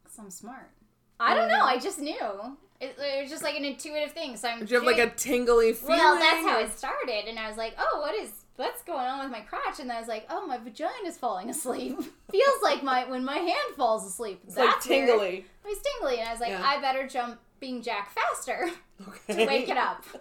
Cause 0.03 0.17
I'm 0.19 0.29
smart. 0.29 0.71
I 1.19 1.33
don't 1.33 1.47
know. 1.47 1.59
Mm. 1.61 1.73
I 1.75 1.77
just 1.79 1.99
knew. 1.99 2.57
It, 2.79 2.95
it 2.99 3.21
was 3.21 3.29
just 3.31 3.41
like 3.43 3.55
an 3.55 3.63
intuitive 3.65 4.11
thing. 4.11 4.35
So 4.37 4.47
I'm. 4.49 4.59
did 4.59 4.69
you 4.69 4.75
have 4.77 4.85
like 4.85 4.97
a 4.97 5.05
doing- 5.05 5.15
tingly 5.15 5.73
feeling 5.73 5.97
Well, 5.97 6.15
that's 6.15 6.45
how 6.45 6.59
it 6.59 6.71
started, 6.77 7.25
and 7.27 7.39
I 7.39 7.47
was 7.47 7.57
like, 7.57 7.73
"Oh, 7.79 7.99
what 8.01 8.13
is 8.13 8.31
what's 8.57 8.83
going 8.83 9.05
on 9.05 9.19
with 9.19 9.31
my 9.31 9.39
crotch?" 9.41 9.79
And 9.79 9.89
then 9.89 9.95
I 9.97 9.99
was 9.99 10.09
like, 10.09 10.27
"Oh, 10.29 10.45
my 10.45 10.57
vagina's 10.57 11.17
falling 11.17 11.49
asleep. 11.49 11.97
Feels 12.31 12.61
like 12.61 12.83
my 12.83 13.09
when 13.09 13.23
my 13.23 13.37
hand 13.37 13.75
falls 13.77 14.05
asleep. 14.05 14.41
it's 14.45 14.55
that's 14.55 14.67
like 14.75 14.81
tingly 14.83 15.17
Weird. 15.17 15.33
It 15.35 15.45
was 15.65 15.77
tingly, 15.79 16.19
and 16.19 16.27
I 16.27 16.31
was 16.33 16.41
like, 16.41 16.49
Yeah. 16.49 16.61
"I 16.63 16.81
better 16.81 17.07
jump 17.07 17.39
being 17.59 17.81
jack 17.81 18.11
faster 18.11 18.69
okay 19.07 19.45
to 19.45 19.45
wake 19.47 19.69
it 19.69 19.77
up." 19.77 20.03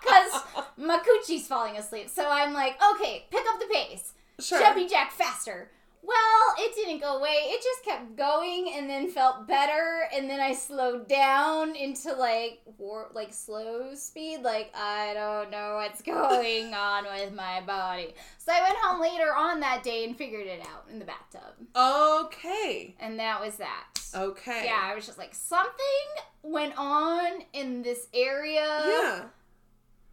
Because 0.00 0.42
my 0.78 0.98
coochie's 0.98 1.46
falling 1.46 1.76
asleep. 1.76 2.08
So 2.08 2.26
I'm 2.28 2.54
like, 2.54 2.76
okay, 2.94 3.26
pick 3.30 3.44
up 3.46 3.60
the 3.60 3.66
pace. 3.66 4.14
sure 4.40 4.58
Jumping 4.58 4.88
jack 4.88 5.12
faster. 5.12 5.70
Well, 6.02 6.54
it 6.58 6.74
didn't 6.74 7.00
go 7.00 7.18
away. 7.18 7.36
It 7.44 7.62
just 7.62 7.84
kept 7.84 8.16
going 8.16 8.72
and 8.74 8.88
then 8.88 9.10
felt 9.10 9.46
better 9.46 10.08
and 10.14 10.28
then 10.28 10.40
I 10.40 10.54
slowed 10.54 11.08
down 11.08 11.74
into 11.76 12.12
like 12.12 12.60
war 12.78 13.10
like 13.14 13.32
slow 13.32 13.94
speed 13.94 14.42
like 14.42 14.72
I 14.74 15.12
don't 15.14 15.50
know 15.50 15.74
what's 15.76 16.02
going 16.02 16.74
on 16.74 17.04
with 17.04 17.32
my 17.34 17.60
body. 17.60 18.14
So 18.38 18.52
I 18.52 18.62
went 18.62 18.76
home 18.78 19.00
later 19.00 19.34
on 19.34 19.60
that 19.60 19.82
day 19.82 20.04
and 20.04 20.16
figured 20.16 20.46
it 20.46 20.60
out 20.60 20.86
in 20.90 20.98
the 20.98 21.04
bathtub. 21.04 21.54
Okay. 21.76 22.94
And 23.00 23.18
that 23.18 23.40
was 23.40 23.56
that. 23.56 23.86
Okay. 24.14 24.64
Yeah, 24.64 24.80
I 24.82 24.94
was 24.94 25.04
just 25.06 25.18
like 25.18 25.34
something 25.34 25.74
went 26.42 26.74
on 26.76 27.42
in 27.52 27.82
this 27.82 28.06
area. 28.14 28.82
Yeah. 28.86 29.24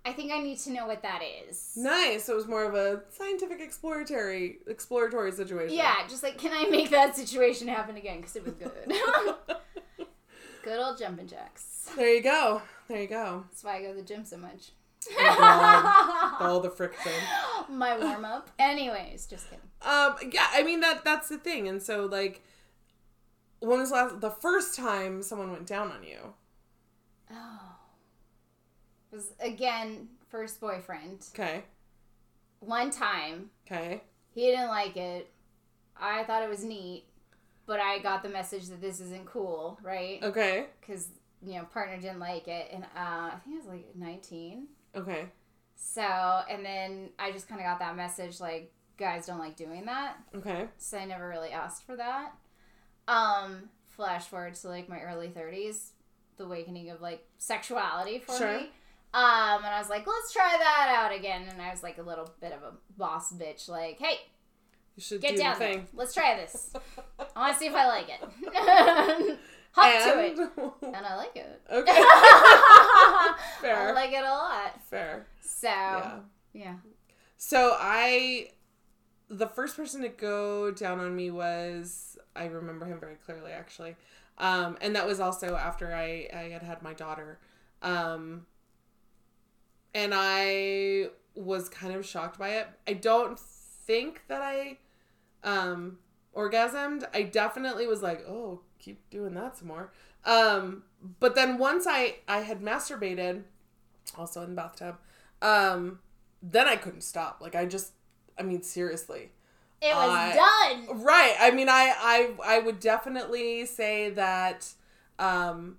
I 0.05 0.13
think 0.13 0.31
I 0.31 0.39
need 0.39 0.59
to 0.59 0.71
know 0.71 0.85
what 0.85 1.01
that 1.01 1.21
is. 1.49 1.71
Nice. 1.75 2.25
So 2.25 2.33
it 2.33 2.35
was 2.35 2.47
more 2.47 2.63
of 2.63 2.75
a 2.75 3.01
scientific 3.09 3.59
exploratory 3.59 4.59
exploratory 4.67 5.31
situation. 5.31 5.75
Yeah, 5.75 5.95
just 6.07 6.21
like, 6.21 6.37
can 6.37 6.51
I 6.53 6.69
make 6.69 6.91
that 6.91 7.15
situation 7.15 7.67
happen 7.67 7.97
again? 7.97 8.17
Because 8.17 8.35
it 8.35 8.45
was 8.45 8.53
good. 8.53 8.93
good 10.63 10.79
old 10.79 10.99
jumping 10.99 11.27
jacks. 11.27 11.89
there 11.95 12.13
you 12.13 12.21
go. 12.21 12.61
There 12.87 13.01
you 13.01 13.07
go. 13.07 13.45
That's 13.49 13.63
why 13.63 13.77
I 13.77 13.81
go 13.81 13.89
to 13.89 13.95
the 13.95 14.03
gym 14.03 14.25
so 14.25 14.37
much. 14.37 14.71
Oh, 15.17 16.37
All 16.39 16.59
the 16.59 16.69
friction. 16.69 17.11
My 17.69 17.97
warm 17.97 18.25
up. 18.25 18.51
Anyways, 18.59 19.25
just 19.25 19.45
kidding. 19.49 19.65
Um, 19.81 20.15
yeah, 20.31 20.47
I 20.51 20.63
mean 20.63 20.79
that 20.81 21.03
that's 21.03 21.29
the 21.29 21.37
thing, 21.37 21.67
and 21.67 21.81
so 21.81 22.05
like, 22.05 22.43
when 23.59 23.79
was 23.79 23.89
the 23.89 23.95
last 23.95 24.21
the 24.21 24.31
first 24.31 24.75
time 24.75 25.21
someone 25.21 25.51
went 25.51 25.67
down 25.67 25.91
on 25.91 26.03
you? 26.03 26.33
Oh. 27.31 27.74
Was 29.15 29.31
again 29.39 30.09
first 30.29 30.59
boyfriend. 30.59 31.25
Okay, 31.33 31.63
One 32.59 32.91
time 32.91 33.49
okay, 33.65 34.01
he 34.33 34.47
didn't 34.47 34.67
like 34.67 34.97
it. 34.97 35.31
I 35.95 36.23
thought 36.25 36.43
it 36.43 36.49
was 36.49 36.63
neat, 36.65 37.05
but 37.65 37.79
I 37.79 37.99
got 37.99 38.23
the 38.23 38.29
message 38.29 38.67
that 38.67 38.81
this 38.81 38.99
isn't 38.99 39.25
cool, 39.25 39.79
right? 39.81 40.21
okay, 40.21 40.65
Because 40.81 41.07
you 41.41 41.53
know 41.53 41.63
partner 41.65 41.95
didn't 41.97 42.19
like 42.19 42.47
it, 42.49 42.69
and 42.73 42.83
uh, 42.83 42.87
I 42.97 43.33
think 43.43 43.55
I 43.55 43.59
was 43.59 43.67
like 43.67 43.95
nineteen. 43.95 44.67
okay, 44.95 45.27
So 45.75 46.01
and 46.49 46.65
then 46.65 47.11
I 47.17 47.31
just 47.31 47.47
kind 47.47 47.61
of 47.61 47.65
got 47.67 47.79
that 47.79 47.95
message 47.95 48.41
like 48.41 48.73
guys 48.97 49.25
don't 49.27 49.39
like 49.39 49.55
doing 49.55 49.85
that. 49.85 50.17
okay. 50.35 50.67
so 50.77 50.97
I 50.97 51.05
never 51.05 51.27
really 51.29 51.51
asked 51.51 51.85
for 51.85 51.95
that. 51.95 52.33
Um, 53.07 53.69
flash 53.91 54.25
forward 54.25 54.55
to 54.55 54.67
like 54.67 54.89
my 54.89 54.99
early 54.99 55.29
thirties, 55.29 55.91
the 56.37 56.43
awakening 56.43 56.89
of 56.89 56.99
like 57.01 57.25
sexuality 57.37 58.19
for 58.19 58.35
Sure. 58.37 58.57
me. 58.57 58.71
Um, 59.15 59.63
and 59.63 59.73
I 59.73 59.79
was 59.79 59.89
like, 59.89 60.05
let's 60.05 60.33
try 60.33 60.55
that 60.59 60.93
out 60.93 61.17
again. 61.17 61.43
And 61.49 61.61
I 61.61 61.69
was 61.71 61.81
like 61.83 61.97
a 61.99 62.01
little 62.01 62.29
bit 62.41 62.51
of 62.51 62.63
a 62.63 62.73
boss 62.97 63.31
bitch, 63.31 63.69
like, 63.69 63.97
hey, 63.97 64.19
You 64.97 65.01
should 65.01 65.21
get 65.21 65.37
do 65.37 65.41
down 65.43 65.53
the 65.53 65.59
thing. 65.65 65.87
Let's 65.93 66.13
try 66.13 66.35
this. 66.35 66.73
I 67.35 67.39
want 67.39 67.53
to 67.53 67.59
see 67.59 67.67
if 67.67 67.73
I 67.73 67.87
like 67.87 68.07
it. 68.09 68.19
Hop 69.71 70.03
to 70.03 70.19
it, 70.25 70.37
And 70.83 70.95
and 70.95 71.05
I 71.05 71.15
like 71.15 71.35
it. 71.35 71.61
okay, 71.71 71.91
fair. 73.61 73.89
I 73.89 73.91
like 73.93 74.11
it 74.11 74.23
a 74.23 74.29
lot. 74.29 74.81
fair. 74.89 75.27
So 75.41 75.67
Yeah. 75.67 76.19
yeah, 76.53 76.75
So 77.37 77.75
I, 77.79 78.49
the 79.29 79.47
first 79.47 79.75
person 79.75 80.01
to 80.01 80.09
go 80.09 80.71
down 80.71 80.99
on 80.99 81.15
me 81.15 81.29
was 81.31 82.17
I 82.35 82.45
remember 82.45 82.85
him 82.85 82.99
very 82.99 83.15
clearly 83.15 83.51
actually, 83.51 83.95
um, 84.37 84.77
and 84.81 84.95
that 84.95 85.05
was 85.07 85.19
also 85.19 85.55
after 85.55 85.93
I 85.93 86.29
I 86.33 86.49
had 86.51 86.63
had 86.63 86.81
my 86.81 86.93
daughter, 86.93 87.39
um, 87.81 88.45
and 89.95 90.13
I 90.13 91.07
was 91.33 91.69
kind 91.69 91.95
of 91.95 92.05
shocked 92.05 92.37
by 92.37 92.49
it. 92.49 92.67
I 92.87 92.93
don't 92.93 93.39
think 93.39 94.21
that 94.27 94.41
I, 94.43 94.77
um, 95.43 95.97
orgasmed. 96.35 97.05
I 97.13 97.23
definitely 97.23 97.87
was 97.87 98.03
like, 98.03 98.23
oh, 98.27 98.59
keep 98.77 99.09
doing 99.09 99.33
that 99.33 99.57
some 99.57 99.69
more. 99.69 99.91
Um, 100.25 100.83
but 101.19 101.33
then 101.35 101.57
once 101.57 101.85
I 101.87 102.17
I 102.27 102.39
had 102.39 102.61
masturbated, 102.61 103.43
also 104.17 104.43
in 104.43 104.49
the 104.49 104.55
bathtub, 104.55 104.97
um, 105.41 105.99
then 106.43 106.67
I 106.67 106.75
couldn't 106.75 107.01
stop. 107.01 107.39
Like 107.41 107.55
I 107.55 107.65
just, 107.65 107.93
I 108.37 108.43
mean, 108.43 108.61
seriously. 108.63 109.31
it 109.81 109.95
was 109.95 110.09
I- 110.09 110.83
done. 110.85 111.03
Right. 111.03 111.35
I 111.39 111.51
mean, 111.51 111.69
I, 111.69 111.93
I, 111.97 112.55
I 112.55 112.59
would 112.59 112.79
definitely 112.79 113.65
say 113.65 114.09
that, 114.11 114.67
um, 115.19 115.77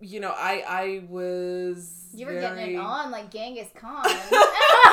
you 0.00 0.20
know, 0.20 0.30
I, 0.36 0.64
I 0.66 1.02
was. 1.08 2.06
You 2.14 2.26
were 2.26 2.40
getting 2.40 2.74
it 2.74 2.78
on 2.78 3.10
like 3.10 3.30
Genghis 3.30 3.68
Khan. 3.74 4.04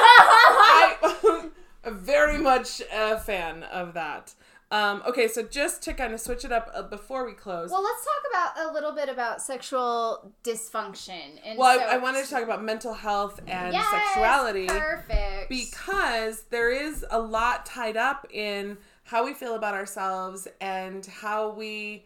I, 0.07 1.49
am 1.85 1.97
very 1.99 2.37
much 2.37 2.81
a 2.93 3.19
fan 3.19 3.63
of 3.63 3.93
that. 3.93 4.33
Um, 4.71 5.03
okay, 5.07 5.27
so 5.27 5.43
just 5.43 5.83
to 5.83 5.93
kind 5.93 6.13
of 6.13 6.19
switch 6.19 6.43
it 6.43 6.51
up 6.51 6.71
uh, 6.73 6.81
before 6.81 7.23
we 7.25 7.33
close. 7.33 7.69
Well, 7.69 7.83
let's 7.83 8.03
talk 8.03 8.23
about 8.55 8.69
a 8.69 8.73
little 8.73 8.91
bit 8.93 9.09
about 9.09 9.41
sexual 9.41 10.31
dysfunction. 10.43 11.39
And 11.45 11.57
Well, 11.59 11.77
so- 11.79 11.85
I, 11.85 11.93
I 11.93 11.97
wanted 11.97 12.25
to 12.25 12.29
talk 12.31 12.43
about 12.43 12.63
mental 12.63 12.93
health 12.93 13.39
and 13.47 13.73
Yes, 13.73 13.85
sexuality. 13.89 14.67
Perfect. 14.67 15.49
because 15.49 16.43
there 16.49 16.71
is 16.71 17.05
a 17.11 17.19
lot 17.19 17.65
tied 17.65 17.95
up 17.95 18.25
in 18.31 18.77
how 19.03 19.23
we 19.23 19.35
feel 19.35 19.53
about 19.55 19.75
ourselves 19.75 20.47
and 20.59 21.05
how 21.05 21.51
we 21.51 22.05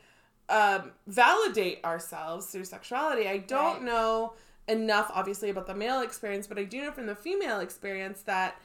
um, 0.50 0.92
validate 1.08 1.84
ourselves 1.86 2.48
through 2.48 2.66
sexuality. 2.66 3.28
I 3.28 3.38
don't 3.38 3.76
Right. 3.76 3.84
know 3.84 4.34
enough, 4.68 5.12
obviously, 5.14 5.50
about 5.50 5.68
the 5.68 5.76
male 5.76 6.02
experience, 6.02 6.48
but 6.48 6.58
I 6.60 6.64
do 6.64 6.82
know 6.82 6.92
from 6.92 7.06
the 7.06 7.16
female 7.16 7.60
experience 7.60 8.22
that 8.24 8.56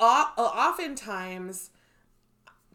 o- 0.00 0.32
oftentimes 0.38 1.70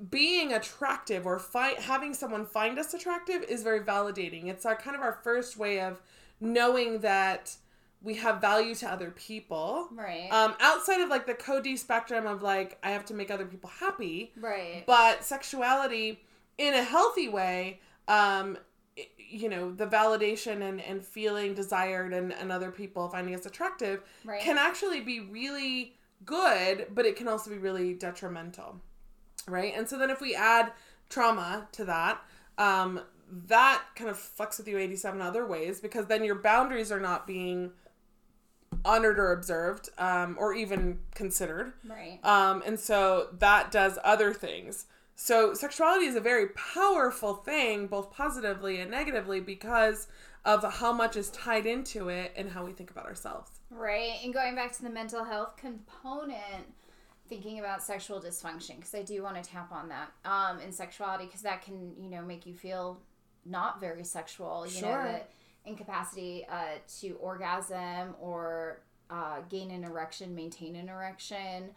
being 0.09 0.51
attractive 0.53 1.25
or 1.25 1.39
fi- 1.39 1.75
having 1.79 2.13
someone 2.13 2.45
find 2.45 2.77
us 2.79 2.93
attractive 2.93 3.43
is 3.43 3.63
very 3.63 3.79
validating. 3.79 4.47
It's 4.47 4.65
our 4.65 4.75
kind 4.75 4.95
of 4.95 5.01
our 5.01 5.19
first 5.23 5.55
way 5.57 5.79
of 5.79 6.01
knowing 6.39 6.99
that 6.99 7.55
we 8.01 8.15
have 8.15 8.41
value 8.41 8.75
to 8.75 8.91
other 8.91 9.11
people. 9.11 9.87
right. 9.91 10.27
Um, 10.31 10.55
outside 10.59 10.99
of 10.99 11.09
like 11.09 11.25
the 11.25 11.35
Cody 11.35 11.77
spectrum 11.77 12.25
of 12.27 12.41
like 12.41 12.77
I 12.83 12.89
have 12.91 13.05
to 13.05 13.13
make 13.13 13.31
other 13.31 13.45
people 13.45 13.69
happy, 13.69 14.33
right. 14.35 14.83
but 14.85 15.23
sexuality 15.23 16.21
in 16.57 16.73
a 16.73 16.83
healthy 16.83 17.29
way, 17.29 17.79
um, 18.07 18.57
you 19.17 19.49
know, 19.49 19.71
the 19.71 19.87
validation 19.87 20.61
and, 20.61 20.79
and 20.81 21.03
feeling 21.03 21.53
desired 21.55 22.13
and, 22.13 22.31
and 22.33 22.51
other 22.51 22.69
people 22.71 23.09
finding 23.09 23.33
us 23.33 23.45
attractive 23.45 24.01
Right. 24.23 24.41
can 24.41 24.57
actually 24.57 25.01
be 25.01 25.19
really 25.19 25.95
good, 26.25 26.87
but 26.93 27.05
it 27.05 27.15
can 27.15 27.27
also 27.27 27.49
be 27.49 27.57
really 27.57 27.93
detrimental, 27.93 28.79
right? 29.47 29.73
And 29.75 29.89
so 29.89 29.97
then 29.97 30.09
if 30.09 30.21
we 30.21 30.35
add 30.35 30.71
trauma 31.09 31.67
to 31.73 31.85
that, 31.85 32.21
um, 32.57 33.01
that 33.47 33.81
kind 33.95 34.09
of 34.11 34.17
fucks 34.17 34.59
with 34.59 34.67
you 34.67 34.77
87 34.77 35.19
other 35.19 35.45
ways 35.47 35.79
because 35.79 36.05
then 36.05 36.23
your 36.23 36.35
boundaries 36.35 36.91
are 36.91 36.99
not 36.99 37.25
being 37.25 37.71
honored 38.85 39.17
or 39.17 39.31
observed 39.31 39.89
um, 39.97 40.35
or 40.39 40.53
even 40.53 40.99
considered. 41.15 41.73
right. 41.87 42.19
Um, 42.23 42.61
and 42.65 42.79
so 42.79 43.29
that 43.39 43.71
does 43.71 43.97
other 44.03 44.33
things. 44.33 44.85
So 45.23 45.53
sexuality 45.53 46.05
is 46.05 46.17
a 46.17 46.19
very 46.19 46.49
powerful 46.49 47.35
thing, 47.35 47.87
both 47.87 48.11
positively 48.11 48.81
and 48.81 48.91
negatively, 48.91 49.39
because 49.39 50.09
of 50.43 50.65
how 50.65 50.91
much 50.91 51.15
is 51.15 51.29
tied 51.29 51.65
into 51.65 52.09
it 52.09 52.33
and 52.35 52.49
how 52.49 52.65
we 52.65 52.73
think 52.73 52.91
about 52.91 53.05
ourselves. 53.05 53.49
Right. 53.69 54.19
And 54.21 54.33
going 54.33 54.53
back 54.53 54.73
to 54.73 54.83
the 54.83 54.89
mental 54.89 55.23
health 55.23 55.55
component, 55.55 56.65
thinking 57.29 57.59
about 57.59 57.81
sexual 57.81 58.19
dysfunction, 58.19 58.75
because 58.75 58.93
I 58.93 59.03
do 59.03 59.23
want 59.23 59.41
to 59.41 59.49
tap 59.49 59.71
on 59.71 59.87
that 59.87 60.11
um, 60.25 60.59
in 60.59 60.73
sexuality, 60.73 61.27
because 61.27 61.43
that 61.43 61.61
can, 61.61 61.93
you 61.97 62.09
know, 62.09 62.21
make 62.21 62.45
you 62.45 62.53
feel 62.53 62.99
not 63.45 63.79
very 63.79 64.03
sexual. 64.03 64.67
You 64.67 64.81
know, 64.81 64.87
Sure. 64.89 65.03
the 65.03 65.69
incapacity 65.69 66.45
uh, 66.51 66.79
to 66.99 67.13
orgasm 67.13 68.13
or 68.19 68.81
uh, 69.09 69.37
gain 69.47 69.71
an 69.71 69.85
erection, 69.85 70.35
maintain 70.35 70.75
an 70.75 70.89
erection. 70.89 71.69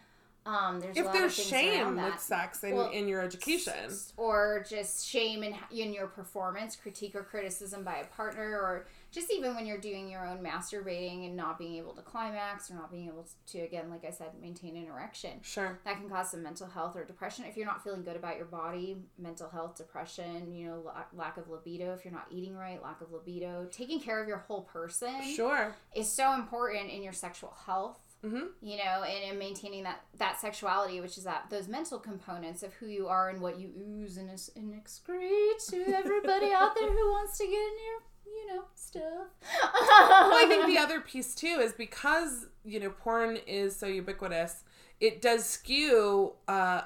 Um, 0.47 0.81
there's 0.81 0.97
a 0.97 1.01
If 1.01 1.07
lot 1.07 1.13
there's 1.15 1.35
shame 1.35 1.97
that. 1.97 2.13
with 2.13 2.21
sex 2.23 2.63
in, 2.63 2.75
Well, 2.77 2.91
in 2.91 3.09
your 3.09 3.21
education, 3.21 3.91
or 4.17 4.65
just 4.69 5.07
shame 5.07 5.43
in, 5.43 5.55
in 5.71 5.93
your 5.93 6.07
performance, 6.07 6.77
critique 6.77 7.15
or 7.17 7.23
criticism 7.25 7.83
by 7.83 7.97
a 7.97 8.05
partner, 8.07 8.53
or 8.61 8.87
just 9.11 9.33
even 9.33 9.55
when 9.57 9.67
you're 9.67 9.79
doing 9.79 10.09
your 10.09 10.25
own 10.27 10.39
masturbating 10.39 11.27
and 11.27 11.37
not 11.37 11.59
being 11.59 11.75
able 11.77 11.95
to 11.95 12.03
climax 12.03 12.71
or 12.71 12.75
not 12.75 12.91
being 12.93 13.09
able 13.09 13.27
to, 13.49 13.59
again, 13.61 13.91
like 13.91 14.05
I 14.05 14.11
said, 14.11 14.29
maintain 14.41 14.77
an 14.77 14.87
erection. 14.87 15.31
sure. 15.43 15.79
That 15.85 15.97
can 15.97 16.09
cause 16.09 16.31
some 16.31 16.43
mental 16.43 16.67
health 16.69 16.95
or 16.97 17.05
depression. 17.05 17.45
If 17.49 17.57
you're 17.57 17.67
not 17.67 17.83
feeling 17.83 18.03
good 18.05 18.17
about 18.17 18.37
your 18.37 18.47
body, 18.47 18.99
mental 19.19 19.49
health, 19.49 19.77
depression, 19.77 20.55
you 20.55 20.67
know, 20.69 20.83
la- 20.85 21.05
lack 21.15 21.39
of 21.39 21.49
libido, 21.49 21.93
if 21.95 22.05
you're 22.05 22.15
not 22.15 22.27
eating 22.31 22.55
right, 22.55 22.81
lack 22.83 23.01
of 23.01 23.11
libido, 23.11 23.67
taking 23.73 24.01
care 24.01 24.21
of 24.23 24.29
your 24.29 24.39
whole 24.39 24.63
person 24.63 25.23
Sure. 25.35 25.75
is 25.95 26.13
so 26.13 26.35
important 26.35 26.91
in 26.91 27.03
your 27.03 27.13
sexual 27.13 27.55
health 27.67 27.99
Mm-hmm. 28.25 28.47
you 28.61 28.79
know 28.79 29.05
and 29.05 29.33
in 29.33 29.39
maintaining 29.39 29.85
that 29.85 30.01
that 30.19 30.41
sexuality 30.41 31.01
which 31.01 31.17
is 31.19 31.25
that 31.25 31.45
those 31.51 31.69
mental 31.69 31.99
components 31.99 32.63
of 32.63 32.73
who 32.75 32.87
you 32.87 33.07
are 33.07 33.29
and 33.29 33.41
what 33.41 33.61
you 33.61 33.71
ooze 33.79 34.17
and, 34.17 34.31
and 34.57 34.75
excrete 34.75 35.69
to 35.69 35.95
everybody 35.95 36.51
out 36.53 36.75
there 36.75 36.91
who 36.91 37.11
wants 37.11 37.39
to 37.39 37.45
get 37.45 37.53
in 37.53 37.59
your 37.59 38.03
you 38.27 38.55
know 38.55 38.65
stuff 38.75 39.29
Well, 39.43 40.35
I 40.35 40.47
think 40.49 40.67
the 40.67 40.79
other 40.83 41.01
piece 41.01 41.35
too 41.35 41.59
is 41.61 41.73
because 41.73 42.47
you 42.65 42.81
know 42.81 42.91
porn 42.91 43.39
is 43.47 43.77
so 43.77 43.87
ubiquitous, 43.87 44.65
it 45.01 45.23
does 45.23 45.45
skew 45.45 46.33
uh, 46.49 46.83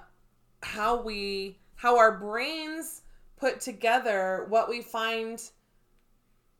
how 0.63 1.01
we 1.03 1.59
how 1.77 1.97
our 1.99 2.19
brains 2.19 3.03
put 3.37 3.61
together 3.61 4.47
what 4.49 4.69
we 4.69 4.83
find 4.83 5.43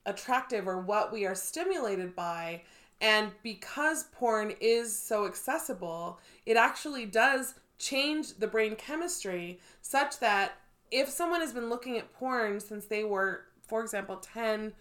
attractive 0.07 0.67
or 0.67 0.81
what 0.81 1.13
we 1.13 1.27
are 1.27 1.35
stimulated 1.35 2.17
by 2.17 2.63
and 3.01 3.31
because 3.43 4.05
porn 4.13 4.53
is 4.61 4.97
so 4.97 5.27
accessible 5.27 6.19
it 6.47 6.57
actually 6.57 7.07
does 7.07 7.55
change 7.79 8.35
the 8.39 8.47
brain 8.47 8.77
chemistry 8.77 9.59
such 9.81 10.19
that 10.21 10.53
if 10.91 11.09
someone 11.09 11.41
has 11.41 11.53
been 11.53 11.71
looking 11.71 11.97
at 11.97 12.13
porn 12.13 12.61
since 12.61 12.87
they 12.87 13.05
were 13.05 13.43
for 13.67 13.81
example 13.83 14.17
10 14.17 14.73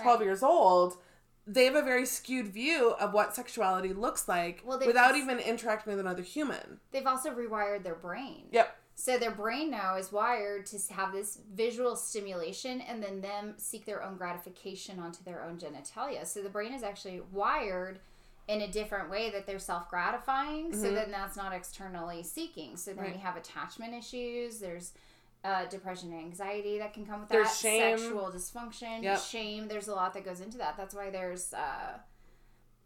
12 0.00 0.18
Right. 0.20 0.24
years 0.26 0.42
old 0.42 0.96
they 1.46 1.64
have 1.64 1.74
a 1.74 1.82
very 1.82 2.04
skewed 2.04 2.48
view 2.48 2.90
of 3.00 3.14
what 3.14 3.34
sexuality 3.34 3.94
looks 3.94 4.28
like 4.28 4.62
Well, 4.66 4.78
without 4.78 5.16
even 5.16 5.38
interacting 5.38 5.90
with 5.92 6.00
another 6.00 6.22
human 6.22 6.80
They've 6.90 7.06
also 7.06 7.30
rewired 7.30 7.84
their 7.84 7.94
brain. 7.94 8.46
yep 8.52 8.76
So 9.00 9.16
their 9.16 9.30
brain 9.30 9.70
now 9.70 9.94
is 9.94 10.10
wired 10.10 10.66
to 10.66 10.78
have 10.92 11.12
this 11.12 11.38
visual 11.54 11.94
stimulation 11.94 12.80
and 12.80 13.00
then 13.00 13.20
them 13.20 13.54
seek 13.56 13.86
their 13.86 14.02
own 14.02 14.16
gratification 14.16 14.98
onto 14.98 15.22
their 15.22 15.44
own 15.44 15.56
genitalia. 15.56 16.26
So 16.26 16.42
the 16.42 16.48
brain 16.48 16.74
is 16.74 16.82
actually 16.82 17.20
wired 17.30 18.00
in 18.48 18.62
a 18.62 18.66
different 18.66 19.08
way 19.08 19.30
that 19.30 19.46
they're 19.46 19.60
self 19.60 19.88
gratifying. 19.88 20.74
So 20.74 20.92
then 20.92 21.12
that's 21.12 21.36
not 21.36 21.52
externally 21.52 22.24
seeking. 22.24 22.76
So 22.76 22.90
then 22.90 22.96
Mm-hmm. 22.98 23.04
Right. 23.04 23.14
we 23.14 23.20
have 23.22 23.36
attachment 23.36 23.94
issues. 23.94 24.58
There's 24.58 24.90
uh, 25.44 25.66
depression 25.66 26.10
and 26.12 26.20
anxiety 26.20 26.78
that 26.78 26.92
can 26.92 27.06
come 27.06 27.20
with 27.20 27.28
There's 27.28 27.46
that. 27.46 27.56
shame. 27.56 27.98
Sexual 27.98 28.32
dysfunction, 28.34 29.04
Yep. 29.04 29.20
shame. 29.20 29.68
There's 29.68 29.86
a 29.86 29.94
lot 29.94 30.12
that 30.14 30.24
goes 30.24 30.40
into 30.40 30.58
that. 30.58 30.76
That's 30.76 30.92
why 30.94 31.10
there's, 31.10 31.54
uh, 31.54 31.98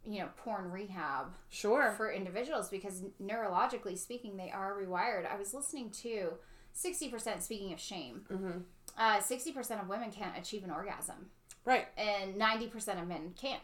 you 0.07 0.21
know, 0.21 0.29
porn 0.37 0.71
rehab 0.71 1.33
sure 1.49 1.93
for 1.97 2.11
individuals 2.11 2.69
because 2.69 3.03
neurologically 3.23 3.97
speaking, 3.97 4.37
they 4.37 4.51
are 4.51 4.75
rewired. 4.75 5.31
I 5.31 5.37
was 5.37 5.55
listening 5.55 5.91
to 6.03 6.35
60%, 6.77 7.43
speaking 7.43 7.73
of 7.73 7.81
shame, 7.81 8.23
mm-hmm. 8.31 8.59
uh, 8.97 9.19
60% 9.19 9.81
of 9.83 9.89
women 9.89 10.11
can't 10.11 10.37
achieve 10.39 10.65
an 10.65 10.71
orgasm, 10.71 11.31
right 11.65 11.87
and 11.97 12.35
90% 12.35 13.01
of 13.01 13.07
men 13.07 13.33
can, 13.37 13.59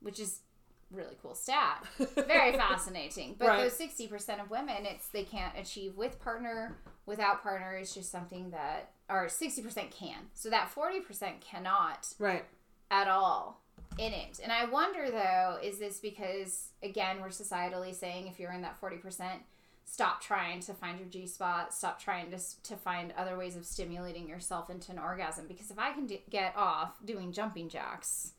which 0.00 0.20
is 0.20 0.40
really 0.90 1.16
cool 1.22 1.34
stat. 1.34 1.84
Very 2.14 2.52
fascinating. 2.56 3.36
But 3.38 3.48
Right. 3.48 3.62
those 3.62 3.76
60% 3.76 4.40
of 4.40 4.50
women, 4.50 4.86
it's 4.86 5.08
they 5.08 5.24
can't 5.24 5.56
achieve 5.58 5.96
with 5.96 6.20
partner, 6.20 6.78
without 7.06 7.42
partner. 7.42 7.76
It's 7.76 7.94
just 7.94 8.10
something 8.10 8.50
that, 8.50 8.92
or 9.08 9.26
60% 9.26 9.90
can. 9.90 10.28
So 10.34 10.50
that 10.50 10.72
40% 10.74 11.40
cannot 11.40 12.14
right 12.18 12.44
at 12.90 13.08
all 13.08 13.63
in 13.98 14.12
it. 14.12 14.40
And 14.42 14.52
I 14.52 14.64
wonder 14.64 15.10
though, 15.10 15.58
is 15.62 15.78
this 15.78 16.00
because 16.00 16.68
again 16.82 17.20
we're 17.20 17.28
societally 17.28 17.94
saying 17.94 18.26
if 18.26 18.38
you're 18.38 18.52
in 18.52 18.62
that 18.62 18.78
forty 18.78 18.96
percent, 18.96 19.42
stop 19.84 20.20
trying 20.20 20.60
to 20.60 20.74
find 20.74 20.98
your 20.98 21.08
G 21.08 21.26
spot, 21.26 21.72
stop 21.72 22.00
trying 22.00 22.30
to 22.30 22.38
to 22.38 22.76
find 22.76 23.12
other 23.16 23.36
ways 23.36 23.56
of 23.56 23.64
stimulating 23.64 24.28
yourself 24.28 24.70
into 24.70 24.92
an 24.92 24.98
orgasm. 24.98 25.46
Because 25.46 25.70
if 25.70 25.78
I 25.78 25.92
can 25.92 26.06
d- 26.06 26.22
get 26.28 26.54
off 26.56 26.94
doing 27.04 27.32
jumping 27.32 27.68
jacks, 27.68 28.33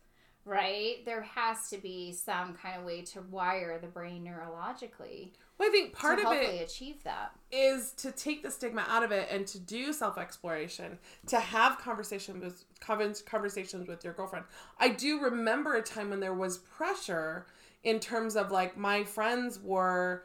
right, 0.45 1.03
there 1.05 1.23
has 1.23 1.69
to 1.69 1.77
be 1.77 2.13
some 2.13 2.53
kind 2.53 2.79
of 2.79 2.85
way 2.85 3.01
to 3.01 3.21
wire 3.21 3.79
the 3.79 3.87
brain 3.87 4.23
neurologically 4.23 5.31
well 5.57 5.69
i 5.69 5.71
think 5.71 5.93
part 5.93 6.19
to 6.19 6.27
of 6.27 6.33
it 6.33 6.61
achieve 6.61 7.03
that. 7.03 7.31
is 7.51 7.91
to 7.93 8.11
take 8.11 8.43
the 8.43 8.51
stigma 8.51 8.85
out 8.89 9.03
of 9.03 9.11
it 9.11 9.27
and 9.31 9.47
to 9.47 9.59
do 9.59 9.93
self 9.93 10.17
exploration, 10.17 10.97
to 11.27 11.39
have 11.39 11.77
conversations 11.79 12.43
with 12.43 12.63
conversations 13.25 13.87
with 13.87 14.03
your 14.03 14.13
girlfriend. 14.13 14.45
I 14.79 14.89
do 14.89 15.19
remember 15.21 15.75
a 15.75 15.81
time 15.81 16.09
when 16.09 16.19
there 16.19 16.33
was 16.33 16.57
pressure 16.57 17.45
in 17.83 17.99
terms 17.99 18.35
of 18.35 18.51
like 18.51 18.77
my 18.77 19.03
friends 19.03 19.59
were 19.59 20.23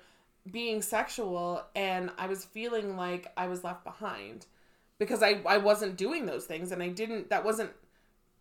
being 0.51 0.83
sexual 0.83 1.63
and 1.77 2.11
I 2.19 2.27
was 2.27 2.45
feeling 2.45 2.97
like 2.97 3.31
I 3.37 3.47
was 3.47 3.63
left 3.63 3.85
behind 3.85 4.47
because 4.99 5.23
I 5.23 5.41
I 5.47 5.59
wasn't 5.59 5.97
doing 5.97 6.27
those 6.27 6.47
things 6.47 6.73
and 6.73 6.83
I 6.83 6.89
didn't 6.89 7.31
that 7.31 7.45
wasn't 7.45 7.71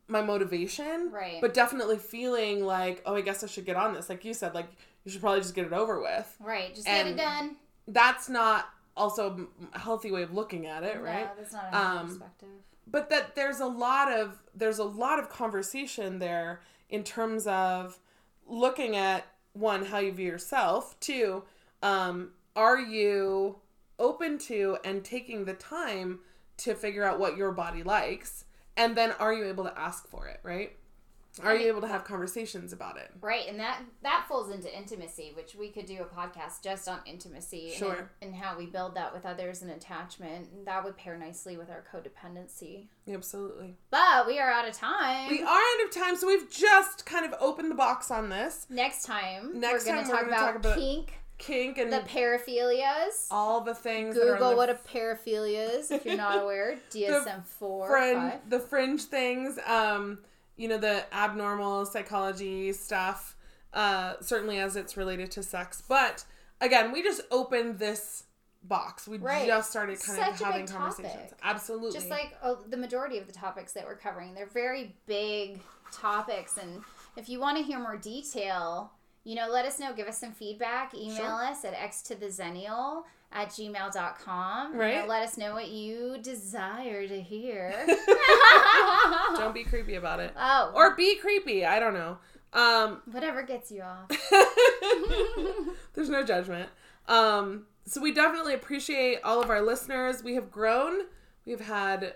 my 0.09 0.21
motivation 0.21 1.09
Right. 1.11 1.39
but 1.41 1.53
definitely 1.53 1.97
feeling 1.97 2.65
like 2.65 3.01
oh 3.05 3.15
I 3.15 3.21
guess 3.21 3.43
I 3.43 3.47
should 3.47 3.65
get 3.65 3.75
on 3.75 3.93
this 3.93 4.09
like 4.09 4.25
you 4.25 4.33
said 4.33 4.53
like 4.53 4.67
you 5.05 5.11
should 5.11 5.21
probably 5.21 5.41
just 5.41 5.55
get 5.55 5.65
it 5.65 5.73
over 5.73 6.01
with 6.01 6.35
Right, 6.39 6.73
just 6.73 6.87
get 6.87 7.07
it 7.07 7.15
done. 7.17 7.55
that's 7.87 8.27
not 8.29 8.69
also 8.97 9.47
a 9.73 9.79
healthy 9.79 10.11
way 10.11 10.23
of 10.23 10.33
looking 10.33 10.65
at 10.65 10.83
it, 10.83 10.99
right? 11.01 11.25
No, 11.25 11.31
that's 11.37 11.53
not 11.53 11.65
a 11.71 11.77
Um, 11.77 12.07
perspective. 12.07 12.49
But 12.85 13.09
that 13.11 13.35
there's 13.35 13.59
a 13.59 13.65
lot 13.65 14.11
of 14.11 14.41
there's 14.55 14.79
a 14.79 14.83
lot 14.83 15.19
of 15.19 15.29
conversation 15.29 16.19
there 16.19 16.61
in 16.89 17.03
terms 17.03 17.47
of 17.47 17.99
looking 18.45 18.95
at 18.97 19.25
one 19.53 19.85
how 19.85 19.99
you 19.99 20.11
view 20.11 20.25
yourself, 20.27 20.99
two, 20.99 21.43
um, 21.83 22.31
are 22.55 22.79
you 22.79 23.57
open 23.99 24.37
to 24.37 24.77
and 24.83 25.03
taking 25.05 25.45
the 25.45 25.53
time 25.53 26.19
to 26.57 26.73
figure 26.73 27.03
out 27.03 27.19
what 27.19 27.37
your 27.37 27.51
body 27.51 27.83
likes, 27.83 28.43
and 28.79 28.95
then 28.95 29.11
are 29.19 29.33
you 29.33 29.45
able 29.45 29.65
to 29.65 29.77
ask 29.79 30.07
for 30.07 30.27
it, 30.27 30.39
right? 30.43 30.75
Are 31.43 31.55
you 31.55 31.67
able 31.67 31.81
to 31.81 31.87
have 31.87 32.03
conversations 32.03 32.73
about 32.73 32.97
it? 32.97 33.11
Right, 33.21 33.47
and 33.47 33.59
that 33.59 33.81
that 34.01 34.25
falls 34.27 34.49
into 34.49 34.75
intimacy, 34.75 35.31
which 35.35 35.55
we 35.55 35.69
could 35.69 35.85
do 35.85 36.01
a 36.01 36.05
podcast 36.05 36.63
just 36.63 36.89
on 36.89 36.99
intimacy 37.05 37.71
Sure. 37.77 38.09
and, 38.21 38.33
and 38.33 38.35
how 38.35 38.57
we 38.57 38.65
build 38.65 38.95
that 38.95 39.13
with 39.13 39.25
others 39.25 39.61
and 39.61 39.71
attachment. 39.71 40.49
And 40.51 40.67
that 40.67 40.83
would 40.83 40.97
pair 40.97 41.17
nicely 41.17 41.55
with 41.55 41.69
our 41.69 41.85
codependency. 41.93 42.87
Absolutely. 43.07 43.75
But 43.91 44.27
we 44.27 44.39
are 44.39 44.49
out 44.51 44.67
of 44.67 44.73
time. 44.73 45.29
We 45.29 45.41
are 45.41 45.47
out 45.47 45.85
of 45.85 45.91
time, 45.91 46.15
so 46.17 46.27
we've 46.27 46.49
just 46.49 47.05
kind 47.05 47.25
of 47.25 47.33
opened 47.39 47.71
the 47.71 47.75
box 47.75 48.11
on 48.11 48.29
this. 48.29 48.65
Next 48.69 49.03
time, 49.03 49.59
Next 49.59 49.85
we're 49.85 49.93
going 49.93 50.05
time 50.05 50.05
to 50.05 50.11
we're 50.11 50.17
talk, 50.17 50.25
gonna 50.29 50.35
about 50.35 50.45
talk 50.45 50.55
about 50.55 50.77
kink, 50.77 51.18
Kink 51.39 51.77
and 51.79 51.91
the 51.91 52.01
paraphilias. 52.01 53.25
all 53.31 53.61
the 53.61 53.73
things. 53.73 54.13
Google 54.15 54.43
on 54.45 54.51
the 54.51 54.55
what 54.57 54.69
a 54.69 54.75
paraphilia 54.75 55.77
is 55.79 55.89
if 55.89 56.05
you're 56.05 56.15
not 56.17 56.43
aware. 56.43 56.77
DSM 56.91 57.43
four, 57.45 57.87
fringe, 57.87 58.17
five. 58.33 58.49
the 58.49 58.59
fringe 58.59 59.03
things. 59.03 59.57
Um, 59.65 60.19
you 60.57 60.67
know 60.67 60.77
the 60.77 61.03
abnormal 61.13 61.85
psychology 61.87 62.71
stuff. 62.73 63.35
Uh, 63.73 64.13
certainly 64.21 64.59
as 64.59 64.75
it's 64.75 64.97
related 64.97 65.31
to 65.31 65.43
sex, 65.43 65.81
but 65.87 66.25
again, 66.59 66.91
we 66.91 67.01
just 67.03 67.21
opened 67.31 67.79
this 67.79 68.23
box. 68.63 69.07
We 69.07 69.17
Right. 69.19 69.47
just 69.47 69.69
started 69.69 69.99
kind 70.01 70.19
of 70.19 70.25
Such 70.37 70.41
a 70.41 70.45
having 70.45 70.67
conversations. 70.67 71.13
topic. 71.29 71.37
Absolutely. 71.43 71.91
just 71.93 72.09
like 72.09 72.35
oh, 72.43 72.57
the 72.67 72.75
majority 72.77 73.17
of 73.17 73.25
the 73.27 73.31
topics 73.33 73.71
that 73.73 73.85
we're 73.85 73.95
covering 73.95 74.33
they're 74.33 74.45
very 74.47 74.93
big 75.05 75.61
topics 75.93 76.57
and 76.57 76.81
if 77.15 77.29
you 77.29 77.39
want 77.39 77.57
to 77.57 77.63
hear 77.63 77.79
more 77.79 77.95
detail 77.95 78.91
you 79.23 79.35
know 79.35 79.47
let 79.49 79.65
us 79.65 79.79
know 79.79 79.93
give 79.93 80.07
us 80.07 80.17
some 80.17 80.31
feedback 80.31 80.93
email 80.93 81.15
Sure. 81.17 81.43
us 81.45 81.63
at 81.65 81.73
x 81.73 82.01
to 82.03 82.15
the 82.15 82.27
zennial 82.27 83.03
at 83.31 83.49
gmail.com 83.49 84.73
You 84.73 84.79
Right. 84.79 84.95
know, 85.01 85.05
let 85.05 85.21
us 85.23 85.37
know 85.37 85.53
what 85.53 85.67
you 85.67 86.17
desire 86.21 87.07
to 87.07 87.21
hear 87.21 87.73
don't 89.37 89.53
be 89.53 89.63
creepy 89.63 89.95
about 89.95 90.19
it, 90.19 90.33
oh 90.37 90.71
or 90.75 90.95
be 90.95 91.15
creepy. 91.17 91.65
I 91.65 91.79
don't 91.79 91.93
know. 91.93 92.17
Um, 92.51 93.01
whatever 93.11 93.43
gets 93.43 93.71
you 93.71 93.83
off 93.83 94.09
There's 95.93 96.09
no 96.09 96.23
judgment. 96.23 96.69
Um, 97.07 97.65
so 97.85 98.01
we 98.01 98.11
definitely 98.11 98.53
appreciate 98.53 99.19
all 99.23 99.41
of 99.41 99.49
our 99.49 99.61
listeners. 99.61 100.23
We 100.23 100.35
have 100.35 100.49
grown. 100.51 101.01
We've 101.45 101.59
had 101.59 102.15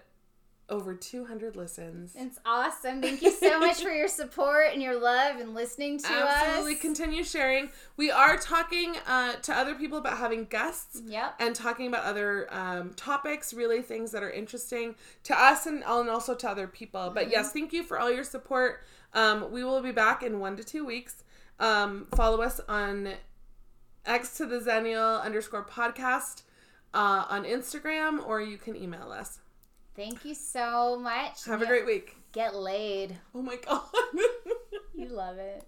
over 0.69 0.95
200 0.95 1.55
listens. 1.55 2.13
it's 2.15 2.39
awesome 2.45 3.01
thank 3.01 3.21
you 3.21 3.31
so 3.31 3.59
much 3.59 3.83
for 3.83 3.89
your 3.89 4.07
support 4.07 4.67
and 4.71 4.81
your 4.81 4.99
love 4.99 5.39
and 5.39 5.53
listening 5.53 5.97
to 5.97 6.05
Absolutely 6.05 6.29
us 6.29 6.43
Absolutely. 6.43 6.75
continue 6.75 7.23
sharing. 7.23 7.69
We 7.97 8.11
are 8.11 8.37
talking 8.37 8.95
uh, 9.07 9.33
to 9.33 9.53
other 9.53 9.75
people 9.75 9.97
about 9.97 10.17
having 10.17 10.45
guests 10.45 11.01
yep 11.05 11.35
and 11.39 11.53
talking 11.53 11.87
about 11.87 12.05
other 12.05 12.47
um, 12.53 12.93
topics, 12.95 13.53
really 13.53 13.81
things 13.81 14.11
that 14.11 14.23
are 14.23 14.31
interesting 14.31 14.95
to 15.23 15.39
us 15.39 15.65
and, 15.65 15.83
and 15.85 16.09
also 16.09 16.33
to 16.35 16.49
other 16.49 16.67
people. 16.67 17.11
But 17.13 17.29
yes, 17.29 17.51
thank 17.51 17.73
you 17.73 17.83
for 17.83 17.99
all 17.99 18.11
your 18.11 18.23
support. 18.23 18.83
Um, 19.13 19.51
we 19.51 19.63
will 19.63 19.81
be 19.81 19.91
back 19.91 20.23
in 20.23 20.39
one 20.39 20.55
to 20.57 20.63
two 20.63 20.85
weeks. 20.85 21.23
Um, 21.59 22.07
follow 22.15 22.41
us 22.41 22.59
on 22.67 23.09
X 24.05 24.37
to 24.37 24.45
the 24.45 24.59
Zennial 24.59 25.21
underscore 25.23 25.65
podcast 25.65 26.43
uh, 26.93 27.25
on 27.29 27.43
Instagram, 27.45 28.25
or 28.25 28.41
you 28.41 28.57
can 28.57 28.75
email 28.75 29.11
us. 29.11 29.39
Thank 29.95 30.25
you 30.25 30.33
so 30.35 30.97
much 30.99 31.45
Have 31.45 31.61
a 31.61 31.65
great 31.65 31.85
week. 31.85 32.15
get 32.31 32.55
laid 32.55 33.15
Oh 33.35 33.41
my 33.41 33.55
God. 33.67 33.83
you 34.95 35.07
love 35.09 35.37
it 35.37 35.63